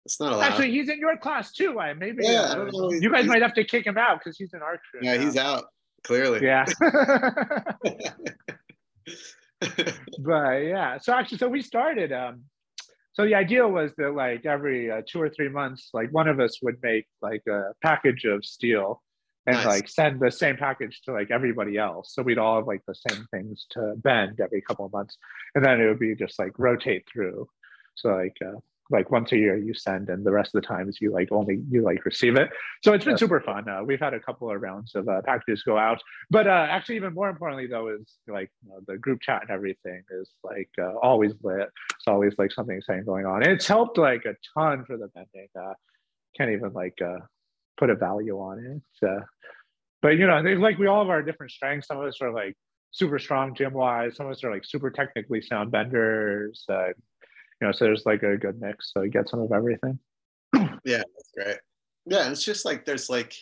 It's 0.05 0.20
not 0.20 0.32
allowed. 0.32 0.45
Actually, 0.45 0.72
he's 0.72 0.89
in 0.89 0.99
your 0.99 1.16
class 1.16 1.53
too. 1.53 1.78
I 1.78 1.95
maybe 1.95 2.24
Yeah, 2.24 2.43
I 2.43 2.45
uh, 2.47 2.55
don't 2.57 2.72
know. 2.72 2.93
you 2.93 3.11
guys 3.11 3.26
might 3.26 3.43
have 3.43 3.55
to 3.55 3.64
kick 3.64 3.87
him 3.87 3.97
out 3.97 4.18
because 4.18 4.37
he's 4.37 4.53
in 4.53 4.61
our 4.61 4.78
crew. 4.91 5.01
yeah, 5.03 5.16
now. 5.16 5.24
he's 5.24 5.37
out. 5.37 5.64
Clearly. 6.03 6.45
Yeah. 6.45 6.66
but 10.18 10.57
yeah 10.59 10.99
so 10.99 11.12
actually 11.12 11.39
so 11.39 11.49
we 11.49 11.62
started 11.62 12.12
um 12.12 12.43
so 13.12 13.24
the 13.24 13.35
idea 13.35 13.66
was 13.66 13.93
that 13.97 14.14
like 14.14 14.45
every 14.45 14.91
uh, 14.91 15.03
two 15.09 15.20
or 15.20 15.30
three 15.30 15.49
months 15.49 15.91
like 15.93 16.11
one 16.11 16.28
of 16.28 16.41
us 16.41 16.61
would 16.62 16.76
make 16.82 17.07
like 17.22 17.43
a 17.49 17.72
package 17.82 18.24
of 18.24 18.45
steel 18.45 19.03
and 19.47 19.57
Nice. 19.57 19.66
like 19.66 19.88
send 19.88 20.20
the 20.20 20.30
same 20.30 20.57
package 20.57 21.03
to 21.03 21.12
like 21.12 21.30
everybody 21.30 21.76
else. 21.76 22.14
So 22.14 22.22
we'd 22.22 22.38
all 22.38 22.57
have 22.57 22.66
like 22.66 22.82
the 22.86 22.95
same 22.95 23.26
things 23.30 23.66
to 23.70 23.95
bend 23.97 24.40
every 24.40 24.62
couple 24.62 24.86
of 24.86 24.92
months. 24.92 25.16
And 25.55 25.64
then 25.64 25.80
it 25.80 25.86
would 25.86 25.99
be 25.99 26.14
just 26.14 26.38
like 26.38 26.53
rotate 26.59 27.07
through. 27.12 27.49
So 27.95 28.09
like 28.11 28.36
uh, 28.45 28.59
like 28.90 29.11
once 29.11 29.32
a 29.32 29.36
year 29.36 29.57
you 29.57 29.72
send 29.74 30.09
and 30.09 30.24
the 30.24 30.30
rest 30.30 30.55
of 30.55 30.61
the 30.61 30.66
times 30.66 30.99
you 31.01 31.11
like 31.12 31.30
only 31.30 31.62
you 31.70 31.82
like 31.82 32.05
receive 32.05 32.36
it. 32.36 32.51
So 32.82 32.92
it's 32.92 33.05
been 33.05 33.18
super 33.18 33.40
fun. 33.40 33.68
Uh, 33.68 33.82
we've 33.84 34.01
had 34.01 34.14
a 34.14 34.20
couple 34.20 34.51
of 34.51 34.61
rounds 34.61 34.95
of 34.95 35.09
uh, 35.09 35.22
packages 35.22 35.62
go 35.62 35.78
out. 35.78 36.01
But 36.30 36.47
uh, 36.47 36.66
actually 36.70 36.97
even 36.97 37.14
more 37.14 37.28
importantly 37.28 37.66
though 37.66 37.88
is 37.88 38.14
like 38.26 38.51
you 38.62 38.70
know, 38.70 38.80
the 38.86 38.99
group 38.99 39.20
chat 39.20 39.42
and 39.42 39.51
everything 39.51 40.03
is 40.11 40.30
like 40.42 40.70
uh, 40.78 40.95
always 41.03 41.32
lit. 41.42 41.68
It's 41.97 42.07
always 42.07 42.34
like 42.38 42.53
something 42.53 42.76
exciting 42.76 43.05
going 43.05 43.26
on. 43.26 43.42
And 43.42 43.53
it's 43.53 43.66
helped 43.66 43.99
like 43.99 44.24
a 44.24 44.34
ton 44.59 44.84
for 44.86 44.97
the 44.97 45.09
bending 45.09 45.49
uh, 45.59 45.74
can't 46.36 46.51
even 46.51 46.72
like 46.72 46.99
uh, 47.01 47.18
put 47.79 47.91
a 47.91 47.95
value 47.95 48.37
on 48.39 48.83
it. 49.03 49.07
Uh, 49.07 49.20
but 50.03 50.16
you 50.18 50.27
know 50.27 50.41
like 50.41 50.79
we 50.79 50.87
all 50.87 51.03
have 51.03 51.11
our 51.11 51.22
different 51.22 51.53
strengths. 51.53 51.89
Some 51.89 51.99
of 51.99 52.07
us 52.07 52.18
are 52.20 52.33
like 52.33 52.57
super 52.91 53.18
strong 53.18 53.55
gym 53.57 53.72
wise 53.72 54.14
some 54.14 54.27
of 54.27 54.33
us 54.33 54.45
are 54.45 54.53
like 54.53 54.64
super 54.64 54.91
technically 54.91 55.43
sound 55.43 55.70
benders. 55.70 56.64
Uh, 56.68 56.89
you 56.89 56.95
know 57.62 57.72
so 57.72 57.85
there's 57.85 58.07
like 58.07 58.22
a 58.22 58.37
good 58.37 58.61
mix. 58.61 58.93
So 58.93 59.03
you 59.03 59.11
get 59.11 59.29
some 59.29 59.41
of 59.41 59.53
everything. 59.53 59.99
Yeah, 60.87 60.99
that's 60.99 61.31
great. 61.35 61.57
Yeah, 62.05 62.31
it's 62.31 62.45
just 62.45 62.66
like 62.66 62.85
there's 62.85 63.09
like 63.09 63.35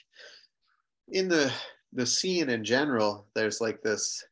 in 1.08 1.28
the 1.28 1.52
the 1.92 2.06
scene 2.06 2.48
in 2.48 2.64
general, 2.64 3.26
there's 3.34 3.60
like 3.60 3.82
this 3.82 4.24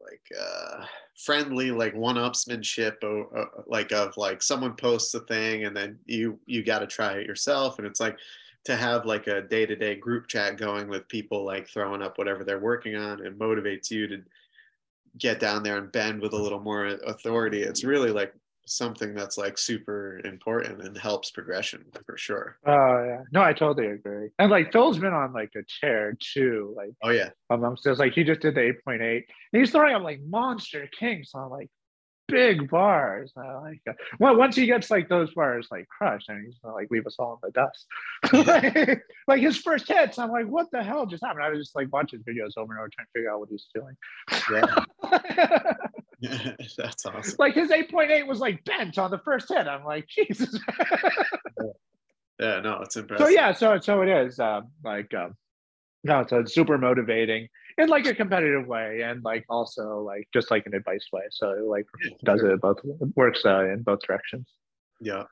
like 0.00 0.26
uh 0.38 0.84
friendly 1.16 1.70
like 1.70 1.94
one-upsmanship 1.94 3.02
uh, 3.04 3.44
like 3.66 3.92
of 3.92 4.16
like 4.16 4.42
someone 4.42 4.74
posts 4.74 5.14
a 5.14 5.20
thing 5.20 5.64
and 5.64 5.76
then 5.76 5.98
you 6.06 6.38
you 6.46 6.62
got 6.64 6.80
to 6.80 6.86
try 6.86 7.12
it 7.12 7.26
yourself. 7.26 7.78
And 7.78 7.86
it's 7.86 8.00
like 8.00 8.16
to 8.64 8.76
have 8.76 9.04
like 9.04 9.26
a 9.26 9.42
day-to-day 9.42 9.96
group 9.96 10.26
chat 10.26 10.56
going 10.56 10.88
with 10.88 11.06
people 11.08 11.44
like 11.44 11.68
throwing 11.68 12.02
up 12.02 12.18
whatever 12.18 12.44
they're 12.44 12.58
working 12.58 12.96
on 12.96 13.24
and 13.24 13.38
motivates 13.38 13.90
you 13.90 14.06
to 14.08 14.22
get 15.18 15.38
down 15.38 15.62
there 15.62 15.78
and 15.78 15.92
bend 15.92 16.20
with 16.20 16.32
a 16.32 16.36
little 16.36 16.60
more 16.60 16.86
authority. 16.86 17.62
It's 17.62 17.84
really 17.84 18.10
like 18.10 18.34
something 18.66 19.14
that's 19.14 19.36
like 19.36 19.58
super 19.58 20.20
important 20.24 20.82
and 20.82 20.96
helps 20.96 21.30
progression 21.30 21.84
for 22.06 22.16
sure. 22.16 22.56
oh 22.66 23.04
yeah. 23.04 23.20
No 23.32 23.42
i 23.42 23.52
totally 23.52 23.88
agree. 23.88 24.30
And 24.38 24.50
like 24.50 24.72
phil's 24.72 24.98
been 24.98 25.12
on 25.12 25.32
like 25.32 25.52
a 25.56 25.62
chair 25.66 26.16
too 26.18 26.74
like 26.76 26.90
Oh 27.02 27.10
yeah. 27.10 27.30
so 27.50 27.90
it's 27.90 28.00
like 28.00 28.12
he 28.14 28.24
just 28.24 28.40
did 28.40 28.54
the 28.54 28.72
8.8 28.86 29.00
and 29.00 29.22
he's 29.52 29.70
throwing 29.70 29.94
up 29.94 30.02
like 30.02 30.20
monster 30.22 30.88
kinks 30.98 31.30
on 31.34 31.50
like 31.50 31.68
big 32.28 32.70
bars 32.70 33.32
I 33.36 33.52
like 33.54 33.80
it. 33.86 33.96
well 34.18 34.36
once 34.36 34.56
he 34.56 34.66
gets 34.66 34.90
like 34.90 35.08
those 35.08 35.32
bars 35.34 35.68
like 35.70 35.86
crushed 35.88 36.28
and 36.28 36.44
he's 36.46 36.56
gonna 36.62 36.74
like 36.74 36.90
leave 36.90 37.06
us 37.06 37.16
all 37.18 37.38
in 37.42 37.50
the 37.50 37.52
dust 37.52 37.86
like, 38.46 39.02
like 39.28 39.40
his 39.42 39.58
first 39.58 39.86
hits 39.88 40.18
i'm 40.18 40.30
like 40.30 40.46
what 40.46 40.70
the 40.72 40.82
hell 40.82 41.04
just 41.06 41.22
happened 41.22 41.44
i 41.44 41.50
was 41.50 41.58
just 41.58 41.76
like 41.76 41.92
watching 41.92 42.20
videos 42.20 42.52
over 42.56 42.72
and 42.72 42.80
over 42.80 42.88
trying 42.88 43.06
to 43.06 43.10
figure 43.14 43.30
out 43.30 43.40
what 43.40 43.48
he's 43.50 43.66
doing 43.74 43.96
Yeah. 44.50 45.74
that's 46.78 47.04
awesome. 47.04 47.36
like 47.38 47.54
his 47.54 47.70
8.8 47.70 48.26
was 48.26 48.40
like 48.40 48.64
bent 48.64 48.96
on 48.96 49.10
the 49.10 49.18
first 49.18 49.48
hit. 49.52 49.66
I'm 49.66 49.84
like, 49.84 50.06
Jesus. 50.08 50.58
Yeah, 52.40 52.60
no, 52.60 52.80
it's 52.82 52.96
impressive. 52.96 53.26
so 53.26 53.30
yeah, 53.30 53.52
so 53.52 53.78
so 53.78 54.02
it 54.02 54.08
is 54.08 54.40
um, 54.40 54.68
like 54.82 55.12
um, 55.14 55.36
no, 56.02 56.24
so 56.28 56.40
it's 56.40 56.54
super 56.54 56.78
motivating 56.78 57.48
in 57.78 57.88
like 57.88 58.06
a 58.06 58.14
competitive 58.14 58.66
way, 58.66 59.02
and 59.02 59.22
like 59.24 59.44
also 59.48 60.00
like 60.00 60.28
just 60.32 60.50
like 60.50 60.66
an 60.66 60.74
advice 60.74 61.06
way. 61.12 61.22
So 61.30 61.50
it, 61.50 61.64
like 61.64 61.86
does 62.24 62.42
it 62.42 62.60
both 62.60 62.78
works 63.16 63.42
uh, 63.44 63.64
in 63.68 63.82
both 63.82 64.00
directions. 64.00 64.48
Yeah. 65.00 65.24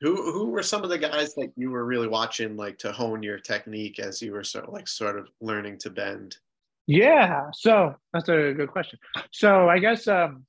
Who 0.00 0.32
who 0.32 0.46
were 0.46 0.62
some 0.62 0.82
of 0.82 0.90
the 0.90 0.98
guys 0.98 1.34
that 1.34 1.52
you 1.56 1.70
were 1.70 1.84
really 1.84 2.08
watching 2.08 2.56
like 2.56 2.78
to 2.78 2.92
hone 2.92 3.22
your 3.22 3.38
technique 3.38 4.00
as 4.00 4.20
you 4.20 4.32
were 4.32 4.42
sort 4.42 4.66
of 4.66 4.72
like 4.72 4.88
sort 4.88 5.18
of 5.18 5.28
learning 5.40 5.78
to 5.78 5.90
bend? 5.90 6.36
Yeah, 6.88 7.50
so 7.52 7.94
that's 8.12 8.28
a 8.28 8.52
good 8.52 8.70
question. 8.70 8.98
So 9.30 9.68
I 9.68 9.78
guess 9.78 10.08
um 10.08 10.44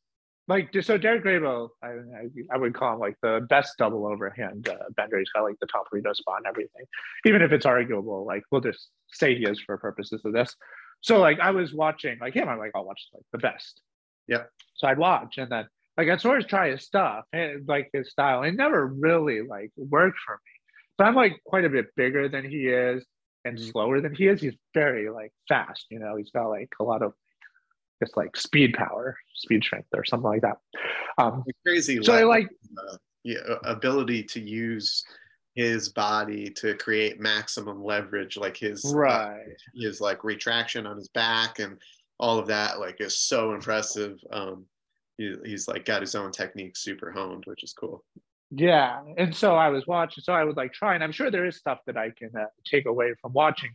like 0.47 0.75
so 0.81 0.97
Derek 0.97 1.23
Grabo, 1.23 1.69
I, 1.81 1.87
I 1.87 2.29
I 2.51 2.57
would 2.57 2.73
call 2.73 2.93
him 2.93 2.99
like 2.99 3.15
the 3.21 3.45
best 3.49 3.77
double 3.77 4.07
overhand 4.07 4.67
uh, 4.67 4.89
bender. 4.97 5.19
He's 5.19 5.29
got 5.29 5.43
like 5.43 5.59
the 5.61 5.67
top 5.67 5.85
Rito 5.91 6.13
spot 6.13 6.37
and 6.37 6.47
everything. 6.47 6.85
Even 7.25 7.41
if 7.41 7.51
it's 7.51 7.65
arguable, 7.65 8.25
like 8.25 8.43
we'll 8.51 8.61
just 8.61 8.89
say 9.11 9.35
he 9.35 9.45
is 9.45 9.61
for 9.61 9.77
purposes 9.77 10.21
of 10.25 10.33
this. 10.33 10.53
So 11.03 11.19
like 11.19 11.39
I 11.39 11.51
was 11.51 11.73
watching 11.73 12.17
like 12.19 12.33
him, 12.33 12.49
I'm 12.49 12.57
like 12.57 12.71
I'll 12.73 12.85
watch 12.85 13.07
like 13.13 13.23
the 13.31 13.37
best. 13.37 13.81
Yeah. 14.27 14.43
So 14.75 14.87
I'd 14.87 14.97
watch 14.97 15.37
and 15.37 15.51
then 15.51 15.67
like 15.97 16.09
I'd 16.09 16.21
sort 16.21 16.41
of 16.41 16.47
try 16.47 16.71
his 16.71 16.83
stuff 16.83 17.25
and 17.33 17.67
like 17.67 17.89
his 17.93 18.09
style. 18.09 18.43
It 18.43 18.55
never 18.55 18.87
really 18.87 19.41
like 19.41 19.71
worked 19.75 20.17
for 20.25 20.33
me. 20.33 20.51
But 20.97 21.07
I'm 21.07 21.15
like 21.15 21.41
quite 21.45 21.65
a 21.65 21.69
bit 21.69 21.87
bigger 21.95 22.29
than 22.29 22.49
he 22.49 22.67
is 22.67 23.05
and 23.43 23.59
slower 23.59 23.99
than 23.99 24.15
he 24.15 24.27
is. 24.27 24.39
He's 24.39 24.55
very 24.73 25.09
like 25.09 25.33
fast, 25.49 25.85
you 25.91 25.99
know, 25.99 26.15
he's 26.15 26.31
got 26.31 26.47
like 26.47 26.69
a 26.79 26.83
lot 26.83 27.01
of 27.01 27.13
just 28.01 28.15
like 28.15 28.37
speed 28.37 28.73
power, 28.73 29.17
speed 29.35 29.63
strength 29.63 29.89
or 29.93 30.05
something 30.05 30.29
like 30.29 30.41
that. 30.41 30.57
Um, 31.17 31.43
crazy 31.65 32.01
so 32.01 32.13
I 32.13 32.23
like, 32.23 32.47
uh, 32.77 32.95
yeah, 33.23 33.39
ability 33.65 34.23
to 34.23 34.39
use 34.39 35.03
his 35.55 35.89
body 35.89 36.49
to 36.49 36.75
create 36.75 37.19
maximum 37.19 37.83
leverage, 37.83 38.37
like 38.37 38.57
his 38.57 38.83
uh, 38.85 39.37
his 39.75 40.01
like 40.01 40.23
retraction 40.23 40.87
on 40.87 40.97
his 40.97 41.09
back 41.09 41.59
and 41.59 41.77
all 42.19 42.37
of 42.37 42.47
that 42.47 42.79
like 42.79 43.01
is 43.01 43.17
so 43.17 43.53
impressive 43.53 44.17
um 44.31 44.65
he, 45.17 45.35
he's 45.43 45.67
like 45.67 45.83
got 45.83 45.99
his 45.99 46.13
own 46.13 46.31
technique 46.31 46.77
super 46.77 47.11
honed 47.11 47.43
which 47.47 47.63
is 47.63 47.73
cool 47.73 48.03
Yeah. 48.55 49.01
And 49.17 49.35
so 49.35 49.55
I 49.55 49.69
was 49.69 49.87
watching, 49.87 50.23
so 50.23 50.33
I 50.33 50.43
would 50.43 50.57
like 50.57 50.73
try, 50.73 50.93
and 50.93 51.03
I'm 51.03 51.11
sure 51.11 51.31
there 51.31 51.45
is 51.45 51.57
stuff 51.57 51.79
that 51.87 51.97
I 51.97 52.11
can 52.11 52.29
uh, 52.39 52.45
take 52.65 52.85
away 52.85 53.13
from 53.19 53.33
watching, 53.33 53.71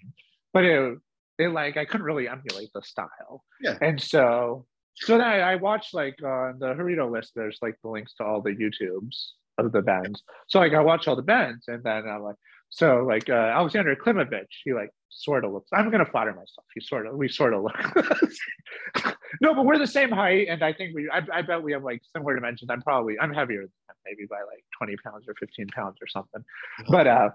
but 0.53 0.65
it, 0.65 0.99
it 1.39 1.49
like, 1.49 1.77
I 1.77 1.85
couldn't 1.85 2.07
really 2.07 2.29
emulate 2.29 2.71
the 2.73 2.83
style. 2.83 3.45
Yeah. 3.61 3.77
And 3.81 4.01
so, 4.01 4.67
so 4.95 5.19
then 5.19 5.27
I, 5.27 5.41
I 5.41 5.55
watched 5.57 5.95
like 5.95 6.23
on 6.23 6.59
the 6.61 6.75
Harito 6.75 7.11
list, 7.11 7.33
there's 7.35 7.59
like 7.61 7.77
the 7.83 7.91
links 7.91 8.15
to 8.15 8.25
all 8.25 8.41
the 8.41 8.51
YouTubes 8.51 9.33
of 9.59 9.73
the 9.73 9.83
bands. 9.83 10.23
So 10.49 10.59
like 10.59 10.75
I 10.75 10.81
watch 10.81 11.09
all 11.09 11.17
the 11.17 11.23
bands, 11.23 11.65
and 11.69 11.83
then 11.83 12.09
I'm 12.09 12.23
like, 12.23 12.37
so 12.71 13.05
like 13.07 13.29
uh, 13.29 13.33
Alexander 13.33 13.97
Klimovich, 13.97 14.47
he 14.65 14.73
like 14.73 14.91
sort 15.09 15.45
of 15.45 15.53
looks, 15.53 15.69
I'm 15.73 15.91
going 15.91 16.05
to 16.05 16.11
flatter 16.11 16.33
myself. 16.33 16.67
He 16.75 16.81
sort 16.81 17.07
of, 17.07 17.17
we 17.17 17.29
sort 17.29 17.55
of 17.55 17.63
look. 17.63 19.17
no, 19.41 19.55
but 19.55 19.65
we're 19.65 19.79
the 19.79 19.87
same 19.87 20.11
height. 20.11 20.49
And 20.49 20.63
I 20.63 20.73
think 20.73 20.95
we, 20.95 21.11
I, 21.11 21.23
I 21.33 21.43
bet 21.43 21.63
we 21.63 21.73
have 21.73 21.83
like 21.83 22.03
similar 22.15 22.35
dimensions. 22.35 22.71
I'm 22.71 22.83
probably, 22.83 23.19
I'm 23.19 23.33
heavier 23.33 23.61
than 23.61 23.71
him, 23.89 23.97
maybe 24.05 24.27
by 24.29 24.37
like 24.37 24.65
20 24.77 24.97
pounds 25.05 25.25
or 25.29 25.35
15 25.41 25.67
pounds 25.69 25.97
or 26.01 26.07
something. 26.07 26.45
But, 26.89 27.07
uh, 27.07 27.31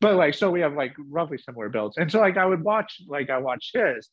but 0.00 0.16
like, 0.16 0.34
so 0.34 0.50
we 0.50 0.60
have 0.60 0.74
like 0.74 0.94
roughly 1.10 1.38
similar 1.38 1.68
builds. 1.68 1.96
And 1.96 2.10
so 2.10 2.20
like 2.20 2.36
I 2.36 2.46
would 2.46 2.62
watch, 2.62 3.00
like 3.08 3.28
I 3.28 3.38
watch 3.38 3.72
his, 3.74 4.08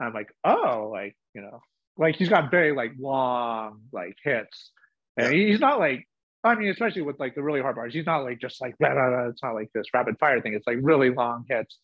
I'm 0.00 0.12
like, 0.12 0.32
oh, 0.44 0.90
like, 0.92 1.16
you 1.34 1.42
know, 1.42 1.60
like 1.96 2.16
he's 2.16 2.28
got 2.28 2.50
very 2.50 2.72
like 2.72 2.92
long 2.98 3.82
like 3.92 4.16
hits, 4.22 4.70
and 5.16 5.32
he's 5.32 5.60
not 5.60 5.78
like 5.78 6.08
I 6.44 6.54
mean, 6.56 6.70
especially 6.70 7.02
with 7.02 7.20
like 7.20 7.34
the 7.34 7.42
really 7.42 7.60
hard 7.60 7.76
bars, 7.76 7.94
he's 7.94 8.06
not 8.06 8.24
like 8.24 8.40
just 8.40 8.60
like 8.60 8.76
blah, 8.78 8.92
blah, 8.92 9.08
blah. 9.10 9.28
it's 9.28 9.42
not 9.42 9.54
like 9.54 9.70
this 9.74 9.86
rapid 9.94 10.18
fire 10.18 10.40
thing. 10.40 10.54
It's 10.54 10.66
like 10.66 10.78
really 10.82 11.10
long 11.10 11.44
hits, 11.48 11.78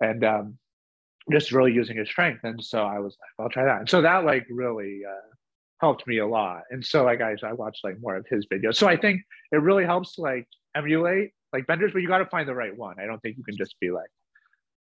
and 0.00 0.24
um, 0.24 0.58
just 1.30 1.52
really 1.52 1.72
using 1.72 1.96
his 1.96 2.08
strength. 2.08 2.40
And 2.42 2.62
so 2.62 2.84
I 2.84 2.98
was 2.98 3.16
like, 3.20 3.44
I'll 3.44 3.50
try 3.50 3.64
that. 3.64 3.80
And 3.80 3.88
so 3.88 4.02
that 4.02 4.24
like 4.24 4.46
really 4.50 5.02
uh, 5.08 5.34
helped 5.80 6.06
me 6.06 6.18
a 6.18 6.26
lot. 6.26 6.62
And 6.70 6.84
so 6.84 7.04
like 7.04 7.20
I, 7.20 7.36
I 7.44 7.52
watched 7.52 7.84
like 7.84 8.00
more 8.00 8.16
of 8.16 8.26
his 8.28 8.46
videos. 8.46 8.76
So 8.76 8.88
I 8.88 8.96
think 8.96 9.22
it 9.52 9.62
really 9.62 9.84
helps 9.84 10.18
like 10.18 10.46
emulate 10.74 11.30
like 11.52 11.66
benders, 11.66 11.92
but 11.92 12.02
you 12.02 12.08
got 12.08 12.18
to 12.18 12.26
find 12.26 12.48
the 12.48 12.54
right 12.54 12.76
one. 12.76 12.96
I 13.00 13.06
don't 13.06 13.20
think 13.20 13.36
you 13.36 13.44
can 13.44 13.56
just 13.56 13.78
be 13.80 13.90
like, 13.90 14.10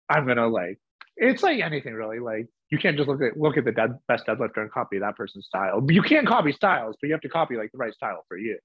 I'm 0.08 0.26
gonna 0.26 0.48
like. 0.48 0.78
It's 1.16 1.42
like 1.42 1.60
anything 1.60 1.94
really. 1.94 2.18
Like 2.18 2.46
you 2.70 2.78
can't 2.78 2.96
just 2.96 3.08
look 3.08 3.20
at 3.22 3.36
look 3.36 3.56
at 3.56 3.64
the 3.64 3.72
dead, 3.72 3.98
best 4.08 4.26
deadlifter 4.26 4.58
and 4.58 4.70
copy 4.70 4.98
that 4.98 5.16
person's 5.16 5.46
style. 5.46 5.84
You 5.88 6.02
can't 6.02 6.26
copy 6.26 6.52
styles, 6.52 6.96
but 7.00 7.08
you 7.08 7.12
have 7.12 7.22
to 7.22 7.28
copy 7.28 7.56
like 7.56 7.70
the 7.72 7.78
right 7.78 7.94
style 7.94 8.24
for 8.28 8.36
you. 8.36 8.58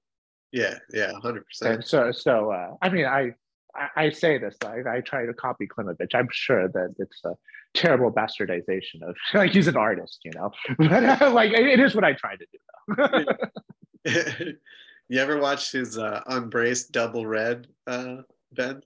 Yeah, 0.51 0.75
yeah, 0.93 1.11
hundred 1.21 1.45
percent. 1.45 1.75
And 1.75 1.83
so, 1.83 2.11
so 2.11 2.51
uh, 2.51 2.75
I 2.81 2.89
mean, 2.89 3.05
I, 3.05 3.33
I, 3.75 3.87
I 3.95 4.09
say 4.09 4.37
this, 4.37 4.55
I, 4.65 4.97
I 4.97 5.01
try 5.01 5.25
to 5.25 5.33
copy 5.33 5.67
Klimovich. 5.67 6.15
I'm 6.15 6.29
sure 6.31 6.67
that 6.69 6.95
it's 6.97 7.21
a 7.25 7.35
terrible 7.73 8.11
bastardization 8.11 9.01
of 9.03 9.15
like 9.33 9.51
he's 9.51 9.67
an 9.67 9.77
artist, 9.77 10.19
you 10.23 10.31
know. 10.35 10.51
But 10.77 11.21
uh, 11.21 11.31
like 11.31 11.51
it, 11.51 11.79
is 11.79 11.95
what 11.95 12.03
I 12.03 12.13
try 12.13 12.35
to 12.35 12.45
do. 14.05 14.53
you 15.09 15.19
ever 15.19 15.39
watch 15.39 15.71
his 15.71 15.97
uh, 15.97 16.21
unbraced 16.27 16.91
double 16.91 17.25
red 17.25 17.67
uh, 17.85 18.17
bend? 18.53 18.85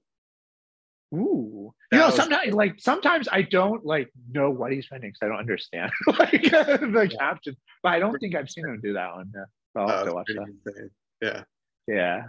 Ooh, 1.13 1.73
that 1.91 1.97
you 1.97 1.99
know, 1.99 2.07
was... 2.07 2.15
sometimes 2.15 2.53
like 2.53 2.75
sometimes 2.79 3.27
I 3.31 3.41
don't 3.43 3.85
like 3.85 4.09
know 4.31 4.49
what 4.49 4.71
he's 4.71 4.87
bending 4.87 5.11
because 5.11 5.19
I 5.23 5.27
don't 5.27 5.39
understand 5.39 5.91
like 6.07 6.31
the 6.31 7.09
yeah. 7.11 7.17
caption. 7.19 7.55
But 7.83 7.89
I 7.89 7.99
don't 7.99 8.17
think 8.19 8.33
I've 8.33 8.49
seen 8.49 8.65
him 8.65 8.79
do 8.81 8.93
that 8.93 9.13
one. 9.13 9.31
I'll 9.75 9.87
have 9.87 10.01
oh, 10.01 10.05
to 10.05 10.13
watch 10.13 10.27
that. 10.27 10.47
Insane. 10.65 10.89
Yeah. 11.21 11.43
Yeah. 11.87 12.23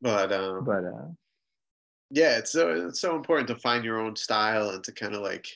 But 0.00 0.32
um 0.32 0.64
but 0.64 0.84
uh 0.84 1.08
yeah, 2.10 2.38
it's 2.38 2.52
so 2.52 2.88
it's 2.88 3.00
so 3.00 3.16
important 3.16 3.48
to 3.48 3.56
find 3.56 3.84
your 3.84 4.00
own 4.00 4.16
style 4.16 4.70
and 4.70 4.82
to 4.84 4.92
kind 4.92 5.14
of 5.14 5.22
like 5.22 5.46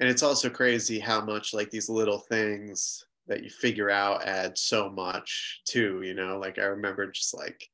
and 0.00 0.08
it's 0.08 0.22
also 0.22 0.48
crazy 0.48 0.98
how 0.98 1.20
much 1.24 1.52
like 1.52 1.70
these 1.70 1.88
little 1.88 2.18
things 2.18 3.04
that 3.26 3.44
you 3.44 3.50
figure 3.50 3.90
out 3.90 4.26
add 4.26 4.58
so 4.58 4.90
much 4.90 5.60
too, 5.66 6.00
you 6.02 6.14
know, 6.14 6.38
like 6.38 6.58
I 6.58 6.64
remember 6.64 7.06
just 7.10 7.36
like 7.36 7.68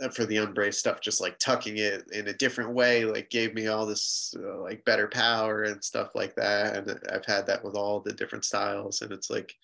uh, 0.00 0.08
for 0.08 0.24
the 0.24 0.38
unbraced 0.38 0.78
stuff 0.78 1.02
just 1.02 1.20
like 1.20 1.38
tucking 1.38 1.76
it 1.76 2.04
in 2.12 2.28
a 2.28 2.32
different 2.32 2.72
way 2.72 3.04
like 3.04 3.28
gave 3.28 3.52
me 3.52 3.66
all 3.66 3.84
this 3.84 4.34
uh, 4.38 4.58
like 4.62 4.82
better 4.86 5.06
power 5.06 5.64
and 5.64 5.84
stuff 5.84 6.14
like 6.14 6.34
that 6.34 6.76
and 6.76 6.98
i've 7.12 7.26
had 7.26 7.46
that 7.46 7.62
with 7.62 7.74
all 7.74 8.00
the 8.00 8.12
different 8.14 8.42
styles 8.42 9.02
and 9.02 9.12
it's 9.12 9.28
like 9.28 9.54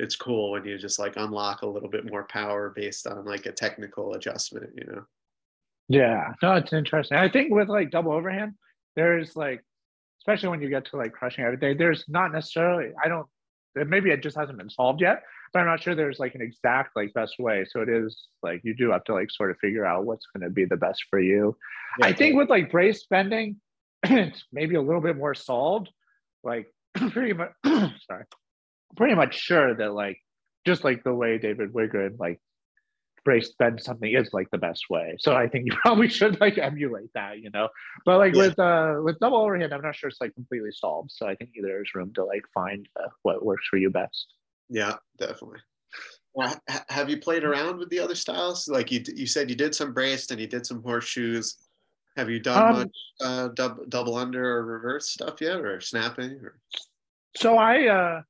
it's 0.00 0.16
cool 0.16 0.52
when 0.52 0.64
you 0.64 0.78
just 0.78 0.98
like 0.98 1.14
unlock 1.16 1.62
a 1.62 1.66
little 1.66 1.88
bit 1.88 2.10
more 2.10 2.24
power 2.24 2.72
based 2.74 3.06
on 3.06 3.24
like 3.26 3.46
a 3.46 3.52
technical 3.52 4.14
adjustment, 4.14 4.70
you 4.74 4.84
know? 4.86 5.02
Yeah, 5.88 6.32
no, 6.42 6.54
it's 6.54 6.72
interesting. 6.72 7.18
I 7.18 7.28
think 7.28 7.52
with 7.52 7.68
like 7.68 7.90
double 7.90 8.12
overhand, 8.12 8.54
there's 8.96 9.36
like, 9.36 9.62
especially 10.20 10.48
when 10.48 10.62
you 10.62 10.70
get 10.70 10.86
to 10.86 10.96
like 10.96 11.12
crushing 11.12 11.44
everything, 11.44 11.76
there's 11.76 12.04
not 12.08 12.32
necessarily, 12.32 12.92
I 13.02 13.08
don't, 13.08 13.26
maybe 13.74 14.10
it 14.10 14.22
just 14.22 14.36
hasn't 14.36 14.56
been 14.56 14.70
solved 14.70 15.02
yet, 15.02 15.22
but 15.52 15.60
I'm 15.60 15.66
not 15.66 15.82
sure 15.82 15.94
there's 15.94 16.18
like 16.18 16.34
an 16.34 16.42
exact 16.42 16.96
like 16.96 17.12
best 17.12 17.34
way. 17.38 17.66
So 17.68 17.82
it 17.82 17.88
is 17.88 18.28
like 18.42 18.62
you 18.64 18.74
do 18.74 18.90
have 18.92 19.04
to 19.04 19.14
like 19.14 19.30
sort 19.30 19.50
of 19.50 19.58
figure 19.58 19.84
out 19.84 20.06
what's 20.06 20.26
going 20.34 20.48
to 20.48 20.50
be 20.50 20.64
the 20.64 20.76
best 20.76 21.04
for 21.10 21.20
you. 21.20 21.56
Yeah, 21.98 22.06
I 22.06 22.12
think 22.14 22.36
with 22.36 22.48
like 22.48 22.70
brace 22.70 23.04
bending, 23.10 23.56
it's 24.04 24.44
maybe 24.50 24.76
a 24.76 24.82
little 24.82 25.02
bit 25.02 25.16
more 25.16 25.34
solved. 25.34 25.90
Like 26.42 26.72
pretty 27.10 27.34
much, 27.34 27.52
sorry, 27.64 28.24
pretty 28.96 29.14
much 29.14 29.38
sure 29.38 29.74
that 29.74 29.92
like 29.92 30.18
just 30.66 30.84
like 30.84 31.04
the 31.04 31.14
way 31.14 31.38
David 31.38 31.72
Wigren 31.72 32.18
like 32.18 32.40
brace 33.24 33.52
bend 33.58 33.82
something 33.82 34.12
is 34.12 34.32
like 34.32 34.50
the 34.50 34.58
best 34.58 34.84
way. 34.88 35.16
So 35.18 35.34
I 35.34 35.48
think 35.48 35.66
you 35.66 35.72
probably 35.82 36.08
should 36.08 36.40
like 36.40 36.58
emulate 36.58 37.12
that, 37.14 37.38
you 37.38 37.50
know. 37.50 37.68
But 38.04 38.18
like 38.18 38.34
yeah. 38.34 38.42
with 38.42 38.58
uh 38.58 38.94
with 39.02 39.18
double 39.18 39.38
overhand, 39.38 39.72
I'm 39.72 39.82
not 39.82 39.96
sure 39.96 40.08
it's 40.08 40.20
like 40.20 40.34
completely 40.34 40.70
solved. 40.72 41.10
So 41.12 41.26
I 41.26 41.34
think 41.34 41.50
there's 41.60 41.94
room 41.94 42.12
to 42.14 42.24
like 42.24 42.42
find 42.54 42.88
uh, 42.98 43.08
what 43.22 43.44
works 43.44 43.66
for 43.68 43.76
you 43.76 43.90
best. 43.90 44.26
Yeah, 44.68 44.96
definitely. 45.18 45.60
Well, 46.32 46.56
have 46.88 47.10
you 47.10 47.18
played 47.18 47.42
around 47.44 47.78
with 47.78 47.90
the 47.90 47.98
other 47.98 48.14
styles? 48.14 48.68
Like 48.68 48.90
you 48.92 49.02
you 49.14 49.26
said 49.26 49.50
you 49.50 49.56
did 49.56 49.74
some 49.74 49.92
braced 49.92 50.30
and 50.30 50.40
you 50.40 50.46
did 50.46 50.66
some 50.66 50.82
horseshoes. 50.82 51.56
Have 52.16 52.28
you 52.28 52.40
done 52.40 52.62
um, 52.62 52.78
much 52.78 52.96
uh, 53.20 53.48
double 53.54 53.84
double 53.88 54.16
under 54.16 54.58
or 54.58 54.64
reverse 54.64 55.10
stuff 55.10 55.40
yet, 55.40 55.60
or 55.60 55.80
snapping? 55.80 56.32
Or? 56.42 56.58
So 57.36 57.56
I 57.56 57.88
uh 57.88 58.22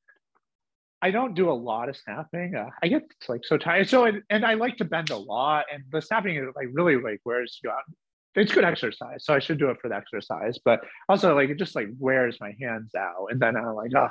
I 1.03 1.11
don't 1.11 1.35
do 1.35 1.51
a 1.51 1.53
lot 1.53 1.89
of 1.89 1.97
snapping. 1.97 2.55
Uh, 2.55 2.69
I 2.83 2.89
get 2.89 3.05
like 3.29 3.45
so 3.45 3.57
tired. 3.57 3.89
So 3.89 4.05
and, 4.05 4.23
and 4.29 4.45
I 4.45 4.55
like 4.55 4.77
to 4.79 4.85
bend 4.85 5.11
a 5.11 5.17
lot, 5.17 5.67
and 5.73 5.83
the 5.91 6.03
snapping 6.03 6.37
is 6.37 6.49
like 6.55 6.69
really 6.73 6.97
like 6.97 7.21
wears 7.25 7.59
you 7.63 7.71
out. 7.71 7.83
It's 8.35 8.53
good 8.53 8.65
exercise, 8.65 9.25
so 9.25 9.35
I 9.35 9.41
should 9.41 9.59
do 9.59 9.71
it 9.71 9.79
for 9.81 9.89
the 9.89 9.97
exercise. 9.97 10.59
But 10.65 10.81
also 11.09 11.35
like 11.35 11.49
it 11.49 11.59
just 11.59 11.75
like 11.75 11.89
wears 11.99 12.39
my 12.41 12.55
hands 12.61 12.95
out, 12.95 13.29
and 13.31 13.41
then 13.41 13.57
I'm 13.57 13.75
like, 13.75 13.93
oh, 13.97 14.09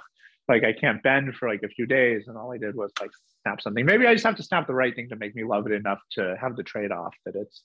like 0.48 0.64
I 0.64 0.74
can't 0.74 1.02
bend 1.04 1.36
for 1.36 1.48
like 1.48 1.62
a 1.64 1.70
few 1.70 1.86
days, 1.86 2.28
and 2.28 2.38
all 2.38 2.52
I 2.52 2.58
did 2.58 2.76
was 2.76 2.92
like 3.00 3.12
snap 3.44 3.62
something. 3.62 3.86
Maybe 3.86 4.08
I 4.08 4.14
just 4.14 4.26
have 4.26 4.36
to 4.38 4.44
snap 4.44 4.66
the 4.66 4.74
right 4.74 4.96
thing 4.96 5.10
to 5.10 5.16
make 5.16 5.36
me 5.36 5.44
love 5.44 5.68
it 5.68 5.74
enough 5.74 6.00
to 6.14 6.36
have 6.42 6.56
the 6.56 6.64
trade 6.64 6.92
off 6.92 7.14
that 7.26 7.36
it's 7.36 7.64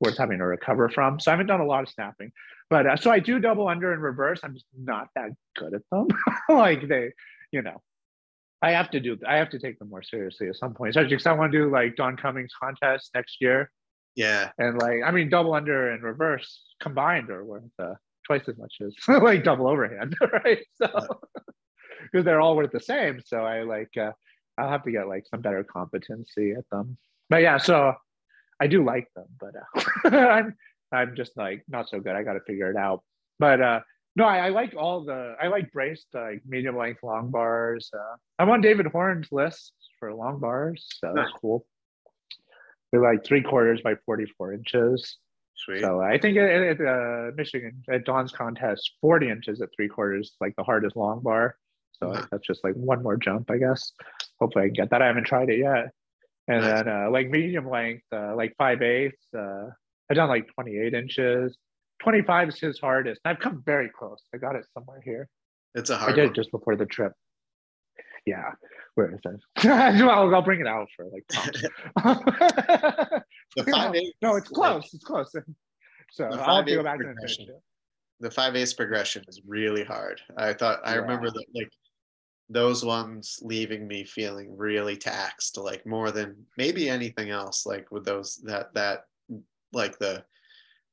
worth 0.00 0.18
having 0.18 0.38
to 0.38 0.44
recover 0.44 0.88
from. 0.88 1.20
So 1.20 1.30
I 1.30 1.34
haven't 1.34 1.46
done 1.46 1.60
a 1.60 1.66
lot 1.66 1.84
of 1.84 1.88
snapping, 1.88 2.32
but 2.68 2.86
uh, 2.86 2.96
so 2.96 3.12
I 3.12 3.20
do 3.20 3.38
double 3.38 3.68
under 3.68 3.92
and 3.92 4.02
reverse. 4.02 4.40
I'm 4.42 4.54
just 4.54 4.66
not 4.76 5.08
that 5.14 5.30
good 5.56 5.72
at 5.72 5.82
them. 5.92 6.08
like 6.48 6.88
they, 6.88 7.12
you 7.52 7.62
know, 7.62 7.80
I 8.62 8.70
have 8.70 8.90
to 8.90 9.00
do. 9.00 9.18
I 9.26 9.36
have 9.36 9.50
to 9.50 9.58
take 9.58 9.78
them 9.78 9.90
more 9.90 10.02
seriously 10.02 10.48
at 10.48 10.56
some 10.56 10.74
point, 10.74 10.90
especially 10.90 11.10
because 11.10 11.26
I 11.26 11.32
want 11.32 11.52
to 11.52 11.58
do 11.58 11.70
like 11.70 11.96
Don 11.96 12.16
Cummings 12.16 12.52
contest 12.58 13.10
next 13.14 13.36
year. 13.40 13.70
Yeah, 14.14 14.50
and 14.58 14.78
like 14.78 15.00
I 15.04 15.10
mean, 15.10 15.28
double 15.28 15.54
under 15.54 15.90
and 15.90 16.02
reverse 16.02 16.62
combined 16.80 17.30
are 17.30 17.44
worth 17.44 17.64
uh, 17.78 17.94
twice 18.26 18.48
as 18.48 18.56
much 18.56 18.74
as 18.80 18.94
like 19.22 19.44
double 19.44 19.68
overhand, 19.68 20.16
right? 20.44 20.64
So 20.74 20.88
because 22.02 22.24
they're 22.24 22.40
all 22.40 22.56
worth 22.56 22.72
the 22.72 22.80
same. 22.80 23.20
So 23.24 23.38
I 23.38 23.62
like 23.62 23.90
uh, 23.96 24.12
I'll 24.58 24.70
have 24.70 24.84
to 24.84 24.90
get 24.90 25.08
like 25.08 25.24
some 25.30 25.42
better 25.42 25.64
competency 25.64 26.52
at 26.52 26.64
them. 26.70 26.96
But 27.28 27.42
yeah, 27.42 27.58
so 27.58 27.94
I 28.60 28.66
do 28.68 28.84
like 28.84 29.08
them, 29.14 29.26
but 29.38 29.52
uh, 29.54 30.16
I'm 30.16 30.54
I'm 30.92 31.16
just 31.16 31.36
like 31.36 31.64
not 31.68 31.88
so 31.88 32.00
good. 32.00 32.16
I 32.16 32.22
got 32.22 32.34
to 32.34 32.40
figure 32.40 32.70
it 32.70 32.76
out. 32.76 33.02
But 33.38 33.60
uh, 33.60 33.80
no, 34.16 34.24
I, 34.24 34.46
I, 34.46 34.48
like 34.48 34.74
all 34.76 35.04
the 35.04 35.36
I 35.40 35.48
like 35.48 35.70
braced 35.72 36.06
like 36.14 36.42
medium 36.46 36.76
length 36.76 37.02
long 37.02 37.30
bars. 37.30 37.90
Uh, 37.94 38.16
I'm 38.38 38.48
on 38.48 38.62
David 38.62 38.86
Horne's 38.86 39.28
list 39.30 39.72
for 40.00 40.12
long 40.14 40.40
bars, 40.40 40.86
so 40.98 41.08
nice. 41.08 41.26
that's 41.26 41.32
cool. 41.40 41.66
They're 42.90 43.02
like 43.02 43.24
three 43.24 43.42
quarters 43.42 43.80
by 43.82 43.94
44 44.06 44.54
inches. 44.54 45.18
Sweet. 45.54 45.80
So 45.80 46.00
I 46.00 46.18
think 46.18 46.36
at, 46.38 46.50
at 46.50 46.80
uh, 46.80 47.30
Michigan 47.36 47.82
at 47.90 48.04
Dawn's 48.04 48.32
contest, 48.32 48.92
40 49.00 49.30
inches 49.30 49.60
at 49.60 49.68
three 49.76 49.88
quarters, 49.88 50.32
like 50.40 50.54
the 50.56 50.64
hardest 50.64 50.96
long 50.96 51.20
bar. 51.22 51.56
So 51.92 52.12
that's 52.30 52.46
just 52.46 52.62
like 52.62 52.74
one 52.74 53.02
more 53.02 53.16
jump, 53.16 53.50
I 53.50 53.58
guess. 53.58 53.92
Hopefully 54.40 54.64
I 54.64 54.68
can 54.68 54.74
get 54.74 54.90
that. 54.90 55.02
I 55.02 55.06
haven't 55.06 55.24
tried 55.24 55.48
it 55.48 55.58
yet. 55.58 55.92
And 56.48 56.62
nice. 56.62 56.84
then 56.84 56.88
uh, 56.88 57.10
like 57.10 57.28
medium 57.28 57.68
length, 57.68 58.04
uh, 58.12 58.34
like 58.36 58.54
five 58.56 58.82
eighths. 58.82 59.26
Uh, 59.36 59.70
I've 60.10 60.16
done 60.16 60.28
like 60.28 60.46
28 60.54 60.94
inches. 60.94 61.56
25 62.02 62.48
is 62.48 62.60
his 62.60 62.78
hardest. 62.78 63.20
I've 63.24 63.38
come 63.38 63.62
very 63.64 63.90
close. 63.96 64.22
I 64.34 64.38
got 64.38 64.56
it 64.56 64.66
somewhere 64.74 65.00
here. 65.04 65.28
It's 65.74 65.90
a 65.90 65.96
hard. 65.96 66.12
I 66.12 66.16
did 66.16 66.22
one. 66.22 66.30
it 66.30 66.34
just 66.34 66.50
before 66.50 66.76
the 66.76 66.86
trip. 66.86 67.12
Yeah, 68.26 68.52
where 68.96 69.14
is 69.14 69.20
it? 69.24 69.40
well, 69.64 70.34
I'll 70.34 70.42
bring 70.42 70.60
it 70.60 70.66
out 70.66 70.88
for 70.96 71.06
like. 71.06 71.24
the 73.56 73.64
five 73.70 73.94
eight. 73.94 74.14
No, 74.20 74.36
it's 74.36 74.48
close. 74.48 74.82
Like, 74.82 74.94
it's 74.94 75.04
close. 75.04 75.32
So 76.10 76.24
I'll 76.24 76.56
have 76.56 76.66
to 76.66 76.74
go 76.74 76.82
back 76.82 76.98
and 77.00 77.16
finish 77.16 77.38
it. 77.38 77.48
The 78.20 78.30
five 78.30 78.56
eighths 78.56 78.74
progression 78.74 79.24
is 79.28 79.42
really 79.46 79.84
hard. 79.84 80.20
I 80.36 80.54
thought 80.54 80.80
I 80.84 80.94
yeah. 80.94 81.00
remember 81.00 81.30
that 81.30 81.44
like 81.54 81.70
those 82.48 82.84
ones 82.84 83.38
leaving 83.42 83.86
me 83.86 84.04
feeling 84.04 84.56
really 84.56 84.96
taxed, 84.96 85.58
like 85.58 85.86
more 85.86 86.10
than 86.10 86.36
maybe 86.56 86.88
anything 86.88 87.30
else. 87.30 87.66
Like 87.66 87.90
with 87.90 88.04
those 88.04 88.36
that 88.44 88.72
that 88.74 89.04
like 89.72 89.98
the 89.98 90.24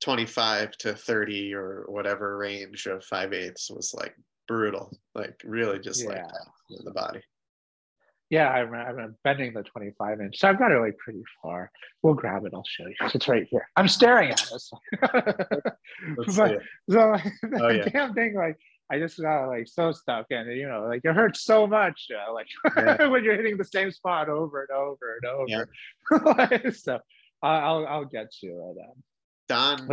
25 0.03 0.71
to 0.79 0.93
30 0.93 1.53
or 1.53 1.85
whatever 1.87 2.37
range 2.37 2.87
of 2.87 3.03
5 3.05 3.33
eighths 3.33 3.71
was 3.71 3.93
like 3.97 4.13
brutal 4.47 4.91
like 5.15 5.39
really 5.45 5.79
just 5.79 6.03
yeah. 6.03 6.09
like 6.09 6.25
in 6.69 6.83
the 6.83 6.91
body 6.91 7.21
yeah 8.29 8.49
I'm, 8.49 8.73
I'm 8.73 9.15
bending 9.23 9.53
the 9.53 9.63
25 9.63 10.19
inch 10.19 10.39
so 10.39 10.49
i've 10.49 10.59
got 10.59 10.73
it 10.73 10.79
like 10.79 10.97
pretty 10.97 11.23
far 11.41 11.71
we'll 12.01 12.15
grab 12.15 12.45
it 12.45 12.51
i'll 12.53 12.65
show 12.67 12.85
you 12.85 12.95
it's 13.13 13.29
right 13.29 13.47
here 13.49 13.65
i'm 13.77 13.87
staring 13.87 14.31
at 14.31 14.41
it 14.41 14.63
but, 16.35 16.35
so 16.35 16.59
oh, 17.61 17.69
yeah. 17.69 17.87
damn 17.89 18.13
thing 18.13 18.35
like 18.35 18.57
I 18.91 18.99
just 18.99 19.19
got 19.19 19.47
like 19.47 19.67
so 19.67 19.91
stuck 19.91 20.27
and 20.29 20.55
you 20.55 20.67
know 20.67 20.85
like 20.87 21.01
it 21.03 21.15
hurts 21.15 21.45
so 21.45 21.65
much 21.65 22.09
uh, 22.13 22.31
like 22.31 22.45
yeah. 22.75 23.07
when 23.07 23.23
you're 23.23 23.37
hitting 23.37 23.57
the 23.57 23.63
same 23.63 23.91
spot 23.91 24.29
over 24.29 24.67
and 24.69 24.77
over 24.77 25.19
and 25.21 25.31
over 25.31 25.67
yeah. 26.51 26.69
so 26.71 26.99
I'll 27.41 27.87
I'll 27.87 28.05
get 28.05 28.27
you 28.41 28.75
Don 29.47 29.87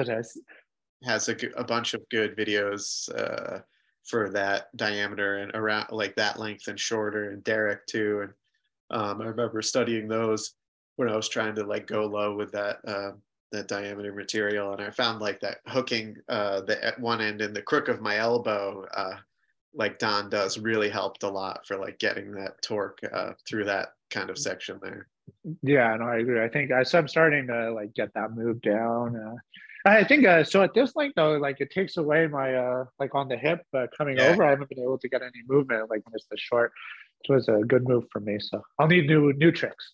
has 1.05 1.29
a, 1.29 1.37
a 1.57 1.65
bunch 1.65 1.95
of 1.95 2.09
good 2.11 2.37
videos 2.37 3.09
uh, 3.17 3.61
for 4.05 4.31
that 4.31 4.75
diameter 4.77 5.39
and 5.39 5.53
around 5.55 5.87
like 5.91 6.17
that 6.17 6.39
length 6.39 6.69
and 6.69 6.79
shorter 6.79 7.31
and 7.31 7.45
Derek 7.45 7.87
too. 7.87 8.23
And 8.23 8.33
um, 8.91 9.21
I 9.21 9.27
remember 9.27 9.63
studying 9.63 10.09
those 10.09 10.55
when 10.97 11.09
I 11.09 11.17
was 11.17 11.29
trying 11.29 11.55
to 11.55 11.65
like 11.65 11.87
go 11.87 12.07
low 12.07 12.35
with 12.35 12.53
that 12.53 12.79
uh, 12.87 13.13
that 13.53 13.69
diameter 13.69 14.13
material, 14.13 14.73
and 14.73 14.83
I 14.83 14.91
found 14.91 15.21
like 15.21 15.41
that 15.41 15.59
hooking 15.67 16.17
uh, 16.29 16.61
the 16.61 16.83
at 16.85 17.01
one 17.01 17.21
end 17.21 17.41
in 17.41 17.53
the 17.53 17.63
crook 17.63 17.89
of 17.89 18.01
my 18.01 18.19
elbow, 18.19 18.87
uh, 18.95 19.17
like 19.75 19.99
Don 19.99 20.31
does, 20.31 20.59
really 20.59 20.89
helped 20.89 21.23
a 21.23 21.29
lot 21.29 21.67
for 21.67 21.77
like 21.77 21.99
getting 21.99 22.33
that 22.33 22.63
torque 22.63 23.01
uh, 23.13 23.33
through 23.49 23.65
that 23.65 23.95
kind 24.11 24.31
of 24.31 24.39
section 24.39 24.79
there. 24.83 25.09
Yeah, 25.62 25.97
no, 25.97 26.07
I 26.07 26.18
agree. 26.18 26.43
I 26.43 26.49
think 26.49 26.70
I, 26.72 26.83
so. 26.83 26.99
I'm 26.99 27.09
starting 27.09 27.47
to 27.49 27.72
like 27.72 27.95
get 27.95 28.12
that 28.14 28.33
move 28.33 28.61
down. 28.62 29.16
Uh, 29.16 29.35
I 29.89 30.05
think 30.05 30.26
uh, 30.26 30.45
so. 30.45 30.62
At 30.62 30.74
this 30.74 30.95
length, 30.97 31.14
though, 31.16 31.39
like 31.39 31.61
it 31.61 31.70
takes 31.70 31.97
away 31.97 32.26
my 32.26 32.55
uh, 32.55 32.85
like 32.99 33.14
on 33.14 33.28
the 33.28 33.37
hip 33.37 33.62
uh, 33.74 33.87
coming 33.97 34.18
Yeah. 34.18 34.28
over. 34.28 34.45
I 34.45 34.51
haven't 34.51 34.68
been 34.68 34.81
able 34.81 34.99
to 34.99 35.09
get 35.09 35.22
any 35.22 35.43
movement 35.49 35.89
like 35.91 36.05
when 36.07 36.14
it's 36.14 36.26
the 36.31 36.37
short. 36.37 36.72
It 37.28 37.33
was 37.33 37.49
a 37.49 37.61
good 37.66 37.87
move 37.89 38.05
for 38.12 38.20
me. 38.20 38.39
So 38.41 38.62
I'll 38.78 38.87
need 38.89 39.07
new 39.07 39.33
new 39.35 39.53
tricks. 39.53 39.93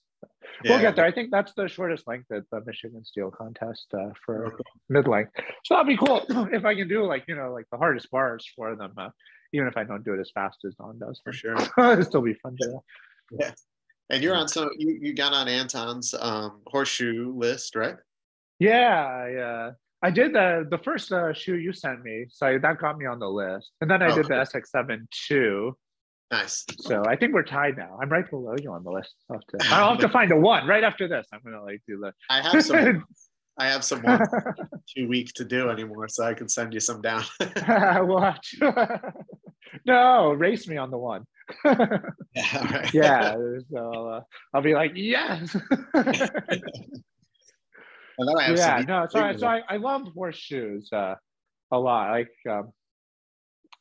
We'll 0.64 0.80
get 0.80 0.96
there. 0.96 1.04
I 1.04 1.12
think 1.12 1.30
that's 1.30 1.52
the 1.54 1.68
shortest 1.68 2.08
length 2.08 2.32
at 2.32 2.44
the 2.50 2.62
Michigan 2.64 3.04
Steel 3.04 3.30
contest 3.30 3.86
uh, 3.94 4.10
for 4.24 4.46
Okay. 4.46 4.62
mid 4.88 5.06
length. 5.06 5.32
So 5.64 5.74
that'd 5.74 5.86
be 5.86 5.96
cool 5.96 6.24
if 6.52 6.64
I 6.64 6.74
can 6.74 6.88
do 6.88 7.04
like 7.04 7.24
you 7.28 7.36
know 7.36 7.52
like 7.52 7.66
the 7.70 7.78
hardest 7.78 8.10
bars 8.10 8.48
for 8.56 8.74
them, 8.74 8.92
uh, 8.96 9.10
even 9.52 9.68
if 9.68 9.76
I 9.76 9.84
don't 9.84 10.04
do 10.04 10.14
it 10.14 10.20
as 10.20 10.30
fast 10.34 10.58
as 10.66 10.74
Don 10.74 10.98
does. 10.98 11.20
for 11.22 11.32
sure. 11.32 11.54
It'll 11.78 12.02
still 12.04 12.22
be 12.22 12.34
fun 12.34 12.56
to. 12.62 12.80
And 14.10 14.22
you're 14.22 14.36
on 14.36 14.48
some. 14.48 14.70
You, 14.78 14.98
you 15.02 15.14
got 15.14 15.32
on 15.32 15.48
Anton's 15.48 16.14
um, 16.18 16.60
horseshoe 16.66 17.32
list, 17.36 17.74
right? 17.74 17.96
Yeah, 18.58 19.04
I, 19.04 19.34
uh, 19.34 19.72
I 20.02 20.10
did 20.10 20.32
the 20.32 20.66
the 20.70 20.78
first 20.78 21.10
uh, 21.12 21.32
shoe 21.32 21.56
you 21.56 21.72
sent 21.72 22.02
me, 22.02 22.26
so 22.28 22.58
that 22.62 22.78
got 22.78 22.98
me 22.98 23.06
on 23.06 23.18
the 23.18 23.28
list, 23.28 23.72
and 23.80 23.90
then 23.90 24.02
I 24.02 24.12
Oh, 24.12 24.14
did 24.14 24.26
the. 24.26 24.34
SX7 24.34 25.06
too. 25.28 25.76
Nice. 26.30 26.64
So 26.80 27.04
I 27.06 27.16
think 27.16 27.34
we're 27.34 27.44
tied 27.44 27.76
now. 27.76 27.98
I'm 28.00 28.08
right 28.08 28.28
below 28.28 28.54
you 28.60 28.72
on 28.72 28.82
the 28.82 28.90
list. 28.90 29.14
I'll 29.30 29.36
have 29.36 29.60
to, 29.60 29.74
I'll 29.74 29.90
have 29.90 30.00
to 30.00 30.08
find 30.18 30.30
a 30.32 30.36
one 30.36 30.66
right 30.66 30.82
after 30.84 31.06
this. 31.08 31.26
I'm 31.32 31.40
gonna 31.44 31.62
like 31.62 31.82
do 31.88 32.08
I 32.30 32.40
have 32.42 32.64
some. 32.64 33.04
I 33.58 33.68
have 33.68 33.82
some 33.84 34.02
ones 34.02 34.28
too 34.94 35.08
weak 35.08 35.32
to 35.36 35.44
do 35.44 35.70
anymore, 35.70 36.08
so 36.08 36.24
I 36.24 36.34
can 36.34 36.46
send 36.48 36.74
you 36.74 36.80
some 36.80 37.00
down. 37.00 37.24
to. 37.40 39.00
no, 39.86 40.32
race 40.32 40.68
me 40.68 40.76
on 40.76 40.90
the 40.90 40.98
one. 40.98 41.24
yeah. 41.64 42.00
Right. 42.34 42.94
yeah, 42.94 43.36
so 43.70 43.78
I'll, 43.78 44.08
uh, 44.08 44.20
I'll 44.54 44.62
be 44.62 44.74
like 44.74 44.92
yes. 44.94 45.56
And 48.18 48.28
then 48.28 48.38
I 48.38 48.42
have 48.44 48.56
yeah, 48.56 48.84
no, 48.86 49.06
so 49.10 49.20
I, 49.20 49.36
so 49.36 49.46
I, 49.46 49.62
I 49.68 49.76
love 49.76 50.08
horseshoes 50.14 50.88
uh, 50.92 51.16
a 51.70 51.78
lot. 51.78 52.10
Like, 52.10 52.32
um, 52.48 52.72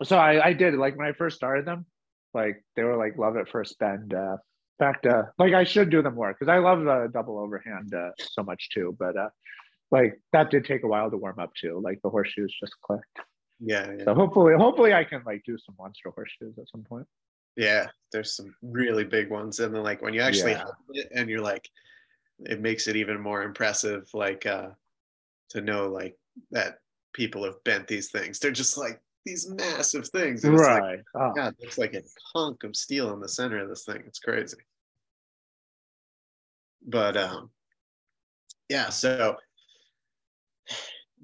so 0.03 0.17
I, 0.17 0.47
I 0.47 0.53
did 0.53 0.73
like 0.75 0.97
when 0.97 1.07
I 1.07 1.13
first 1.13 1.37
started 1.37 1.65
them, 1.65 1.85
like 2.33 2.63
they 2.75 2.83
were 2.83 2.97
like 2.97 3.17
love 3.17 3.37
at 3.37 3.47
first 3.49 3.79
bend. 3.79 4.13
Uh, 4.13 4.33
in 4.33 4.85
fact, 4.85 5.05
uh, 5.05 5.23
like 5.39 5.53
I 5.53 5.63
should 5.63 5.89
do 5.89 6.01
them 6.01 6.15
more 6.15 6.33
because 6.33 6.49
I 6.51 6.57
love 6.57 6.83
the 6.83 7.09
double 7.13 7.39
overhand 7.39 7.93
uh, 7.93 8.09
so 8.19 8.43
much 8.43 8.69
too. 8.71 8.95
But 8.99 9.15
uh, 9.15 9.29
like 9.89 10.19
that 10.33 10.51
did 10.51 10.65
take 10.65 10.83
a 10.83 10.87
while 10.87 11.09
to 11.09 11.17
warm 11.17 11.39
up 11.39 11.53
too. 11.53 11.79
Like 11.81 12.01
the 12.03 12.09
horseshoes 12.09 12.53
just 12.59 12.73
clicked. 12.81 13.19
yeah, 13.61 13.89
yeah. 13.97 14.03
So 14.03 14.15
hopefully, 14.15 14.53
hopefully 14.57 14.93
I 14.93 15.05
can 15.05 15.23
like 15.25 15.43
do 15.45 15.57
some 15.57 15.75
monster 15.79 16.09
horseshoes 16.09 16.55
at 16.59 16.67
some 16.69 16.83
point. 16.83 17.07
Yeah, 17.55 17.87
there's 18.11 18.35
some 18.35 18.55
really 18.61 19.03
big 19.03 19.29
ones, 19.29 19.59
and 19.59 19.73
then 19.73 19.83
like 19.83 20.01
when 20.01 20.13
you 20.13 20.21
actually 20.21 20.51
Yeah. 20.51 20.65
it, 20.89 21.07
and 21.13 21.29
you're 21.29 21.41
like, 21.41 21.69
it 22.39 22.59
makes 22.61 22.87
it 22.87 22.95
even 22.95 23.19
more 23.19 23.43
impressive. 23.43 24.09
Like 24.13 24.45
uh, 24.45 24.69
to 25.49 25.61
know 25.61 25.87
like 25.87 26.17
that 26.51 26.79
people 27.13 27.43
have 27.45 27.63
bent 27.63 27.87
these 27.87 28.11
things. 28.11 28.39
They're 28.39 28.51
just 28.51 28.77
like 28.77 29.01
these 29.25 29.49
massive 29.49 30.07
things. 30.09 30.43
and 30.43 30.53
it's 30.53 30.63
like, 30.63 30.81
Right. 30.81 30.99
Oh, 31.15 31.33
God, 31.33 31.55
it's 31.59 31.77
like 31.77 31.93
a 31.93 32.03
hunk 32.33 32.63
of 32.63 32.75
steel 32.75 33.13
in 33.13 33.19
the 33.19 33.29
center 33.29 33.59
of 33.59 33.69
this 33.69 33.85
thing. 33.85 34.03
It's 34.05 34.19
crazy. 34.19 34.57
But 36.85 37.17
um, 37.17 37.49
yeah. 38.69 38.89
So 38.89 39.37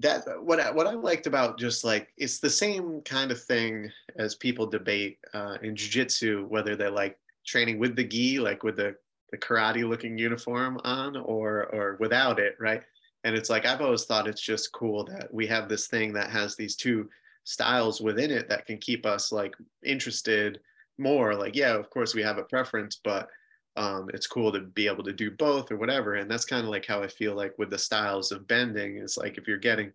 that 0.02 0.26
what 0.42 0.60
I, 0.60 0.72
what 0.72 0.88
I 0.88 0.94
liked 0.94 1.28
about 1.28 1.58
just 1.58 1.84
like 1.84 2.14
it's 2.18 2.40
the 2.40 2.50
same 2.50 3.02
kind 3.02 3.32
of 3.32 3.42
thing 3.42 3.92
as 4.18 4.36
people 4.36 4.68
debate 4.68 5.20
uh, 5.34 5.58
in 5.62 5.76
jujitsu 5.76 6.48
whether 6.48 6.76
they 6.76 6.88
like 6.88 7.18
training 7.46 7.80
with 7.80 7.96
the 7.96 8.04
gi, 8.04 8.40
like 8.40 8.64
with 8.64 8.78
the 8.78 8.96
the 9.32 9.38
karate 9.38 9.88
looking 9.88 10.18
uniform 10.18 10.80
on, 10.84 11.16
or 11.16 11.68
or 11.74 11.98
without 12.00 12.40
it, 12.40 12.56
right? 12.60 12.84
And 13.24 13.36
it's 13.36 13.50
like 13.50 13.66
I've 13.66 13.82
always 13.82 14.06
thought 14.06 14.28
it's 14.28 14.42
just 14.42 14.72
cool 14.74 15.04
that 15.06 15.34
we 15.34 15.48
have 15.48 15.70
this 15.70 15.88
thing 15.88 16.14
that 16.14 16.30
has 16.30 16.56
these 16.56 16.76
two 16.76 17.10
styles 17.44 18.02
within 18.02 18.32
it 18.32 18.50
that 18.50 18.66
can 18.66 18.78
keep 18.78 19.06
us 19.06 19.32
like 19.32 19.56
interested 19.84 20.60
more 21.00 21.34
like 21.34 21.56
yeah 21.56 21.74
of 21.74 21.90
course 21.90 22.14
we 22.14 22.22
have 22.22 22.38
a 22.38 22.44
preference 22.44 23.02
but 23.04 23.28
um, 23.78 24.10
it's 24.14 24.28
cool 24.28 24.52
to 24.52 24.60
be 24.60 24.88
able 24.88 25.04
to 25.04 25.14
do 25.14 25.32
both 25.32 25.72
or 25.72 25.78
whatever 25.78 26.16
and 26.16 26.30
that's 26.30 26.46
kind 26.46 26.64
of 26.64 26.70
like 26.70 26.86
how 26.86 27.02
i 27.02 27.08
feel 27.08 27.36
like 27.36 27.58
with 27.58 27.70
the 27.70 27.78
styles 27.78 28.32
of 28.32 28.48
bending 28.48 28.98
is 28.98 29.18
like 29.18 29.38
if 29.38 29.48
you're 29.48 29.58
getting 29.58 29.92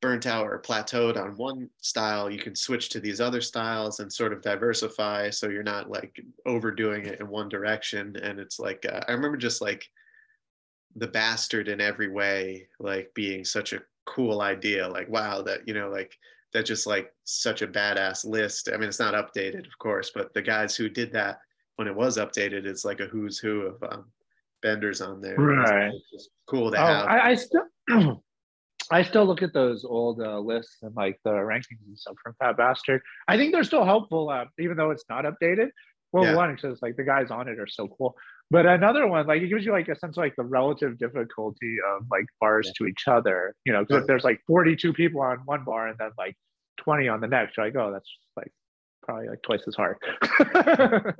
burnt 0.00 0.26
out 0.26 0.46
or 0.46 0.60
plateaued 0.60 1.16
on 1.16 1.36
one 1.36 1.68
style 1.80 2.30
you 2.30 2.38
can 2.38 2.54
switch 2.54 2.90
to 2.90 3.00
these 3.00 3.20
other 3.20 3.40
styles 3.40 4.00
and 4.00 4.12
sort 4.12 4.32
of 4.32 4.42
diversify 4.42 5.30
so 5.30 5.48
you're 5.48 5.62
not 5.62 5.90
like 5.90 6.20
overdoing 6.46 7.06
it 7.06 7.20
in 7.20 7.28
one 7.28 7.48
direction 7.48 8.14
and 8.22 8.38
it's 8.38 8.58
like 8.58 8.84
uh, 8.90 9.00
i 9.08 9.12
remember 9.12 9.36
just 9.36 9.62
like 9.62 9.88
the 10.96 11.06
bastard 11.08 11.68
in 11.68 11.80
every 11.80 12.08
way 12.08 12.68
like 12.78 13.10
being 13.14 13.44
such 13.44 13.72
a 13.72 13.82
cool 14.04 14.42
idea 14.42 14.86
like 14.86 15.08
wow 15.08 15.42
that 15.42 15.66
you 15.66 15.74
know 15.74 15.88
like 15.88 16.16
that 16.54 16.64
just 16.64 16.86
like 16.86 17.12
such 17.24 17.60
a 17.60 17.66
badass 17.66 18.24
list. 18.24 18.70
I 18.72 18.76
mean, 18.78 18.88
it's 18.88 19.00
not 19.00 19.14
updated, 19.14 19.66
of 19.66 19.76
course, 19.78 20.12
but 20.14 20.32
the 20.32 20.40
guys 20.40 20.74
who 20.74 20.88
did 20.88 21.12
that 21.12 21.40
when 21.76 21.88
it 21.88 21.94
was 21.94 22.18
updated, 22.18 22.66
it's 22.66 22.84
like 22.84 23.00
a 23.00 23.06
who's 23.06 23.38
who 23.38 23.62
of 23.62 23.82
um, 23.92 24.04
benders 24.62 25.00
on 25.00 25.20
there. 25.20 25.36
Right. 25.36 25.92
It's 26.12 26.28
cool 26.46 26.70
to 26.70 26.76
Oh, 26.82 26.86
have. 26.86 27.06
I, 27.06 27.30
I 27.30 27.34
still 27.34 27.66
I 28.90 29.02
still 29.02 29.24
look 29.24 29.42
at 29.42 29.52
those 29.54 29.84
old 29.84 30.20
uh, 30.20 30.38
lists 30.38 30.76
and 30.82 30.94
like 30.94 31.18
the 31.24 31.30
rankings 31.30 31.86
and 31.86 31.98
stuff 31.98 32.16
from 32.22 32.34
Fat 32.38 32.56
Bastard. 32.56 33.00
I 33.28 33.36
think 33.36 33.52
they're 33.52 33.64
still 33.64 33.84
helpful, 33.84 34.28
uh, 34.28 34.44
even 34.58 34.76
though 34.76 34.90
it's 34.90 35.04
not 35.08 35.24
updated. 35.24 35.68
Well, 36.12 36.24
Yeah. 36.24 36.36
one 36.36 36.54
because 36.54 36.80
like 36.82 36.96
the 36.96 37.02
guys 37.02 37.30
on 37.30 37.48
it 37.48 37.58
are 37.58 37.66
so 37.66 37.88
cool, 37.88 38.14
but 38.50 38.66
another 38.66 39.06
one 39.08 39.26
like 39.26 39.42
it 39.42 39.48
gives 39.48 39.64
you 39.64 39.72
like 39.72 39.88
a 39.88 39.98
sense 39.98 40.16
of 40.16 40.22
like 40.22 40.36
the 40.36 40.44
relative 40.44 40.96
difficulty 40.98 41.78
of 41.90 42.02
like 42.10 42.26
bars 42.40 42.66
Yeah. 42.68 42.72
to 42.78 42.86
each 42.86 43.08
other. 43.08 43.54
You 43.64 43.72
know, 43.72 43.80
because 43.80 43.96
Oh. 43.96 44.00
if 44.02 44.06
there's 44.06 44.22
like 44.24 44.40
42 44.46 44.92
people 44.92 45.22
on 45.22 45.38
one 45.46 45.64
bar 45.64 45.88
and 45.88 45.98
then 45.98 46.10
like 46.18 46.36
20 46.78 47.08
on 47.08 47.20
the 47.20 47.26
next, 47.26 47.56
you're 47.56 47.66
like, 47.66 47.74
oh, 47.76 47.90
that's 47.90 48.08
like 48.36 48.52
probably 49.02 49.28
like 49.28 49.42
twice 49.42 49.62
as 49.66 49.74
hard. 49.74 49.96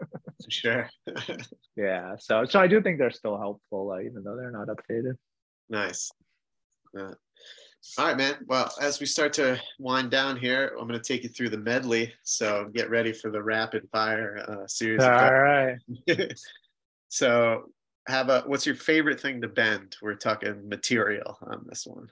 sure. 0.49 0.89
yeah, 1.77 2.17
so 2.19 2.45
so 2.45 2.61
I 2.61 2.67
do 2.67 2.81
think 2.83 2.99
they're 2.99 3.11
still 3.11 3.39
helpful, 3.39 3.93
uh, 3.93 4.01
even 4.01 4.23
though 4.25 4.37
they're 4.37 4.51
not 4.51 4.69
updated. 4.69 5.17
nice. 5.69 6.11
Uh, 6.99 7.15
all 7.99 8.07
right, 8.07 8.17
man. 8.17 8.37
Well, 8.47 8.73
as 8.81 8.99
we 8.99 9.07
start 9.07 9.33
to 9.35 9.61
wind 9.79 10.11
down 10.11 10.37
here, 10.37 10.75
I'm 10.81 10.89
going 10.89 10.99
to 10.99 11.05
take 11.05 11.23
you 11.23 11.29
through 11.29 11.51
the 11.51 11.59
medley. 11.59 12.13
So 12.23 12.71
get 12.73 12.89
ready 12.89 13.13
for 13.13 13.31
the 13.31 13.43
rapid 13.43 13.89
fire 13.93 14.43
uh, 14.49 14.67
series. 14.67 15.03
of 15.03 15.13
All 15.13 15.35
right. 15.35 15.77
so, 17.09 17.71
have 18.09 18.29
a 18.29 18.43
what's 18.47 18.65
your 18.67 18.75
favorite 18.75 19.21
thing 19.21 19.41
to 19.43 19.49
bend? 19.49 19.97
We're 20.01 20.15
talking 20.15 20.69
material 20.69 21.39
on 21.43 21.65
this 21.69 21.87
one. 21.87 22.09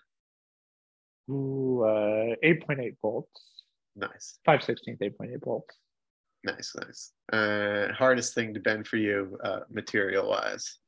Ooh, 1.30 1.84
uh, 1.84 2.34
8.8 2.44 2.96
volts, 3.00 3.52
Nice, 3.94 4.38
5 4.44 4.60
16th, 4.60 4.98
8.8 5.00 5.44
volts. 5.44 5.76
Nice, 6.44 6.74
nice. 6.76 7.12
Uh, 7.32 7.92
hardest 7.92 8.34
thing 8.34 8.54
to 8.54 8.60
bend 8.60 8.86
for 8.86 8.96
you, 8.96 9.38
uh, 9.44 9.60
material 9.70 10.28
wise. 10.28 10.78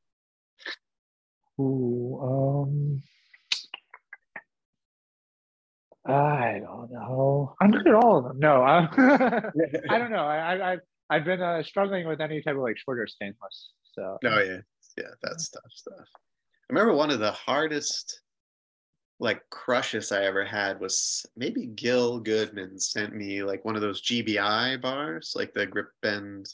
Ooh, 1.59 2.19
um, 2.21 3.03
I 6.07 6.59
don't 6.59 6.91
know. 6.91 7.55
I'm 7.61 7.71
good 7.71 7.87
at 7.87 7.95
all 7.95 8.17
of 8.17 8.25
them. 8.25 8.39
No, 8.39 8.61
I, 8.63 8.87
I 9.89 9.97
don't 9.97 10.11
know. 10.11 10.25
I, 10.25 10.55
I, 10.55 10.71
I've, 10.73 10.79
I've 11.09 11.25
been 11.25 11.41
uh, 11.41 11.63
struggling 11.63 12.07
with 12.07 12.21
any 12.21 12.41
type 12.41 12.55
of 12.55 12.61
like 12.61 12.77
shorter 12.77 13.07
stainless. 13.07 13.71
So, 13.93 14.17
Oh 14.23 14.39
yeah, 14.41 14.59
yeah, 14.97 15.13
that's 15.23 15.49
tough 15.49 15.63
stuff. 15.69 16.07
I 16.69 16.73
remember 16.73 16.93
one 16.93 17.11
of 17.11 17.19
the 17.19 17.31
hardest 17.31 18.21
like 19.19 19.41
crushes 19.49 20.11
I 20.11 20.23
ever 20.25 20.43
had 20.43 20.79
was 20.79 21.25
maybe 21.37 21.67
Gil 21.67 22.19
Goodman 22.19 22.77
sent 22.79 23.15
me 23.15 23.43
like 23.43 23.63
one 23.63 23.75
of 23.75 23.81
those 23.81 24.01
GBI 24.01 24.81
bars, 24.81 25.33
like 25.35 25.53
the 25.53 25.65
grip 25.65 25.87
bend 26.01 26.47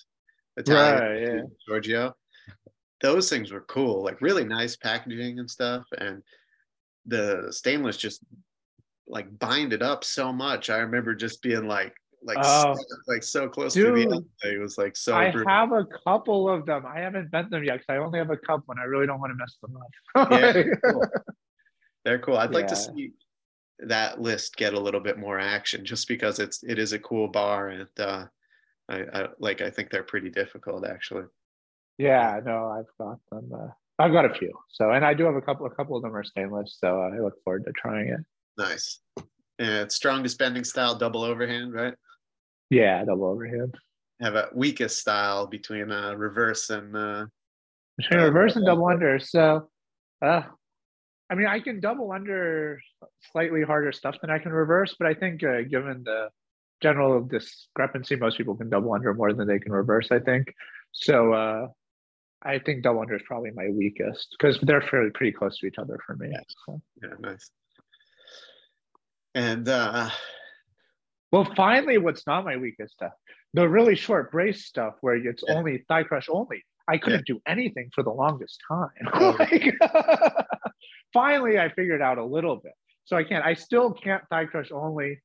Italian 0.58 1.02
Right, 1.02 1.22
yeah. 1.38 1.42
Giorgio. 1.68 2.14
Those 3.02 3.30
things 3.30 3.52
were 3.52 3.62
cool, 3.62 4.04
like 4.04 4.22
really 4.22 4.44
nice 4.44 4.76
packaging 4.76 5.40
and 5.40 5.50
stuff. 5.50 5.84
And 5.98 6.22
the 7.08 7.48
stainless 7.50 7.98
just 7.98 8.22
like 9.08 9.40
bind 9.40 9.74
it 9.74 9.82
up 9.82 10.04
so 10.04 10.32
much. 10.32 10.70
I 10.70 10.78
remember 10.78 11.16
just 11.16 11.42
being 11.42 11.68
like 11.68 11.94
like 12.24 12.38
Oh. 12.40 12.76
so, 12.76 12.84
like 13.08 13.24
so 13.24 13.50
close 13.50 13.74
to 13.74 13.82
the 13.86 13.92
Dude. 14.04 14.14
end. 14.14 14.26
It 14.44 14.62
was 14.62 14.78
like 14.78 14.96
so 14.96 15.16
I 15.16 15.32
brutal. 15.32 15.50
have 15.50 15.72
a 15.72 15.86
couple 16.06 16.48
of 16.48 16.68
them. 16.68 16.86
I 16.86 17.00
haven't 17.00 17.32
bent 17.32 17.50
them 17.50 17.64
yet 17.64 17.80
because 17.80 17.88
I 17.90 17.98
only 17.98 18.20
have 18.20 18.30
a 18.30 18.38
cup 18.38 18.62
when 18.68 18.78
I 18.78 18.84
really 18.84 19.08
don't 19.08 19.20
want 19.20 19.32
to 19.32 19.36
mess 19.36 19.58
them 19.60 19.76
up. 19.76 20.32
Yeah, 20.32 20.64
cool. 20.92 21.04
They're 22.06 22.20
cool. 22.20 22.38
I'd 22.38 22.52
like 22.52 22.68
to 22.68 22.76
see 22.76 23.14
that 23.80 24.22
list 24.22 24.56
get 24.58 24.74
a 24.74 24.80
little 24.80 25.00
bit 25.00 25.18
more 25.18 25.40
action 25.40 25.86
just 25.86 26.08
because 26.08 26.40
it's 26.40 26.64
it 26.64 26.78
is 26.78 26.94
a 26.94 27.00
cool 27.00 27.28
bar 27.28 27.70
and 27.70 27.88
uh, 28.00 28.26
I, 28.90 29.04
I 29.14 29.28
like 29.40 29.62
I 29.62 29.70
think 29.70 29.90
they're 29.90 30.04
pretty 30.04 30.30
difficult 30.30 30.86
actually. 30.86 31.26
Yeah, 31.98 32.40
no, 32.44 32.68
I've 32.68 32.86
got 32.98 33.20
them. 33.32 33.52
Uh, 33.54 33.68
I've 34.00 34.12
got 34.12 34.26
a 34.26 34.34
few. 34.34 34.52
So, 34.70 34.92
and 34.92 35.06
I 35.06 35.14
do 35.14 35.26
have 35.26 35.36
a 35.36 35.42
couple. 35.42 35.68
A 35.68 35.70
couple 35.70 35.96
of 35.96 36.02
them 36.02 36.16
are 36.16 36.24
stainless. 36.24 36.78
So 36.80 37.02
I 37.02 37.20
look 37.20 37.36
forward 37.44 37.66
to 37.66 37.72
trying 37.74 38.08
it. 38.08 38.20
Nice. 38.58 39.00
And 39.60 39.92
strongest 39.92 40.40
bending 40.40 40.64
style, 40.64 40.96
double 40.96 41.24
overhand, 41.24 41.74
right? 41.74 41.94
Yeah, 42.72 43.04
double 43.06 43.26
overhand. 43.26 43.76
Have 44.20 44.36
a 44.36 44.50
weakest 44.56 45.00
style 45.00 45.46
between 45.46 45.92
uh, 45.92 46.14
reverse 46.16 46.72
and 46.72 46.96
uh, 46.96 47.26
Between 47.98 48.22
reverse 48.22 48.56
and 48.56 48.66
double 48.66 48.88
under. 48.88 49.20
So, 49.20 49.70
uh, 50.24 50.44
I 51.32 51.36
mean, 51.36 51.48
I 51.48 51.62
can 51.62 51.80
double 51.80 52.12
under 52.12 52.82
slightly 53.32 53.64
harder 53.64 53.94
stuff 53.94 54.18
than 54.20 54.30
I 54.30 54.38
can 54.38 54.52
reverse, 54.52 54.96
but 55.00 55.08
I 55.08 55.14
think 55.14 55.42
uh, 55.44 55.62
given 55.62 56.04
the 56.04 56.28
general 56.82 57.22
discrepancy, 57.24 58.18
most 58.18 58.38
people 58.38 58.56
can 58.58 58.70
double 58.70 58.92
under 58.94 59.14
more 59.14 59.32
than 59.34 59.48
they 59.48 59.58
can 59.60 59.72
reverse. 59.72 60.10
I 60.12 60.20
think 60.20 60.54
so. 60.92 61.32
Uh, 61.34 61.68
I 62.44 62.60
think 62.60 62.84
double 62.84 63.00
under 63.02 63.16
is 63.16 63.22
probably 63.26 63.52
my 63.52 63.70
weakest 63.70 64.36
because 64.38 64.60
they're 64.62 64.82
fairly 64.82 65.12
pretty 65.12 65.32
close 65.32 65.58
to 65.60 65.68
each 65.68 65.78
other 65.78 65.98
for 66.06 66.16
me. 66.18 66.34
So. 66.66 66.82
yeah, 67.02 67.10
nice. 67.20 67.50
And 69.34 69.70
uh, 69.70 70.10
Well, 71.32 71.48
finally, 71.56 71.98
what's 71.98 72.28
not 72.28 72.44
my 72.44 72.58
weakest 72.58 72.94
stuff, 72.96 73.14
the 73.54 73.70
really 73.70 73.96
short 73.96 74.32
brace 74.34 74.66
stuff 74.66 74.96
where 75.02 75.16
it's 75.16 75.44
Yeah. 75.48 75.54
only 75.56 75.86
thigh 75.88 76.04
crush 76.04 76.28
only. 76.30 76.64
I 76.88 76.98
couldn't 76.98 77.26
do 77.26 77.40
anything 77.48 77.90
for 77.96 78.04
the 78.04 78.10
longest 78.12 78.60
time. 78.68 78.90
Oh. 79.14 79.36
Like, 79.40 79.76
finally, 81.14 81.60
I 81.60 81.70
figured 81.74 82.02
out 82.02 82.18
a 82.18 82.26
little 82.26 82.56
bit. 82.58 82.74
So 83.06 83.18
I 83.18 83.24
can't. 83.24 83.46
I 83.46 83.54
still 83.54 83.92
can't 83.92 84.24
thigh 84.30 84.46
crush 84.46 84.72
only 84.72 85.20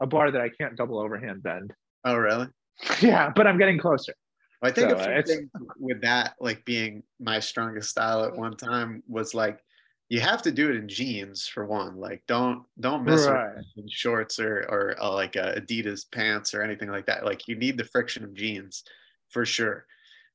a 0.00 0.06
bar 0.06 0.30
that 0.30 0.40
I 0.40 0.48
can't 0.50 0.76
double 0.76 0.98
overhand 0.98 1.42
bend. 1.42 1.72
oh 2.04 2.16
really? 2.16 2.48
Yeah, 3.00 3.32
but 3.34 3.46
I'm 3.46 3.58
getting 3.58 3.78
closer. 3.78 4.14
I 4.62 4.70
think 4.70 4.90
So, 4.90 4.96
a 4.96 5.22
few 5.22 5.48
with 5.78 6.00
that, 6.02 6.34
like 6.40 6.64
being 6.64 7.02
my 7.20 7.40
strongest 7.40 7.90
style 7.90 8.24
at 8.24 8.36
one 8.36 8.56
time, 8.56 9.02
was 9.06 9.34
like 9.34 9.60
you 10.08 10.20
have 10.20 10.40
to 10.42 10.52
do 10.52 10.70
it 10.70 10.76
in 10.76 10.88
jeans 10.88 11.46
for 11.46 11.66
one. 11.66 11.96
Like 11.96 12.22
don't 12.26 12.64
don't 12.80 13.04
mess 13.04 13.26
Right. 13.26 13.64
in 13.76 13.88
shorts 13.88 14.38
or 14.38 14.64
or 14.68 14.96
uh, 15.00 15.12
like 15.12 15.36
uh, 15.36 15.54
Adidas 15.54 16.04
pants 16.10 16.54
or 16.54 16.62
anything 16.62 16.90
like 16.90 17.06
that. 17.06 17.24
Like 17.24 17.48
you 17.48 17.56
need 17.56 17.76
the 17.76 17.84
friction 17.84 18.24
of 18.24 18.34
jeans 18.34 18.84
for 19.30 19.44
sure. 19.44 19.86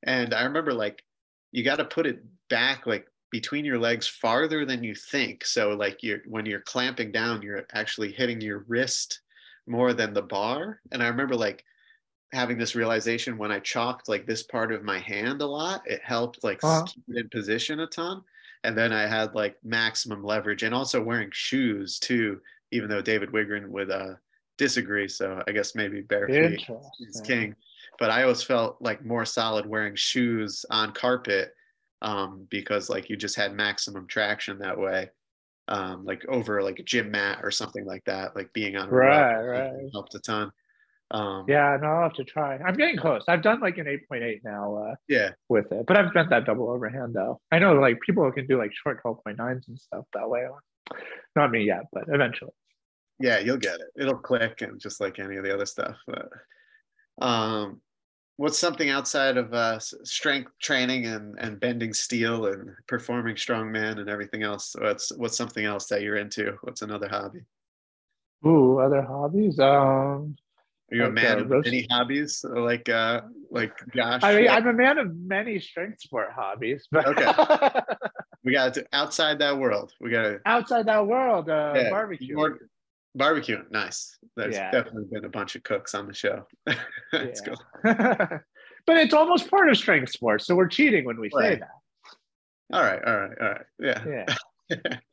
And 0.04 0.34
I 0.34 0.44
remember 0.44 0.74
like 0.74 1.04
you 1.52 1.64
got 1.64 1.78
to 1.78 1.86
put 1.86 2.06
it 2.06 2.22
back 2.50 2.86
like 2.86 3.08
between 3.32 3.66
your 3.66 3.80
legs 3.80 4.08
farther 4.08 4.66
than 4.66 4.84
you 4.84 4.96
think. 4.96 5.46
So 5.46 5.72
like 5.72 6.04
you're 6.04 6.22
when 6.28 6.46
you're 6.46 6.62
clamping 6.62 7.12
down, 7.12 7.42
you're 7.42 7.66
actually 7.74 8.12
hitting 8.12 8.42
your 8.42 8.66
wrist 8.68 9.22
more 9.68 9.94
than 9.94 10.14
the 10.14 10.22
bar. 10.24 10.82
And 10.92 11.04
I 11.04 11.08
remember 11.08 11.36
like 11.36 11.64
having 12.34 12.58
this 12.58 12.76
realization 12.76 13.38
when 13.38 13.52
I 13.52 13.60
chalked 13.60 14.08
like 14.10 14.26
this 14.26 14.44
part 14.44 14.72
of 14.72 14.84
my 14.84 15.00
hand 15.00 15.42
a 15.42 15.46
lot, 15.46 15.82
it 15.86 16.02
helped 16.04 16.44
like 16.44 16.64
Uh-huh. 16.64 16.86
keep 16.86 17.04
it 17.10 17.18
in 17.18 17.30
position 17.30 17.82
a 17.82 17.88
ton. 17.88 18.24
And 18.64 18.78
then 18.78 18.94
I 18.94 19.08
had 19.08 19.36
like 19.36 19.58
maximum 19.64 20.24
leverage 20.24 20.64
and 20.64 20.74
also 20.74 21.02
wearing 21.04 21.32
shoes 21.34 22.00
too, 22.00 22.42
even 22.72 22.90
though 22.90 23.02
David 23.02 23.30
Wigren 23.32 23.68
would 23.70 23.92
uh, 23.92 24.16
disagree. 24.58 25.08
So 25.08 25.44
I 25.48 25.52
guess 25.52 25.76
maybe 25.76 26.02
bare 26.02 26.30
feet 26.40 26.62
is 27.00 27.22
king. 27.22 27.56
But 28.00 28.12
I 28.12 28.24
always 28.24 28.44
felt 28.44 28.82
like 28.82 29.04
more 29.06 29.26
solid 29.26 29.66
wearing 29.66 29.96
shoes 29.96 30.66
on 30.70 30.94
carpet 30.94 31.54
um, 32.02 32.48
because 32.50 32.90
like 32.90 33.10
you 33.10 33.16
just 33.18 33.36
had 33.36 33.54
maximum 33.54 34.08
traction 34.08 34.60
that 34.60 34.80
way. 34.80 35.10
Um, 35.68 36.04
like 36.04 36.26
over 36.28 36.62
like 36.62 36.80
a 36.80 36.84
gym 36.84 37.12
mat 37.12 37.40
or 37.44 37.52
something 37.52 37.86
like 37.86 38.04
that, 38.06 38.36
like 38.36 38.52
being 38.52 38.76
on 38.76 38.90
a 38.90 38.92
Right, 38.92 39.42
right. 39.42 39.72
helped 39.94 40.14
a 40.16 40.20
ton. 40.20 40.52
Um, 41.12 41.46
Yeah, 41.48 41.78
no, 41.82 41.88
I'll 41.88 42.04
have 42.04 42.14
to 42.14 42.24
try. 42.24 42.58
I'm 42.58 42.76
getting 42.76 42.98
close. 42.98 43.24
I've 43.28 43.42
done 43.44 43.60
like 43.62 43.78
an 43.78 43.86
8.8 43.86 44.42
now 44.44 44.76
uh, 44.76 44.96
yeah, 45.08 45.32
with 45.50 45.72
it, 45.72 45.86
but 45.86 45.96
I've 45.98 46.14
bent 46.14 46.30
that 46.32 46.46
double 46.46 46.70
overhand 46.70 47.14
though. 47.14 47.40
I 47.52 47.60
know 47.60 47.74
like 47.74 48.00
people 48.06 48.30
can 48.32 48.48
do 48.48 48.58
like 48.58 48.72
short 48.74 49.02
12.9s 49.04 49.68
and 49.68 49.80
stuff 49.80 50.06
that 50.14 50.30
way. 50.30 50.46
Not 51.36 51.52
me 51.52 51.64
yet, 51.64 51.84
but 51.94 52.04
eventually. 52.08 52.52
yeah, 53.20 53.40
you'll 53.40 53.58
get 53.58 53.76
it. 53.76 53.88
It'll 53.96 54.18
click, 54.18 54.62
and 54.62 54.80
just 54.80 55.00
like 55.00 55.20
any 55.20 55.38
of 55.38 55.44
the 55.44 55.54
other 55.54 55.66
stuff. 55.68 55.96
But, 56.08 56.30
um, 57.22 57.82
what's 58.42 58.58
something 58.58 58.90
outside 58.90 59.38
of 59.38 59.54
uh, 59.54 59.78
strength 59.80 60.52
training 60.60 61.06
and 61.06 61.36
and 61.40 61.60
bending 61.60 61.94
steel 61.94 62.48
and 62.48 62.72
performing 62.88 63.36
strongman 63.36 64.00
and 64.00 64.10
everything 64.10 64.42
else? 64.42 64.76
What's 64.80 65.12
what's 65.18 65.38
something 65.38 65.64
else 65.64 65.86
that 65.88 66.02
you're 66.02 66.18
into? 66.18 66.58
What's 66.64 66.82
another 66.82 67.08
hobby? 67.08 67.42
Ooh, 68.46 68.80
other 68.80 69.04
hobbies. 69.04 69.60
Um, 69.60 70.36
Are 70.92 70.96
you 70.96 71.06
a 71.06 71.12
man 71.12 71.38
uh, 71.38 71.42
of 71.42 71.52
roast- 71.52 71.66
many 71.68 71.86
hobbies, 71.92 72.44
like 72.44 72.90
uh, 72.90 73.22
like 73.52 73.74
Josh? 73.96 74.22
I 74.24 74.36
mean, 74.36 74.50
I'm 74.50 74.68
a 74.68 74.74
man 74.74 74.98
of 74.98 75.16
many 75.16 75.60
strength 75.60 76.02
sport 76.02 76.30
hobbies, 76.36 76.88
but 76.92 77.06
okay, 77.06 77.32
we 78.44 78.54
got 78.54 78.74
to 78.74 78.86
outside 78.92 79.38
that 79.40 79.56
world. 79.60 79.94
We 80.02 80.10
got 80.10 80.24
to 80.24 80.40
outside 80.48 80.88
that 80.88 81.06
world, 81.06 81.48
uh, 81.48 81.74
Yeah, 81.76 81.90
barbecue. 81.92 82.36
more- 82.36 82.58
barbecue. 83.16 83.64
Nice. 83.72 84.18
There's 84.36 84.56
Yeah. 84.56 84.72
definitely 84.72 85.06
been 85.12 85.26
a 85.26 85.30
bunch 85.30 85.56
of 85.56 85.64
cooks 85.64 85.94
on 85.96 86.08
the 86.08 86.14
show. 86.14 86.46
That's 87.12 87.42
cool. 87.42 87.62
but 87.84 88.98
it's 88.98 89.14
almost 89.14 89.50
part 89.50 89.70
of 89.70 89.78
strength 89.78 90.12
sports, 90.12 90.46
so 90.46 90.56
we're 90.56 90.68
cheating 90.68 91.06
when 91.06 91.20
we 91.20 91.30
say 91.30 91.56
that. 91.56 91.70
All 92.74 92.82
right, 92.84 93.04
all 93.06 93.20
right, 93.20 93.38
all 93.42 93.50
right. 93.50 93.66
Yeah. 93.80 94.26
Yeah. 94.70 94.78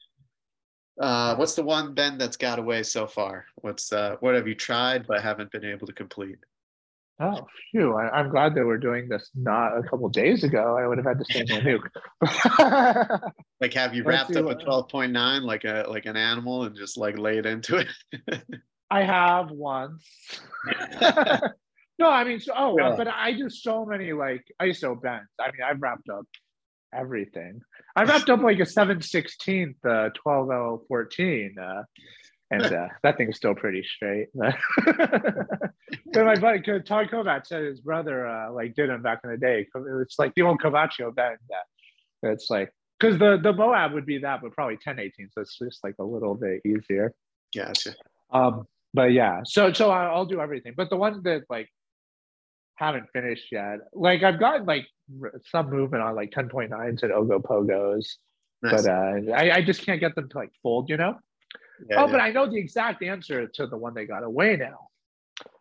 Uh, 1.00 1.36
what's 1.36 1.54
the 1.54 1.62
one 1.62 1.94
bend 1.94 2.20
that's 2.20 2.36
got 2.36 2.58
away 2.58 2.82
so 2.82 3.06
far? 3.06 3.44
What's 3.56 3.92
uh, 3.92 4.16
what 4.18 4.34
have 4.34 4.48
you 4.48 4.56
tried 4.56 5.06
but 5.06 5.22
haven't 5.22 5.52
been 5.52 5.64
able 5.64 5.86
to 5.86 5.92
complete? 5.92 6.38
Oh, 7.20 7.46
phew. 7.70 7.96
I, 7.96 8.10
I'm 8.10 8.30
glad 8.30 8.54
that 8.54 8.64
we're 8.64 8.78
doing 8.78 9.08
this 9.08 9.28
not 9.34 9.76
a 9.76 9.82
couple 9.82 10.08
days 10.08 10.44
ago. 10.44 10.76
I 10.78 10.86
would 10.86 10.98
have 10.98 11.06
had 11.06 11.18
to 11.18 11.24
say 11.32 11.44
Nanook. 11.44 13.32
Like, 13.60 13.74
have 13.74 13.92
you 13.92 14.04
wrapped 14.04 14.36
up 14.36 14.46
a 14.46 14.54
twelve 14.54 14.88
point 14.88 15.10
nine 15.10 15.42
like 15.42 15.64
a 15.64 15.84
like 15.88 16.06
an 16.06 16.16
animal 16.16 16.62
and 16.62 16.76
just 16.76 16.96
like 16.96 17.18
laid 17.18 17.44
into 17.44 17.78
it? 17.78 17.88
I 18.90 19.02
have 19.02 19.50
once. 19.50 20.06
no, 21.98 22.08
I 22.08 22.22
mean, 22.22 22.38
so, 22.38 22.52
oh, 22.56 22.78
Yeah. 22.78 22.94
but 22.96 23.08
I 23.08 23.32
do 23.32 23.50
so 23.50 23.84
many 23.84 24.12
like 24.12 24.44
ISO 24.62 25.00
bends. 25.02 25.28
I 25.40 25.46
mean, 25.46 25.62
I've 25.68 25.82
wrapped 25.82 26.08
up 26.08 26.24
everything. 26.94 27.60
I 27.96 28.04
wrapped 28.04 28.30
up 28.30 28.40
like 28.40 28.60
a 28.60 28.62
716th, 28.62 29.74
uh, 29.84 30.10
12014. 30.10 31.56
Uh, 31.60 31.82
and 32.50 32.62
uh, 32.62 32.88
that 33.02 33.18
thing's 33.18 33.36
still 33.36 33.54
pretty 33.54 33.82
straight. 33.82 34.28
But 36.12 36.24
my 36.24 36.36
buddy 36.36 36.60
Todd 36.60 37.08
Kovac 37.10 37.46
said 37.46 37.64
his 37.64 37.80
brother 37.80 38.26
uh, 38.26 38.52
like 38.52 38.74
did 38.74 38.90
him 38.90 39.02
back 39.02 39.20
in 39.24 39.30
the 39.30 39.36
day. 39.36 39.66
It's 40.02 40.18
like 40.18 40.34
the 40.34 40.42
old 40.42 40.60
Cavaccio 40.60 41.14
bend. 41.14 41.38
That 41.48 42.30
it's 42.30 42.50
like 42.50 42.72
because 42.98 43.18
the 43.18 43.38
the 43.42 43.52
Moab 43.52 43.92
would 43.92 44.06
be 44.06 44.18
that, 44.18 44.40
but 44.42 44.52
probably 44.52 44.74
1018. 44.74 45.28
So 45.32 45.42
it's 45.42 45.58
just 45.58 45.82
like 45.84 45.94
a 45.98 46.04
little 46.04 46.34
bit 46.34 46.60
easier. 46.64 47.12
gotcha. 47.54 47.94
Um, 48.30 48.66
but 48.94 49.12
yeah, 49.12 49.40
so 49.44 49.72
so 49.72 49.90
I'll 49.90 50.26
do 50.26 50.40
everything. 50.40 50.74
But 50.76 50.90
the 50.90 50.96
ones 50.96 51.22
that 51.24 51.42
like 51.48 51.68
haven't 52.76 53.06
finished 53.12 53.46
yet, 53.52 53.78
like 53.92 54.22
I've 54.22 54.38
gotten 54.40 54.66
like 54.66 54.86
some 55.50 55.70
movement 55.70 56.02
on 56.02 56.14
like 56.14 56.30
10.9s 56.30 57.02
and 57.02 57.12
Ogo 57.12 57.42
Pogos, 57.42 58.06
Nice. 58.62 58.82
but 58.82 58.90
uh, 58.90 59.32
I, 59.34 59.50
I 59.56 59.62
just 59.62 59.84
can't 59.84 60.00
get 60.00 60.14
them 60.14 60.28
to 60.28 60.38
like 60.38 60.50
fold, 60.62 60.88
you 60.88 60.96
know? 60.96 61.18
Yeah, 61.88 62.02
oh, 62.02 62.06
yeah. 62.06 62.12
but 62.12 62.20
I 62.20 62.30
know 62.30 62.48
the 62.48 62.58
exact 62.58 63.02
answer 63.02 63.46
to 63.46 63.66
the 63.66 63.76
one 63.76 63.94
they 63.94 64.06
got 64.06 64.22
away 64.22 64.56
now. 64.56 64.88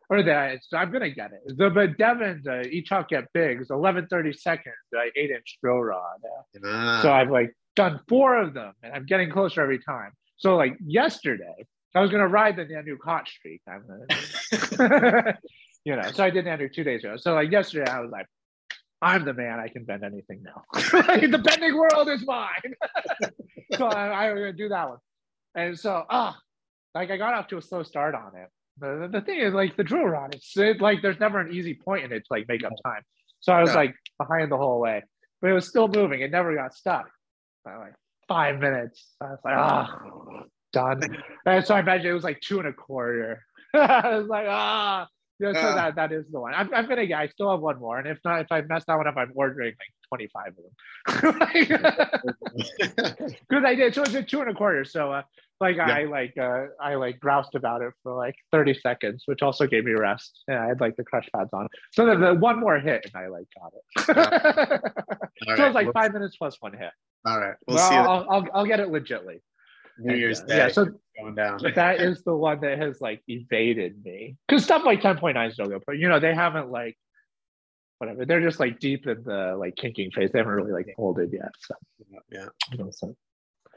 Or 0.09 0.23
that 0.23 0.59
so 0.63 0.77
I'm 0.77 0.91
gonna 0.91 1.09
get 1.09 1.31
it. 1.33 1.57
The 1.57 1.69
but 1.69 1.97
Devon's 1.97 2.47
uh, 2.47 2.63
each 2.69 2.89
hawk 2.89 3.09
get 3.09 3.25
big 3.33 3.61
is 3.61 3.69
11 3.71 4.07
30 4.07 4.31
seconds, 4.33 4.75
like 4.93 5.11
eight 5.17 5.31
inch 5.31 5.57
drill 5.61 5.81
rod. 5.81 6.19
Uh, 6.23 6.59
Ah, 6.65 6.99
so 7.01 7.11
I've 7.11 7.29
like 7.29 7.53
done 7.75 7.99
four 8.07 8.37
of 8.41 8.53
them 8.53 8.73
and 8.81 8.93
I'm 8.93 9.05
getting 9.05 9.29
closer 9.29 9.61
every 9.61 9.79
time. 9.79 10.11
So 10.37 10.55
like 10.55 10.77
yesterday, 10.85 11.65
I 11.93 11.99
was 11.99 12.09
gonna 12.09 12.27
ride 12.27 12.55
the 12.55 12.63
Nanook 12.65 12.99
hot 13.03 13.27
streak. 13.27 13.61
I'm 13.67 13.83
gonna, 13.85 15.37
you 15.83 15.95
know, 15.95 16.11
so 16.11 16.23
I 16.23 16.29
did 16.29 16.45
Nanook 16.45 16.73
two 16.73 16.83
days 16.85 17.03
ago. 17.03 17.17
So 17.17 17.33
like 17.33 17.51
yesterday, 17.51 17.89
I 17.91 17.99
was 17.99 18.09
like, 18.11 18.27
I'm 19.01 19.25
the 19.25 19.33
man. 19.33 19.59
I 19.59 19.67
can 19.67 19.83
bend 19.83 20.03
anything 20.03 20.41
now. 20.43 20.63
Like, 21.07 21.29
the 21.31 21.37
bending 21.37 21.75
world 21.75 22.07
is 22.09 22.25
mine. 22.25 22.73
so 23.77 23.87
I, 23.87 24.07
I 24.07 24.33
was 24.33 24.39
gonna 24.39 24.53
do 24.53 24.69
that 24.69 24.89
one. 24.89 24.97
And 25.53 25.77
so 25.77 26.05
ah, 26.09 26.37
like 26.95 27.11
I 27.11 27.17
got 27.17 27.33
off 27.33 27.47
to 27.49 27.57
a 27.57 27.61
slow 27.61 27.83
start 27.83 28.15
on 28.15 28.31
it. 28.35 28.47
The, 28.79 29.09
the 29.11 29.21
thing 29.21 29.39
is 29.39 29.53
like 29.53 29.75
the 29.75 29.83
drill 29.83 30.05
rod, 30.05 30.35
it's 30.35 30.55
it, 30.57 30.81
like 30.81 31.01
there's 31.01 31.19
never 31.19 31.39
an 31.39 31.51
easy 31.51 31.73
point 31.73 32.05
in 32.05 32.11
it 32.11 32.19
to 32.19 32.27
like 32.29 32.47
make 32.47 32.63
up 32.63 32.73
time. 32.85 33.01
So 33.39 33.53
I 33.53 33.61
was 33.61 33.71
Yeah. 33.71 33.77
like 33.77 33.95
behind 34.19 34.51
the 34.51 34.57
whole 34.57 34.79
way, 34.79 35.03
but 35.41 35.49
it 35.49 35.53
was 35.53 35.67
still 35.67 35.87
moving. 35.87 36.21
It 36.21 36.31
never 36.31 36.55
got 36.55 36.73
stuck. 36.75 37.09
So 37.65 37.71
like 37.79 37.93
five 38.27 38.59
minutes. 38.59 39.15
I 39.21 39.25
was 39.31 39.39
like, 39.43 39.55
ah, 39.57 40.43
done. 40.73 41.01
And 41.45 41.65
so 41.65 41.75
I 41.75 41.79
imagine 41.79 42.07
it 42.07 42.13
was 42.13 42.23
like 42.23 42.39
two 42.41 42.59
and 42.59 42.67
a 42.67 42.73
quarter. 42.73 43.43
I 43.73 44.17
was 44.17 44.27
like, 44.27 44.47
ah, 44.49 45.07
yeah. 45.39 45.53
So 45.53 45.59
Ah. 45.69 45.75
that 45.75 45.95
that 45.95 46.11
is 46.11 46.29
the 46.29 46.39
one. 46.39 46.53
I'm, 46.53 46.73
I'm 46.73 46.87
gonna 46.87 47.05
get. 47.07 47.19
I 47.19 47.27
still 47.29 47.49
have 47.51 47.61
one 47.61 47.79
more, 47.79 47.97
and 47.99 48.07
if 48.07 48.19
not, 48.25 48.41
if 48.41 48.51
I 48.51 48.61
mess 48.61 48.83
that 48.87 48.95
one 48.95 49.07
up, 49.07 49.15
I'm 49.17 49.31
ordering 49.35 49.73
like 49.79 49.93
25 50.09 50.47
of 50.47 50.55
them. 50.55 52.19
Because 53.49 53.63
I 53.65 53.75
did. 53.75 53.93
So 53.95 54.03
it's 54.03 54.13
a 54.13 54.23
two 54.23 54.41
and 54.41 54.49
a 54.49 54.53
quarter. 54.53 54.83
So 54.85 55.11
uh, 55.11 55.21
like 55.59 55.77
Yeah. 55.77 55.89
I 55.89 56.03
like 56.05 56.37
uh 56.37 56.65
I 56.81 56.95
like 56.95 57.19
groused 57.19 57.55
about 57.55 57.81
it 57.81 57.93
for 58.03 58.15
like 58.15 58.35
30 58.51 58.75
seconds, 58.75 59.23
which 59.25 59.41
also 59.41 59.67
gave 59.67 59.85
me 59.85 59.93
rest. 59.93 60.43
And 60.47 60.57
I 60.57 60.67
had 60.67 60.79
like 60.79 60.95
the 60.95 61.03
crush 61.03 61.27
pads 61.35 61.49
on. 61.53 61.67
So 61.93 62.05
then 62.05 62.19
the 62.21 62.33
one 62.33 62.59
more 62.59 62.79
hit 62.79 63.05
and 63.05 63.15
I 63.15 63.27
like 63.27 63.47
got 63.59 63.73
it. 63.73 64.81
So 65.45 65.53
it 65.53 65.59
was 65.67 65.75
like 65.75 65.85
we'll- 65.85 65.93
five 65.93 66.13
minutes 66.13 66.35
plus 66.37 66.57
one 66.59 66.73
hit. 66.73 66.89
All 67.25 67.39
right. 67.39 67.55
We'll 67.67 67.77
well, 67.77 67.89
see 67.89 67.95
you 67.95 68.01
I'll, 68.01 68.27
I'll 68.29 68.47
I'll 68.53 68.65
get 68.65 68.79
it 68.79 68.89
legitly. 68.89 69.39
New 69.99 70.11
And, 70.11 70.19
Year's 70.19 70.41
uh, 70.41 70.45
Day 70.45 70.57
Yeah, 70.57 70.67
so 70.69 70.85
going 71.19 71.35
down. 71.35 71.59
that 71.75 72.01
is 72.01 72.23
the 72.23 72.35
one 72.35 72.59
that 72.61 72.77
has 72.79 73.01
like 73.01 73.21
evaded 73.27 74.03
me 74.03 74.35
because 74.47 74.63
stuff 74.63 74.83
like 74.85 75.01
10.9 75.01 75.49
is 75.49 75.57
no 75.57 75.65
go, 75.65 75.79
but 75.85 75.97
you 75.97 76.07
know 76.07 76.19
they 76.19 76.33
haven't 76.33 76.69
like 76.71 76.97
whatever. 77.99 78.25
They're 78.25 78.41
just 78.41 78.59
like 78.59 78.79
deep 78.79 79.07
in 79.07 79.23
the 79.23 79.55
like 79.57 79.75
kinking 79.75 80.11
phase. 80.11 80.31
They 80.31 80.39
haven't 80.39 80.53
really 80.53 80.71
like 80.71 80.87
folded 80.95 81.31
yet. 81.33 81.51
So 81.59 81.75
yeah. 82.31 82.47
you 82.71 82.77
know, 82.77 82.89
so 82.91 83.15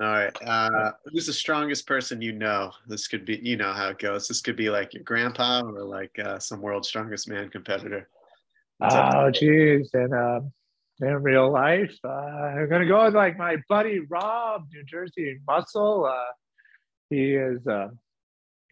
All 0.00 0.06
right. 0.06 0.34
Uh, 0.46 0.92
who's 1.04 1.26
the 1.26 1.32
strongest 1.32 1.86
person 1.86 2.22
you 2.22 2.32
know? 2.32 2.72
This 2.86 3.06
could 3.06 3.26
be, 3.26 3.38
you 3.42 3.58
know 3.58 3.72
how 3.72 3.88
it 3.90 3.98
goes. 3.98 4.26
This 4.26 4.40
could 4.40 4.56
be 4.56 4.70
like 4.70 4.94
your 4.94 5.02
grandpa 5.02 5.60
or 5.60 5.84
like 5.84 6.18
uh, 6.18 6.38
some 6.38 6.62
world's 6.62 6.88
strongest 6.88 7.28
man 7.28 7.50
competitor. 7.50 8.08
What's? 8.78 8.94
Oh, 8.94 9.30
geez. 9.30 9.90
And 9.92 10.14
um, 10.14 10.52
in 11.02 11.22
real 11.22 11.52
life, 11.52 11.94
uh, 12.02 12.08
I'm 12.08 12.68
going 12.70 12.80
to 12.80 12.88
go 12.88 13.04
with 13.04 13.14
like 13.14 13.36
my 13.36 13.56
buddy 13.68 14.00
Rob, 14.08 14.68
New 14.72 14.84
Jersey 14.84 15.38
Muscle. 15.46 16.06
Uh, 16.06 16.32
he 17.10 17.34
is 17.34 17.66
uh, 17.66 17.88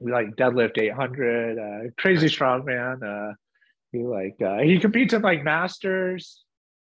like 0.01 0.35
deadlift 0.37 0.79
800, 0.79 1.59
uh, 1.59 1.91
crazy 1.99 2.29
strong 2.29 2.65
man. 2.65 3.03
Uh, 3.03 3.35
he 3.93 3.99
like 3.99 4.37
uh, 4.41 4.59
he 4.59 4.79
competes 4.79 5.13
in 5.13 5.21
like 5.21 5.45
masters. 5.45 6.43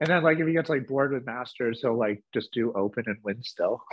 And 0.01 0.09
then 0.09 0.23
like 0.23 0.39
if 0.39 0.47
he 0.47 0.53
gets 0.53 0.69
like 0.69 0.87
bored 0.87 1.13
with 1.13 1.25
masters, 1.25 1.81
he'll 1.81 1.97
like 1.99 2.23
just 2.35 2.53
do 2.53 2.73
open 2.75 3.05
and 3.07 3.17
win 3.23 3.43
still. 3.43 3.83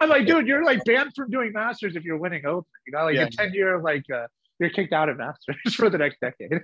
I'm 0.00 0.08
like, 0.08 0.26
dude, 0.26 0.46
you're 0.46 0.64
like 0.64 0.84
banned 0.84 1.12
from 1.16 1.30
doing 1.30 1.52
masters 1.52 1.96
if 1.96 2.04
you're 2.04 2.18
winning 2.18 2.44
open. 2.46 2.68
You 2.86 2.92
got 2.92 3.04
like 3.04 3.16
Yeah. 3.16 3.24
a 3.24 3.30
10 3.30 3.54
year 3.54 3.80
like 3.80 4.04
uh, 4.14 4.26
you're 4.58 4.70
kicked 4.70 4.92
out 4.92 5.08
of 5.08 5.16
masters 5.16 5.56
for 5.74 5.88
the 5.90 5.98
next 5.98 6.18
decade. 6.20 6.60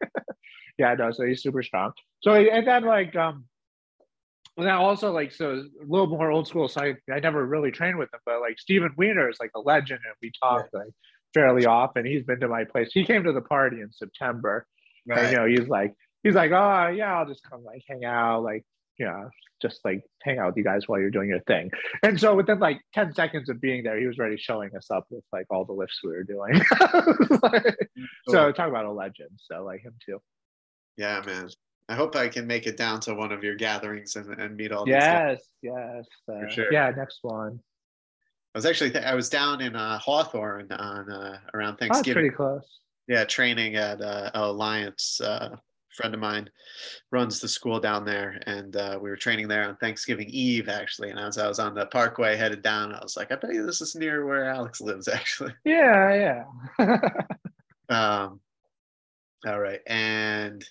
yeah, 0.78 0.94
no, 0.94 1.12
so 1.12 1.24
he's 1.24 1.42
super 1.42 1.62
strong. 1.62 1.92
So 2.22 2.34
and 2.34 2.66
then 2.66 2.84
like 2.84 3.14
um 3.16 3.44
and 4.56 4.66
then 4.66 4.74
also 4.74 5.12
like 5.12 5.32
so 5.32 5.52
a 5.52 5.64
little 5.86 6.08
more 6.08 6.30
old 6.30 6.48
school. 6.48 6.68
So 6.68 6.82
I, 6.82 6.94
I 7.12 7.20
never 7.20 7.46
really 7.46 7.70
trained 7.70 7.96
with 7.98 8.12
him, 8.12 8.20
but 8.26 8.40
like 8.40 8.58
Steven 8.58 8.90
Wiener 8.96 9.30
is 9.30 9.38
like 9.40 9.52
a 9.54 9.60
legend, 9.60 10.00
and 10.04 10.14
we 10.20 10.32
talk 10.42 10.66
like 10.72 10.90
fairly 11.32 11.64
often. 11.64 12.04
He's 12.04 12.24
been 12.24 12.40
to 12.40 12.48
my 12.48 12.64
place. 12.64 12.90
He 12.92 13.04
came 13.04 13.24
to 13.24 13.32
the 13.32 13.40
party 13.40 13.80
in 13.80 13.92
September. 13.92 14.66
And, 15.08 15.30
you 15.30 15.36
know, 15.38 15.46
he's 15.46 15.66
like 15.68 15.94
he's 16.22 16.34
like, 16.34 16.50
oh 16.52 16.88
yeah, 16.88 17.18
I'll 17.18 17.26
just 17.26 17.42
come 17.48 17.64
like 17.64 17.82
hang 17.88 18.04
out, 18.04 18.42
like 18.42 18.64
you 18.98 19.06
know, 19.06 19.30
just 19.62 19.80
like 19.84 20.02
hang 20.22 20.38
out 20.38 20.48
with 20.48 20.56
you 20.58 20.64
guys 20.64 20.86
while 20.86 21.00
you're 21.00 21.10
doing 21.10 21.28
your 21.30 21.40
thing. 21.40 21.70
And 22.02 22.20
so 22.20 22.34
within 22.34 22.58
like 22.58 22.80
10 22.92 23.14
seconds 23.14 23.48
of 23.48 23.58
being 23.58 23.82
there, 23.82 23.98
he 23.98 24.06
was 24.06 24.18
already 24.18 24.36
showing 24.36 24.76
us 24.76 24.90
up 24.90 25.06
with 25.10 25.24
like 25.32 25.46
all 25.48 25.64
the 25.64 25.72
lifts 25.72 26.00
we 26.04 26.10
were 26.10 26.22
doing. 26.22 26.60
so 28.28 28.52
talk 28.52 28.68
about 28.68 28.84
a 28.84 28.92
legend. 28.92 29.30
So 29.38 29.64
like 29.64 29.80
him 29.82 29.94
too. 30.04 30.20
Yeah, 30.96 31.22
man. 31.24 31.48
I 31.88 31.94
hope 31.94 32.14
I 32.14 32.28
can 32.28 32.46
make 32.46 32.66
it 32.66 32.76
down 32.76 33.00
to 33.00 33.14
one 33.14 33.32
of 33.32 33.42
your 33.42 33.56
gatherings 33.56 34.16
and, 34.16 34.38
and 34.38 34.56
meet 34.56 34.70
all 34.70 34.84
these 34.84 34.94
guys. 34.96 35.38
Yes, 35.62 36.04
yes. 36.28 36.36
Uh, 36.36 36.48
sure. 36.48 36.72
Yeah, 36.72 36.90
next 36.96 37.18
one. 37.22 37.58
I 38.54 38.58
was 38.58 38.66
actually 38.66 38.96
I 38.96 39.14
was 39.14 39.28
down 39.28 39.60
in 39.60 39.74
uh, 39.76 39.98
Hawthorne 39.98 40.70
on 40.72 41.10
uh, 41.10 41.38
around 41.54 41.74
Oh, 41.74 41.76
that's 41.80 41.92
Thanksgiving. 41.94 42.22
pretty 42.24 42.36
close. 42.36 42.80
yeah, 43.08 43.24
training 43.24 43.76
at 43.76 44.00
uh, 44.02 44.30
Alliance. 44.34 45.20
Friend 45.96 46.14
of 46.14 46.20
mine 46.20 46.48
runs 47.10 47.40
the 47.40 47.48
school 47.48 47.80
down 47.80 48.04
there, 48.04 48.40
and 48.46 48.76
uh, 48.76 48.98
we 49.00 49.10
were 49.10 49.16
training 49.16 49.48
there 49.48 49.68
on 49.68 49.76
Thanksgiving 49.76 50.28
Eve 50.28 50.68
actually. 50.68 51.10
And 51.10 51.18
as 51.18 51.36
I 51.36 51.48
was 51.48 51.58
on 51.58 51.74
the 51.74 51.86
Parkway 51.86 52.36
headed 52.36 52.62
down, 52.62 52.94
I 52.94 53.00
was 53.02 53.16
like, 53.16 53.32
I 53.32 53.36
bet 53.36 53.52
you 53.52 53.66
this 53.66 53.80
is 53.80 53.94
near 53.94 54.24
where 54.26 54.44
Alex 54.44 54.80
lives 54.80 55.08
actually. 55.12 55.54
Yeah, 55.64 56.44
yeah. 56.78 56.98
Um, 57.90 58.38
all 59.44 59.58
right, 59.58 59.80
and 59.88 60.64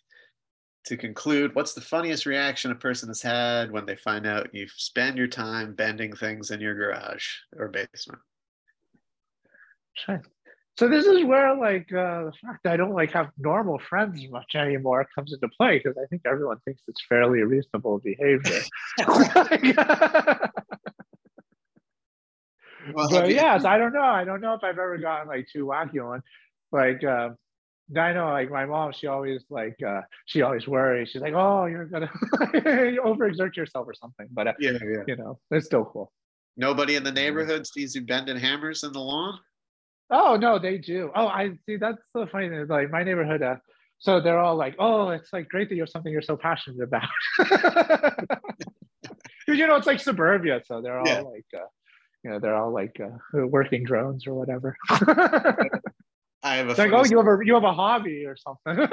to 0.85 0.97
conclude, 0.97 1.53
what's 1.53 1.73
the 1.73 1.81
funniest 1.81 2.25
reaction 2.25 2.71
a 2.71 2.75
person 2.75 3.09
has 3.09 3.21
had 3.21 3.71
when 3.71 3.85
they 3.85 3.95
find 3.95 4.25
out 4.25 4.53
you 4.53 4.67
spend 4.69 5.17
your 5.17 5.27
time 5.27 5.75
bending 5.75 6.15
things 6.15 6.49
in 6.49 6.61
your 6.61 6.75
garage 6.75 7.27
or 7.57 7.67
basement? 7.67 8.21
Sure. 9.93 10.23
So 10.79 10.87
this 10.87 11.05
is 11.05 11.25
where 11.25 11.57
like 11.57 11.91
uh, 11.91 12.23
the 12.23 12.31
fact 12.41 12.63
that 12.63 12.71
I 12.71 12.77
don't 12.77 12.93
like 12.93 13.11
have 13.11 13.31
normal 13.37 13.79
friends 13.79 14.25
much 14.29 14.55
anymore 14.55 15.05
comes 15.13 15.33
into 15.33 15.49
play 15.57 15.77
because 15.77 15.97
I 16.01 16.05
think 16.05 16.21
everyone 16.25 16.55
thinks 16.63 16.81
it's 16.87 17.01
fairly 17.09 17.41
reasonable 17.41 17.99
behavior. 17.99 18.61
Well, 22.93 23.09
but 23.09 23.29
yes, 23.29 23.65
I 23.65 23.77
don't 23.77 23.93
know. 23.93 24.01
I 24.01 24.23
don't 24.23 24.41
know 24.41 24.53
if 24.53 24.63
I've 24.63 24.79
ever 24.79 24.97
gotten 24.97 25.27
like 25.27 25.47
too 25.51 25.65
wacky 25.65 26.03
on. 26.03 26.23
Like 26.71 27.03
uh, 27.03 27.31
I 27.95 28.13
know 28.13 28.29
like 28.29 28.49
my 28.49 28.65
mom, 28.65 28.93
she 28.93 29.05
always 29.05 29.43
like 29.49 29.75
uh, 29.85 30.01
she 30.25 30.41
always 30.41 30.67
worries. 30.67 31.09
She's 31.09 31.21
like, 31.21 31.33
oh, 31.35 31.65
you're 31.65 31.85
gonna 31.85 32.09
overexert 32.41 33.55
yourself 33.57 33.85
or 33.85 33.93
something. 33.93 34.27
But 34.31 34.47
uh, 34.47 34.53
yeah, 34.59 34.71
yeah. 34.81 35.03
you 35.05 35.17
know, 35.17 35.37
it's 35.51 35.67
still 35.67 35.85
cool. 35.85 36.11
Nobody 36.57 36.95
in 36.95 37.03
the 37.03 37.11
neighborhood 37.11 37.67
sees 37.67 37.93
you 37.93 38.01
bending 38.01 38.37
hammers 38.37 38.83
in 38.83 38.91
the 38.93 39.01
lawn. 39.01 39.37
Oh 40.11 40.35
no, 40.35 40.57
they 40.59 40.77
do. 40.77 41.11
Oh, 41.15 41.27
I 41.27 41.51
see. 41.65 41.77
That's 41.77 42.01
the 42.13 42.27
funny 42.27 42.49
thing. 42.49 42.65
Like 42.67 42.89
my 42.89 43.03
neighborhood, 43.03 43.41
uh, 43.43 43.57
so 43.99 44.19
they're 44.19 44.39
all 44.39 44.55
like, 44.55 44.75
"Oh, 44.79 45.09
it's 45.09 45.31
like 45.31 45.49
great 45.49 45.69
that 45.69 45.75
you're 45.75 45.87
something 45.87 46.11
you're 46.11 46.21
so 46.21 46.37
passionate 46.37 46.81
about." 46.83 47.07
Because 49.45 49.57
you 49.59 49.65
know 49.65 49.75
it's 49.77 49.87
like 49.87 49.99
suburbia, 49.99 50.61
so 50.65 50.79
they're 50.81 50.99
all 50.99 51.07
Yeah. 51.07 51.21
like, 51.21 51.45
uh, 51.55 51.65
you 52.23 52.29
know, 52.29 52.39
they're 52.39 52.55
all 52.55 52.71
like 52.71 52.99
uh, 53.03 53.47
working 53.47 53.83
drones 53.83 54.27
or 54.27 54.35
whatever. 54.35 54.77
I 54.89 56.55
have 56.57 56.67
a 56.69 56.73
like, 56.73 56.91
oh, 56.93 57.03
you 57.03 57.17
have 57.17 57.25
a 57.27 57.37
you 57.43 57.55
have 57.55 57.63
a 57.63 57.73
hobby 57.73 58.25
or 58.25 58.35
something. 58.37 58.87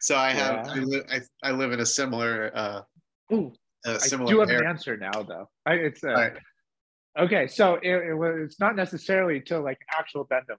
So 0.00 0.16
I 0.16 0.30
have 0.32 0.66
Yeah. 0.66 0.72
I, 0.72 0.78
li- 0.78 1.02
I, 1.10 1.20
I 1.42 1.50
live 1.52 1.72
in 1.72 1.80
a 1.80 1.86
similar 1.86 2.50
uh 2.54 2.82
Ooh, 3.32 3.52
a 3.84 3.90
I 3.90 3.98
similar 3.98 4.32
do 4.32 4.40
have 4.40 4.48
an 4.48 4.64
answer 4.66 4.96
now, 4.96 5.22
though. 5.22 5.50
I, 5.66 5.74
it's 5.74 6.02
uh. 6.02 6.30
Okay. 7.18 7.46
So 7.46 7.74
it, 7.82 7.90
it 7.90 8.14
was 8.14 8.36
it's 8.44 8.60
not 8.60 8.76
necessarily 8.76 9.40
to 9.42 9.60
like 9.60 9.78
an 9.80 9.98
actual 9.98 10.24
bend 10.24 10.44
of 10.44 10.58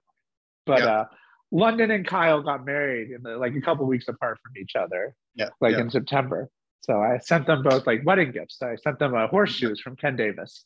but 0.66 0.80
Yeah. 0.80 1.00
uh, 1.00 1.04
London 1.50 1.90
and 1.90 2.06
Kyle 2.06 2.42
got 2.42 2.64
married 2.66 3.10
in 3.10 3.22
the, 3.22 3.36
like 3.38 3.54
a 3.54 3.60
couple 3.60 3.86
weeks 3.86 4.06
apart 4.08 4.38
from 4.42 4.52
each 4.60 4.76
other, 4.76 5.14
Yeah. 5.34 5.48
like 5.60 5.72
yeah. 5.72 5.80
in 5.80 5.90
September. 5.90 6.50
So 6.80 7.00
I 7.00 7.18
sent 7.18 7.46
them 7.46 7.62
both 7.62 7.86
like 7.86 8.04
wedding 8.04 8.32
gifts. 8.32 8.62
I 8.62 8.76
sent 8.76 8.98
them 8.98 9.14
uh, 9.14 9.26
horseshoes 9.28 9.80
from 9.80 9.96
Ken 9.96 10.16
Davis, 10.16 10.64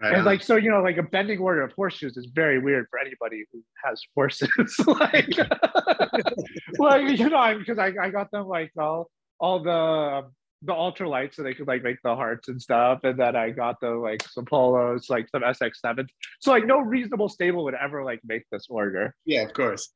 Right 0.00 0.14
and 0.14 0.24
like 0.24 0.42
so 0.42 0.56
you 0.56 0.70
know 0.70 0.82
like 0.82 0.96
a 0.96 1.02
bending 1.02 1.38
order 1.38 1.62
of 1.62 1.72
horseshoes 1.72 2.16
is 2.16 2.26
very 2.26 2.58
weird 2.58 2.86
for 2.90 2.98
anybody 2.98 3.44
who 3.52 3.62
has 3.84 4.02
horses. 4.14 4.48
like, 4.86 5.28
like 6.78 7.18
you 7.18 7.28
know, 7.28 7.58
because 7.58 7.78
I, 7.78 7.92
I 8.00 8.10
got 8.10 8.30
them 8.30 8.46
like 8.46 8.72
all 8.78 9.10
all 9.38 9.62
the 9.62 9.70
um, 9.70 10.32
the 10.64 10.72
ultralights 10.72 11.34
so 11.34 11.42
they 11.42 11.54
could 11.54 11.68
like 11.68 11.82
make 11.82 11.98
the 12.02 12.14
hearts 12.14 12.48
and 12.48 12.60
stuff, 12.60 13.00
and 13.04 13.18
then 13.18 13.36
I 13.36 13.50
got 13.50 13.80
the 13.80 13.90
like 13.90 14.22
some 14.28 14.44
polos, 14.44 15.10
like 15.10 15.28
some 15.28 15.42
SX 15.42 15.76
sevens. 15.76 16.10
So 16.40 16.50
like 16.50 16.66
no 16.66 16.78
reasonable 16.80 17.28
stable 17.28 17.64
would 17.64 17.74
ever 17.74 18.04
like 18.04 18.20
make 18.24 18.44
this 18.50 18.66
order, 18.68 19.14
yeah, 19.24 19.42
of 19.42 19.52
course. 19.52 19.90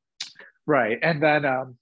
right? 0.65 0.99
And 1.01 1.21
then 1.21 1.45
um, 1.45 1.77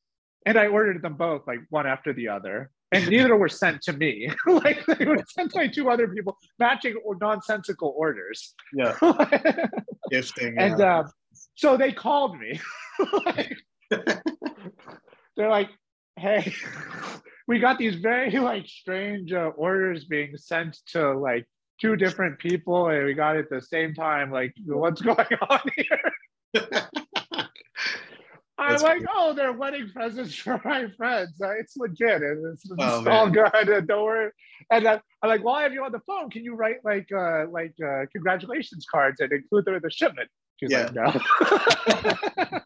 and 0.45 0.57
I 0.57 0.67
ordered 0.67 1.01
them 1.01 1.15
both 1.15 1.45
like 1.47 1.59
one 1.69 1.85
after 1.85 2.13
the 2.13 2.29
other. 2.29 2.71
And 2.93 3.05
neither 3.09 3.35
were 3.35 3.49
sent 3.49 3.81
to 3.81 3.91
me. 3.91 4.31
like 4.47 4.85
they 4.85 5.03
were 5.03 5.17
sent 5.27 5.51
to 5.51 5.69
two 5.69 5.89
other 5.89 6.07
people, 6.07 6.37
matching 6.57 6.95
or 7.03 7.17
nonsensical 7.19 7.93
orders. 7.97 8.55
Yeah. 8.73 8.95
Gifting. 10.09 10.57
and 10.57 10.79
uh, 10.79 10.85
uh, 10.85 11.07
so 11.55 11.75
they 11.75 11.91
called 11.91 12.39
me 12.39 12.59
Like, 13.25 13.57
they're 15.35 15.49
like 15.49 15.69
hey 16.17 16.53
we 17.47 17.59
got 17.59 17.77
these 17.77 17.95
very 17.95 18.31
like 18.39 18.67
strange 18.67 19.31
uh, 19.33 19.51
orders 19.55 20.05
being 20.05 20.35
sent 20.37 20.77
to 20.87 21.13
like 21.17 21.45
two 21.79 21.95
different 21.95 22.39
people 22.39 22.87
and 22.89 23.05
we 23.05 23.13
got 23.13 23.35
it 23.35 23.45
at 23.45 23.49
the 23.49 23.61
same 23.61 23.93
time 23.93 24.31
like 24.31 24.53
what's 24.65 25.01
going 25.09 25.17
on 25.49 25.59
here? 25.75 26.11
I'm 28.59 28.81
like 28.81 29.03
oh 29.13 29.33
they're 29.33 29.53
wedding 29.53 29.89
presents 29.93 30.33
for 30.35 30.59
my 30.65 30.87
friends. 30.97 31.39
Uh, 31.41 31.51
it's 31.59 31.77
legit 31.77 32.23
and 32.23 32.53
it's, 32.53 32.65
it's 32.65 32.73
Oh, 32.79 33.07
all 33.07 33.27
man. 33.27 33.31
good 33.31 33.69
and 33.69 33.87
don't 33.87 34.03
worry. 34.03 34.31
And 34.71 34.87
i'm 34.87 34.99
like 35.23 35.43
while 35.43 35.55
i 35.55 35.63
have 35.63 35.73
you 35.73 35.83
on 35.83 35.91
the 35.91 35.99
phone. 36.07 36.29
Can 36.31 36.43
you 36.43 36.55
write 36.55 36.83
like 36.83 37.07
uh 37.15 37.45
like 37.51 37.75
uh 37.85 38.05
congratulations 38.11 38.85
cards 38.91 39.19
and 39.19 39.31
include 39.31 39.65
them 39.65 39.75
in 39.75 39.81
the 39.83 39.91
shipment? 39.91 40.29
She's 40.59 40.71
Yeah. 40.71 40.89
like 40.95 40.95
no 40.95 42.59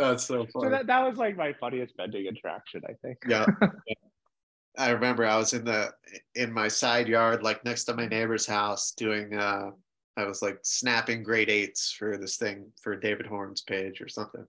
That's 0.00 0.24
so 0.24 0.46
funny. 0.46 0.64
So 0.64 0.70
that, 0.70 0.86
that 0.86 1.06
was 1.06 1.18
like 1.18 1.36
my 1.36 1.52
funniest 1.60 1.96
bending 1.96 2.26
interaction, 2.26 2.82
I 2.88 2.94
think. 3.02 3.18
yeah. 3.28 3.46
I 4.78 4.90
remember 4.90 5.26
I 5.26 5.36
was 5.36 5.52
in 5.52 5.64
the 5.64 5.92
in 6.36 6.52
my 6.52 6.68
side 6.68 7.08
yard, 7.08 7.42
like 7.42 7.64
next 7.64 7.84
to 7.84 7.94
my 7.94 8.06
neighbor's 8.06 8.46
house, 8.46 8.92
doing 8.92 9.34
uh 9.34 9.70
I 10.16 10.24
was 10.24 10.42
like 10.42 10.58
snapping 10.62 11.22
grade 11.22 11.50
eights 11.50 11.92
for 11.92 12.16
this 12.16 12.36
thing 12.36 12.66
for 12.80 12.96
David 12.96 13.26
Horne's 13.26 13.62
page 13.62 14.00
or 14.00 14.08
something. 14.08 14.44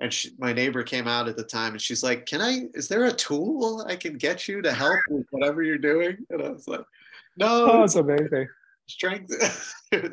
And 0.00 0.12
she, 0.12 0.30
my 0.38 0.52
neighbor 0.52 0.82
came 0.82 1.06
out 1.06 1.28
at 1.28 1.36
the 1.36 1.44
time 1.44 1.72
and 1.72 1.80
she's 1.82 2.02
like, 2.02 2.26
Can 2.26 2.40
I 2.40 2.62
is 2.74 2.88
there 2.88 3.04
a 3.04 3.12
tool 3.12 3.84
I 3.88 3.94
can 3.94 4.14
get 4.16 4.48
you 4.48 4.62
to 4.62 4.72
help 4.72 4.98
with 5.10 5.26
whatever 5.30 5.62
you're 5.62 5.78
doing? 5.78 6.16
And 6.30 6.42
I 6.42 6.48
was 6.50 6.66
like, 6.66 6.84
No, 7.36 7.70
Oh, 7.70 7.82
it's, 7.84 7.94
it's 7.94 8.00
amazing. 8.00 8.48
strength. 8.88 9.32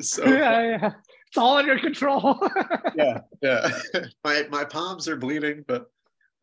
so 0.04 0.24
yeah, 0.28 0.60
yeah. 0.62 0.92
It's 1.30 1.38
all 1.38 1.58
under 1.58 1.78
control. 1.78 2.40
yeah, 2.96 3.20
yeah. 3.40 3.70
my 4.24 4.46
my 4.50 4.64
palms 4.64 5.06
are 5.06 5.14
bleeding, 5.14 5.64
but 5.66 5.88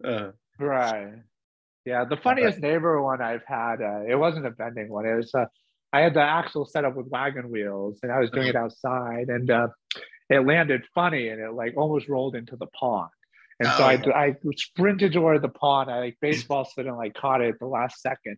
uh, 0.02 0.32
right. 0.60 1.16
Yeah, 1.86 2.06
the 2.06 2.16
funniest 2.16 2.60
neighbor 2.60 3.02
one 3.02 3.22
I've 3.22 3.46
had, 3.46 3.82
uh, 3.82 4.02
it 4.08 4.16
wasn't 4.16 4.46
a 4.46 4.52
bending 4.52 4.90
one. 4.90 5.06
It 5.06 5.16
was 5.16 5.34
uh, 5.36 5.46
I 5.92 6.02
had 6.02 6.14
the 6.14 6.22
axle 6.22 6.66
set 6.66 6.86
up 6.86 6.96
with 6.96 7.08
wagon 7.08 7.50
wheels, 7.50 8.00
and 8.02 8.12
I 8.14 8.20
was 8.20 8.30
doing 8.32 8.48
it 8.48 8.56
outside, 8.56 9.28
and 9.28 9.52
uh, 9.52 9.68
it 10.30 10.46
landed 10.46 10.84
funny, 10.96 11.28
and 11.30 11.42
it 11.42 11.52
like 11.52 11.76
almost 11.76 12.08
rolled 12.08 12.36
into 12.36 12.56
the 12.56 12.68
pond. 12.68 13.10
And 13.60 13.70
so 13.70 13.84
Oh. 13.84 13.88
I, 13.88 14.26
I 14.28 14.36
sprinted 14.56 15.14
toward 15.14 15.42
the 15.42 15.50
pond. 15.50 15.90
I 15.90 16.00
like 16.00 16.18
baseball 16.22 16.64
slid 16.66 16.86
and 16.86 16.96
like 16.98 17.16
caught 17.16 17.42
it 17.42 17.50
at 17.50 17.60
the 17.60 17.66
last 17.66 18.02
second. 18.02 18.38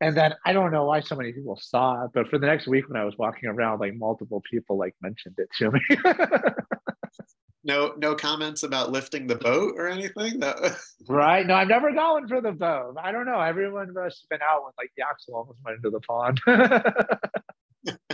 And 0.00 0.16
then 0.16 0.34
I 0.46 0.52
don't 0.52 0.70
know 0.70 0.84
why 0.84 1.00
so 1.00 1.16
many 1.16 1.32
people 1.32 1.58
saw 1.60 2.04
it, 2.04 2.10
but 2.14 2.28
for 2.28 2.38
the 2.38 2.46
next 2.46 2.68
week 2.68 2.88
when 2.88 3.00
I 3.00 3.04
was 3.04 3.16
walking 3.18 3.48
around, 3.48 3.80
like 3.80 3.94
multiple 3.94 4.42
people 4.48 4.78
like 4.78 4.94
mentioned 5.02 5.34
it 5.38 5.48
to 5.58 5.72
me. 5.72 5.80
no 7.64 7.92
no 7.98 8.14
comments 8.14 8.62
about 8.62 8.90
lifting 8.90 9.26
the 9.26 9.34
boat 9.34 9.74
or 9.76 9.88
anything. 9.88 10.40
That 10.40 10.56
right? 11.08 11.44
No, 11.46 11.54
I've 11.54 11.68
never 11.68 11.92
gone 11.92 12.28
for 12.28 12.40
the 12.40 12.52
boat. 12.52 12.94
I 13.02 13.10
don't 13.12 13.26
know. 13.26 13.40
Everyone 13.40 13.92
must 13.92 14.22
have 14.22 14.28
been 14.38 14.46
out 14.48 14.62
when 14.64 14.72
like 14.78 14.90
the 14.96 15.02
axle 15.04 15.34
almost 15.34 15.58
went 15.64 15.78
into 15.78 15.90
the 15.90 16.00
pond. 16.00 16.40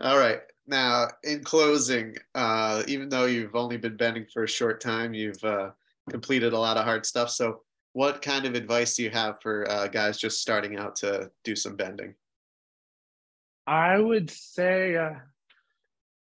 All 0.00 0.18
right. 0.18 0.40
Now, 0.68 1.08
in 1.24 1.42
closing, 1.42 2.14
uh, 2.34 2.82
even 2.86 3.08
though 3.08 3.24
you've 3.24 3.56
only 3.56 3.78
been 3.78 3.96
bending 3.96 4.26
for 4.32 4.44
a 4.44 4.48
short 4.48 4.82
time, 4.82 5.14
you've 5.14 5.42
uh, 5.42 5.70
completed 6.10 6.52
a 6.52 6.58
lot 6.58 6.76
of 6.76 6.84
hard 6.84 7.06
stuff. 7.06 7.30
So, 7.30 7.62
what 7.94 8.20
kind 8.20 8.44
of 8.44 8.54
advice 8.54 8.94
do 8.94 9.02
you 9.02 9.10
have 9.10 9.40
for 9.40 9.68
uh, 9.70 9.88
guys 9.88 10.18
just 10.18 10.42
starting 10.42 10.76
out 10.76 10.94
to 10.96 11.30
do 11.42 11.56
some 11.56 11.74
bending? 11.74 12.14
I 13.66 13.98
would 13.98 14.30
say, 14.30 14.96
uh, 14.96 15.14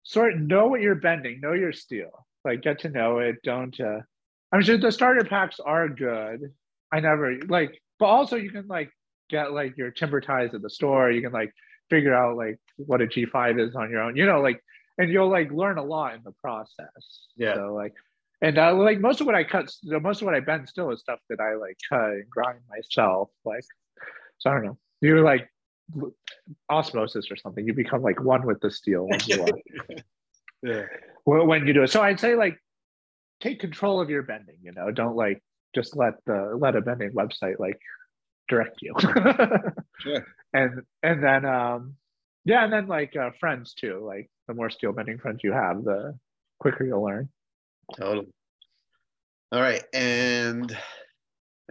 sort 0.03 0.33
of 0.33 0.39
know 0.39 0.67
what 0.67 0.79
you're 0.79 0.95
bending, 0.95 1.41
know 1.41 1.51
your 1.51 1.73
steel, 1.73 2.25
like 2.45 2.61
get 2.61 2.79
to 2.79 2.89
know 2.89 3.19
it. 3.19 3.35
Don't. 3.43 3.77
Uh, 3.79 3.99
I'm 4.53 4.61
sure 4.61 4.77
the 4.77 4.93
starter 4.93 5.25
packs 5.25 5.59
are 5.59 5.89
good. 5.89 6.53
I 6.93 7.01
never 7.01 7.37
like, 7.49 7.81
but 7.99 8.05
also 8.05 8.37
you 8.37 8.49
can 8.49 8.67
like 8.67 8.91
get 9.29 9.51
like 9.51 9.77
your 9.77 9.91
timber 9.91 10.21
ties 10.21 10.53
at 10.53 10.61
the 10.61 10.69
store. 10.69 11.11
You 11.11 11.21
can 11.21 11.33
like 11.33 11.53
figure 11.91 12.15
out 12.15 12.37
like 12.37 12.57
what 12.77 13.01
a 13.01 13.05
G5 13.05 13.59
is 13.69 13.75
on 13.75 13.91
your 13.91 14.01
own. 14.01 14.15
You 14.15 14.25
know, 14.25 14.41
like, 14.41 14.63
and 14.97 15.11
you'll 15.11 15.29
like 15.29 15.51
learn 15.51 15.77
a 15.77 15.83
lot 15.83 16.15
in 16.15 16.21
the 16.23 16.31
process. 16.41 16.87
Yeah. 17.35 17.53
So 17.55 17.73
like, 17.75 17.93
and 18.41 18.57
uh, 18.57 18.73
like 18.73 18.99
most 18.99 19.21
of 19.21 19.27
what 19.27 19.35
I 19.35 19.43
cut, 19.43 19.71
most 19.83 20.21
of 20.21 20.25
what 20.25 20.33
I 20.33 20.39
bend 20.39 20.67
still 20.67 20.89
is 20.91 21.01
stuff 21.01 21.19
that 21.29 21.39
I 21.39 21.55
like 21.55 21.77
cut 21.87 22.09
and 22.09 22.29
grind 22.29 22.61
myself. 22.69 23.29
Like, 23.45 23.65
so 24.39 24.49
I 24.49 24.53
don't 24.53 24.65
know. 24.65 24.77
You're 25.01 25.21
like 25.23 25.47
osmosis 26.69 27.29
or 27.29 27.35
something. 27.35 27.67
You 27.67 27.73
become 27.73 28.01
like 28.01 28.19
one 28.23 28.45
with 28.47 28.59
the 28.61 28.71
steel 28.71 29.07
when 29.07 29.19
you, 29.27 29.45
Yeah. 30.63 30.85
when 31.25 31.67
you 31.67 31.73
do 31.73 31.83
it. 31.83 31.89
So 31.91 32.01
I'd 32.01 32.19
say 32.19 32.35
like 32.35 32.57
take 33.41 33.59
control 33.59 34.01
of 34.01 34.09
your 34.09 34.23
bending. 34.23 34.57
You 34.63 34.71
know, 34.71 34.89
don't 34.91 35.15
like 35.15 35.43
just 35.75 35.95
let 35.95 36.13
the 36.25 36.55
let 36.57 36.75
a 36.75 36.81
bending 36.81 37.11
website 37.11 37.59
like 37.59 37.79
direct 38.51 38.77
you. 38.81 38.93
Sure. 40.03 40.25
And 40.53 40.81
and 41.03 41.23
then 41.23 41.45
um 41.45 41.95
yeah, 42.43 42.63
and 42.63 42.73
then 42.73 42.87
like 42.87 43.15
uh, 43.15 43.29
friends 43.39 43.75
too. 43.75 44.03
Like 44.03 44.31
the 44.47 44.55
more 44.55 44.69
steel 44.71 44.91
bending 44.93 45.19
friends 45.19 45.41
you 45.43 45.51
have, 45.53 45.83
the 45.83 46.17
quicker 46.59 46.83
you'll 46.83 47.03
learn. 47.03 47.29
Totally. 47.95 48.27
All 49.51 49.61
right. 49.61 49.83
And 49.93 50.75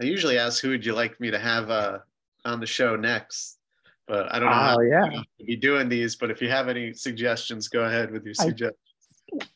I 0.01 0.05
usually 0.05 0.37
ask 0.37 0.61
who 0.61 0.69
would 0.69 0.85
you 0.85 0.93
like 0.93 1.19
me 1.19 1.29
to 1.29 1.39
have 1.39 1.69
uh, 1.69 1.99
on 2.45 2.61
the 2.61 2.65
show 2.65 2.95
next? 2.95 3.57
But 4.07 4.33
I 4.33 4.39
don't 4.39 4.49
know 4.49 4.55
how 4.55 4.77
Oh 4.79 4.81
yeah. 4.81 5.09
to 5.39 5.45
be 5.45 5.57
doing 5.57 5.89
these. 5.89 6.15
But 6.15 6.31
if 6.31 6.41
you 6.41 6.49
have 6.49 6.69
any 6.69 6.93
suggestions, 6.93 7.67
go 7.67 7.81
ahead 7.83 8.11
with 8.11 8.23
your 8.23 8.35
I- 8.39 8.43
suggestions. 8.45 8.77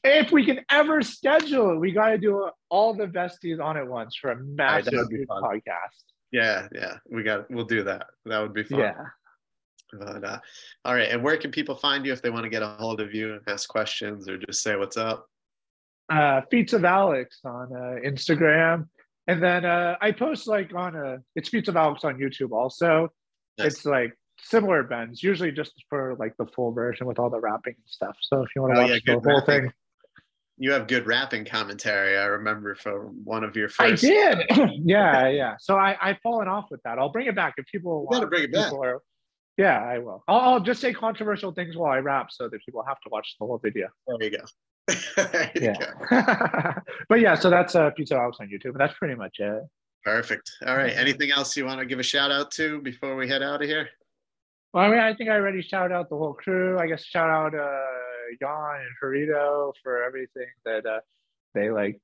If 0.04 0.32
we 0.34 0.46
can 0.46 0.60
ever 0.70 1.02
schedule 1.02 1.72
it, 1.74 1.80
we 1.80 1.92
got 1.94 2.10
to 2.10 2.18
do 2.18 2.50
all 2.70 2.94
the 2.94 3.08
besties 3.08 3.62
on 3.64 3.78
at 3.78 3.88
once 3.88 4.16
for 4.18 4.32
a 4.32 4.38
massive 4.44 4.94
podcast. 4.94 6.04
Yeah, 6.40 6.68
yeah, 6.74 6.94
we 7.10 7.24
got. 7.24 7.50
We'll 7.50 7.66
do 7.78 7.84
that. 7.84 8.08
That 8.26 8.40
would 8.42 8.54
be 8.54 8.64
fun. 8.64 8.80
Yeah. 8.80 9.04
But, 9.98 10.24
uh, 10.24 10.40
all 10.84 10.94
right. 10.94 11.10
And 11.10 11.24
where 11.24 11.38
can 11.38 11.52
people 11.52 11.76
find 11.76 12.06
you 12.06 12.12
if 12.12 12.22
they 12.22 12.30
want 12.30 12.44
to 12.44 12.50
get 12.50 12.62
a 12.62 12.68
hold 12.68 13.00
of 13.00 13.14
you 13.14 13.34
and 13.34 13.42
ask 13.48 13.70
questions 13.70 14.28
or 14.28 14.38
just 14.38 14.62
say 14.62 14.76
what's 14.76 14.98
up? 14.98 15.28
uh, 16.12 16.42
Feats 16.52 16.74
of 16.74 16.84
Alex 16.84 17.40
on 17.46 17.68
uh, 17.74 17.96
Instagram. 18.06 18.88
And 19.28 19.42
then 19.42 19.64
uh, 19.66 19.96
I 20.02 20.12
post 20.12 20.48
like 20.48 20.74
on 20.76 20.96
a, 20.96 21.18
it's 21.36 21.50
Feats 21.50 21.70
of 21.70 21.76
Alex 21.78 22.04
on 22.04 22.18
YouTube 22.18 22.52
also. 22.52 23.10
Nice. 23.58 23.68
It's 23.78 23.86
like 23.86 24.12
similar 24.40 24.84
bends, 24.84 25.24
usually 25.24 25.52
just 25.52 25.72
for 25.90 26.16
like 26.20 26.34
the 26.38 26.46
full 26.56 26.72
version 26.74 27.08
with 27.08 27.18
all 27.18 27.30
the 27.30 27.40
rapping 27.40 27.76
and 27.78 27.88
stuff. 27.88 28.16
So 28.22 28.44
if 28.44 28.50
you 28.56 28.62
want 28.64 28.76
to 28.76 28.80
Oh, 28.82 28.84
watch 28.84 29.02
yeah, 29.08 29.14
the 29.16 29.20
whole 29.22 29.40
rapping. 29.40 29.62
thing, 29.64 29.74
You 30.58 30.72
have 30.72 30.88
good 30.88 31.06
rapping 31.06 31.44
commentary. 31.46 32.18
I 32.18 32.26
remember 32.26 32.76
from 32.76 33.20
one 33.26 33.44
of 33.44 33.56
your 33.58 33.68
friends. 33.68 34.04
I 34.04 34.08
did. 34.08 34.38
yeah, 34.86 35.28
yeah. 35.28 35.56
So 35.60 35.76
I, 35.78 35.98
I've 36.02 36.18
fallen 36.24 36.48
off 36.48 36.68
with 36.72 36.82
that. 36.84 36.98
I'll 36.98 37.10
bring 37.12 37.28
it 37.28 37.36
back 37.36 37.56
if 37.58 37.66
people 37.68 38.08
You 38.10 38.16
gotta 38.18 38.28
bring 38.28 38.44
it 38.44 38.52
back. 38.54 38.72
are- 38.74 39.02
yeah, 39.58 39.82
I 39.82 40.00
will. 40.00 40.24
I'll, 40.28 40.40
I'll 40.40 40.60
just 40.60 40.82
say 40.82 40.94
controversial 40.94 41.54
things 41.54 41.78
while 41.78 41.92
I 41.92 42.00
rap 42.00 42.28
so 42.30 42.50
that 42.50 42.60
people 42.66 42.84
have 42.86 43.00
to 43.02 43.10
watch 43.10 43.36
the 43.40 43.46
whole 43.46 43.58
video. 43.58 43.88
There 44.08 44.30
you 44.30 44.38
go. 44.38 44.44
there 45.32 45.52
you 45.56 45.62
Yeah. 45.62 46.74
go. 46.76 46.82
but 47.10 47.22
yeah, 47.22 47.36
so 47.36 47.50
that's 47.50 47.74
uh, 47.74 47.92
Feats 47.96 48.12
of 48.12 48.18
Alex 48.18 48.38
on 48.42 48.48
YouTube, 48.48 48.72
and 48.72 48.80
that's 48.80 48.94
pretty 48.98 49.16
much 49.16 49.38
it. 49.40 49.64
Perfect. 50.04 50.52
All 50.68 50.76
right. 50.76 50.94
Anything 50.96 51.32
else 51.32 51.56
you 51.56 51.66
want 51.66 51.80
to 51.80 51.86
give 51.86 52.00
a 52.00 52.04
shout 52.04 52.32
out 52.32 52.52
to 52.52 52.82
before 52.82 53.16
we 53.16 53.28
head 53.30 53.42
out 53.42 53.62
of 53.62 53.68
here? 53.68 53.88
Well, 54.74 54.84
I 54.84 54.90
mean, 54.90 55.00
I 55.00 55.14
think 55.16 55.30
I 55.30 55.36
already 55.36 55.62
shout 55.62 55.90
out 55.92 56.10
the 56.10 56.18
whole 56.18 56.34
crew. 56.34 56.78
I 56.78 56.86
guess 56.88 57.04
shout 57.06 57.30
out 57.30 57.56
uh, 57.56 57.80
Jan 58.40 58.82
and 58.82 58.90
Harito 59.02 59.74
for 59.84 60.04
everything 60.04 60.48
that 60.66 60.86
uh, 60.86 61.00
they 61.54 61.70
like 61.70 62.00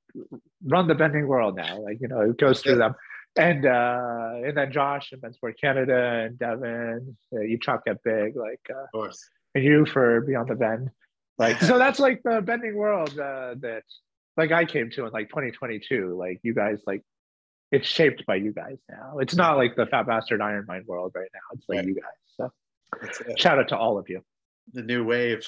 run 0.64 0.86
the 0.88 0.94
bending 0.94 1.26
world 1.26 1.56
now. 1.56 1.80
Like 1.80 1.98
you 2.00 2.08
know, 2.08 2.20
it 2.20 2.38
goes 2.38 2.60
through 2.62 2.76
them, 2.76 2.94
and 3.36 3.66
uh, 3.66 4.32
and 4.44 4.56
then 4.56 4.72
Josh 4.72 5.12
and 5.12 5.20
Bensport 5.22 5.54
Canada 5.60 6.24
and 6.26 6.38
Devin, 6.38 7.16
uh, 7.34 7.40
you 7.40 7.58
chalk 7.60 7.84
get 7.84 8.02
big, 8.04 8.36
like 8.36 8.60
uh, 8.70 8.84
Of 8.84 8.90
course. 8.92 9.28
and 9.54 9.64
you 9.64 9.84
for 9.86 10.20
Beyond 10.22 10.48
the 10.48 10.54
Bend. 10.54 10.90
Like 11.38 11.60
so, 11.60 11.78
that's 11.78 11.98
like 11.98 12.22
the 12.24 12.40
bending 12.42 12.76
world 12.76 13.10
uh, 13.18 13.54
that 13.60 13.82
like 14.36 14.52
I 14.52 14.64
came 14.64 14.90
to 14.90 15.06
in 15.06 15.12
like 15.12 15.28
2022. 15.28 16.16
Like 16.18 16.40
you 16.42 16.54
guys 16.54 16.78
like. 16.86 17.02
It's 17.74 17.88
shaped 17.88 18.26
by 18.26 18.34
you 18.34 18.52
guys 18.52 18.76
now. 18.90 19.16
It's 19.18 19.34
not 19.34 19.56
like 19.56 19.76
the 19.76 19.86
Fat 19.86 20.06
Bastard 20.06 20.40
IronMind 20.40 20.84
world 20.84 21.12
right 21.14 21.30
now. 21.32 21.40
It's 21.54 21.64
like 21.70 21.78
Right. 21.78 21.86
you 21.86 21.94
guys. 21.94 22.12
So 22.36 23.34
shout 23.38 23.58
out 23.58 23.68
to 23.68 23.78
all 23.78 23.96
of 23.96 24.10
you. 24.10 24.22
The 24.72 24.82
new 24.82 25.04
wave. 25.04 25.46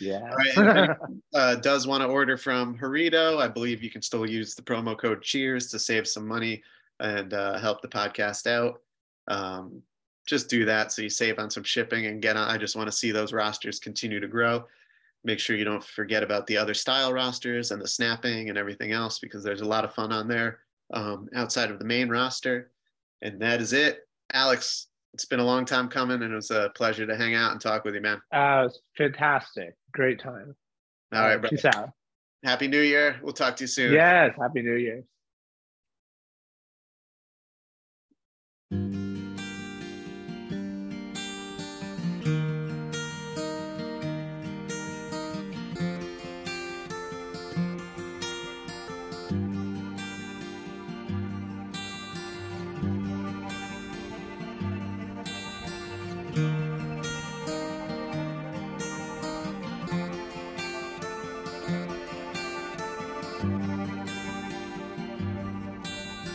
Yeah. 0.00 0.34
Right, 0.56 0.90
uh, 1.34 1.56
does 1.56 1.86
want 1.86 2.02
to 2.02 2.08
order 2.08 2.36
from 2.36 2.78
Harito, 2.78 3.38
I 3.38 3.48
believe 3.48 3.82
you 3.82 3.90
can 3.90 4.02
still 4.02 4.28
use 4.28 4.54
the 4.54 4.62
promo 4.62 4.98
code 4.98 5.22
Cheers 5.22 5.70
to 5.70 5.78
save 5.78 6.06
some 6.08 6.26
money 6.26 6.62
and 7.00 7.34
uh, 7.34 7.58
help 7.58 7.82
the 7.82 7.88
podcast 7.88 8.46
out. 8.46 8.80
Um, 9.28 9.82
just 10.26 10.48
do 10.48 10.64
that 10.64 10.92
so 10.92 11.02
you 11.02 11.10
save 11.10 11.38
on 11.38 11.50
some 11.50 11.64
shipping 11.64 12.06
and 12.06 12.22
get 12.22 12.36
on. 12.36 12.48
I 12.48 12.56
just 12.56 12.76
want 12.76 12.88
to 12.88 12.96
see 12.96 13.10
those 13.10 13.32
rosters 13.32 13.80
continue 13.80 14.20
to 14.20 14.28
grow. 14.28 14.64
Make 15.24 15.38
sure 15.38 15.56
you 15.56 15.64
don't 15.64 15.84
forget 15.84 16.22
about 16.22 16.46
the 16.46 16.56
other 16.56 16.74
style 16.74 17.12
rosters 17.12 17.72
and 17.72 17.82
the 17.82 17.88
snapping 17.88 18.48
and 18.48 18.56
everything 18.56 18.92
else 18.92 19.18
because 19.18 19.42
there's 19.42 19.60
a 19.60 19.66
lot 19.66 19.84
of 19.84 19.94
fun 19.94 20.12
on 20.12 20.28
there 20.28 20.60
um, 20.92 21.28
outside 21.34 21.70
of 21.70 21.78
the 21.78 21.84
main 21.84 22.08
roster. 22.08 22.70
And 23.22 23.40
that 23.40 23.60
is 23.60 23.72
it. 23.72 24.06
Alex, 24.32 24.86
it's 25.14 25.24
been 25.24 25.40
a 25.40 25.44
long 25.44 25.64
time 25.64 25.88
coming 25.88 26.22
and 26.22 26.32
it 26.32 26.36
was 26.36 26.50
a 26.50 26.70
pleasure 26.76 27.06
to 27.06 27.16
hang 27.16 27.34
out 27.34 27.52
and 27.52 27.60
talk 27.60 27.84
with 27.84 27.94
you, 27.94 28.00
man. 28.00 28.20
uh, 28.32 28.64
it's 28.66 28.78
fantastic. 28.96 29.74
Great 29.92 30.20
time. 30.20 30.54
All 31.12 31.20
right, 31.22 31.44
Uh. 31.44 31.48
Peace 31.48 31.64
out. 31.64 31.90
Happy 32.44 32.68
New 32.68 32.80
Year. 32.80 33.18
We'll 33.22 33.32
talk 33.34 33.56
to 33.56 33.64
you 33.64 33.68
soon. 33.68 33.92
Yes. 33.92 34.34
Happy 34.40 34.62
New 34.62 34.76
Year. 34.76 35.02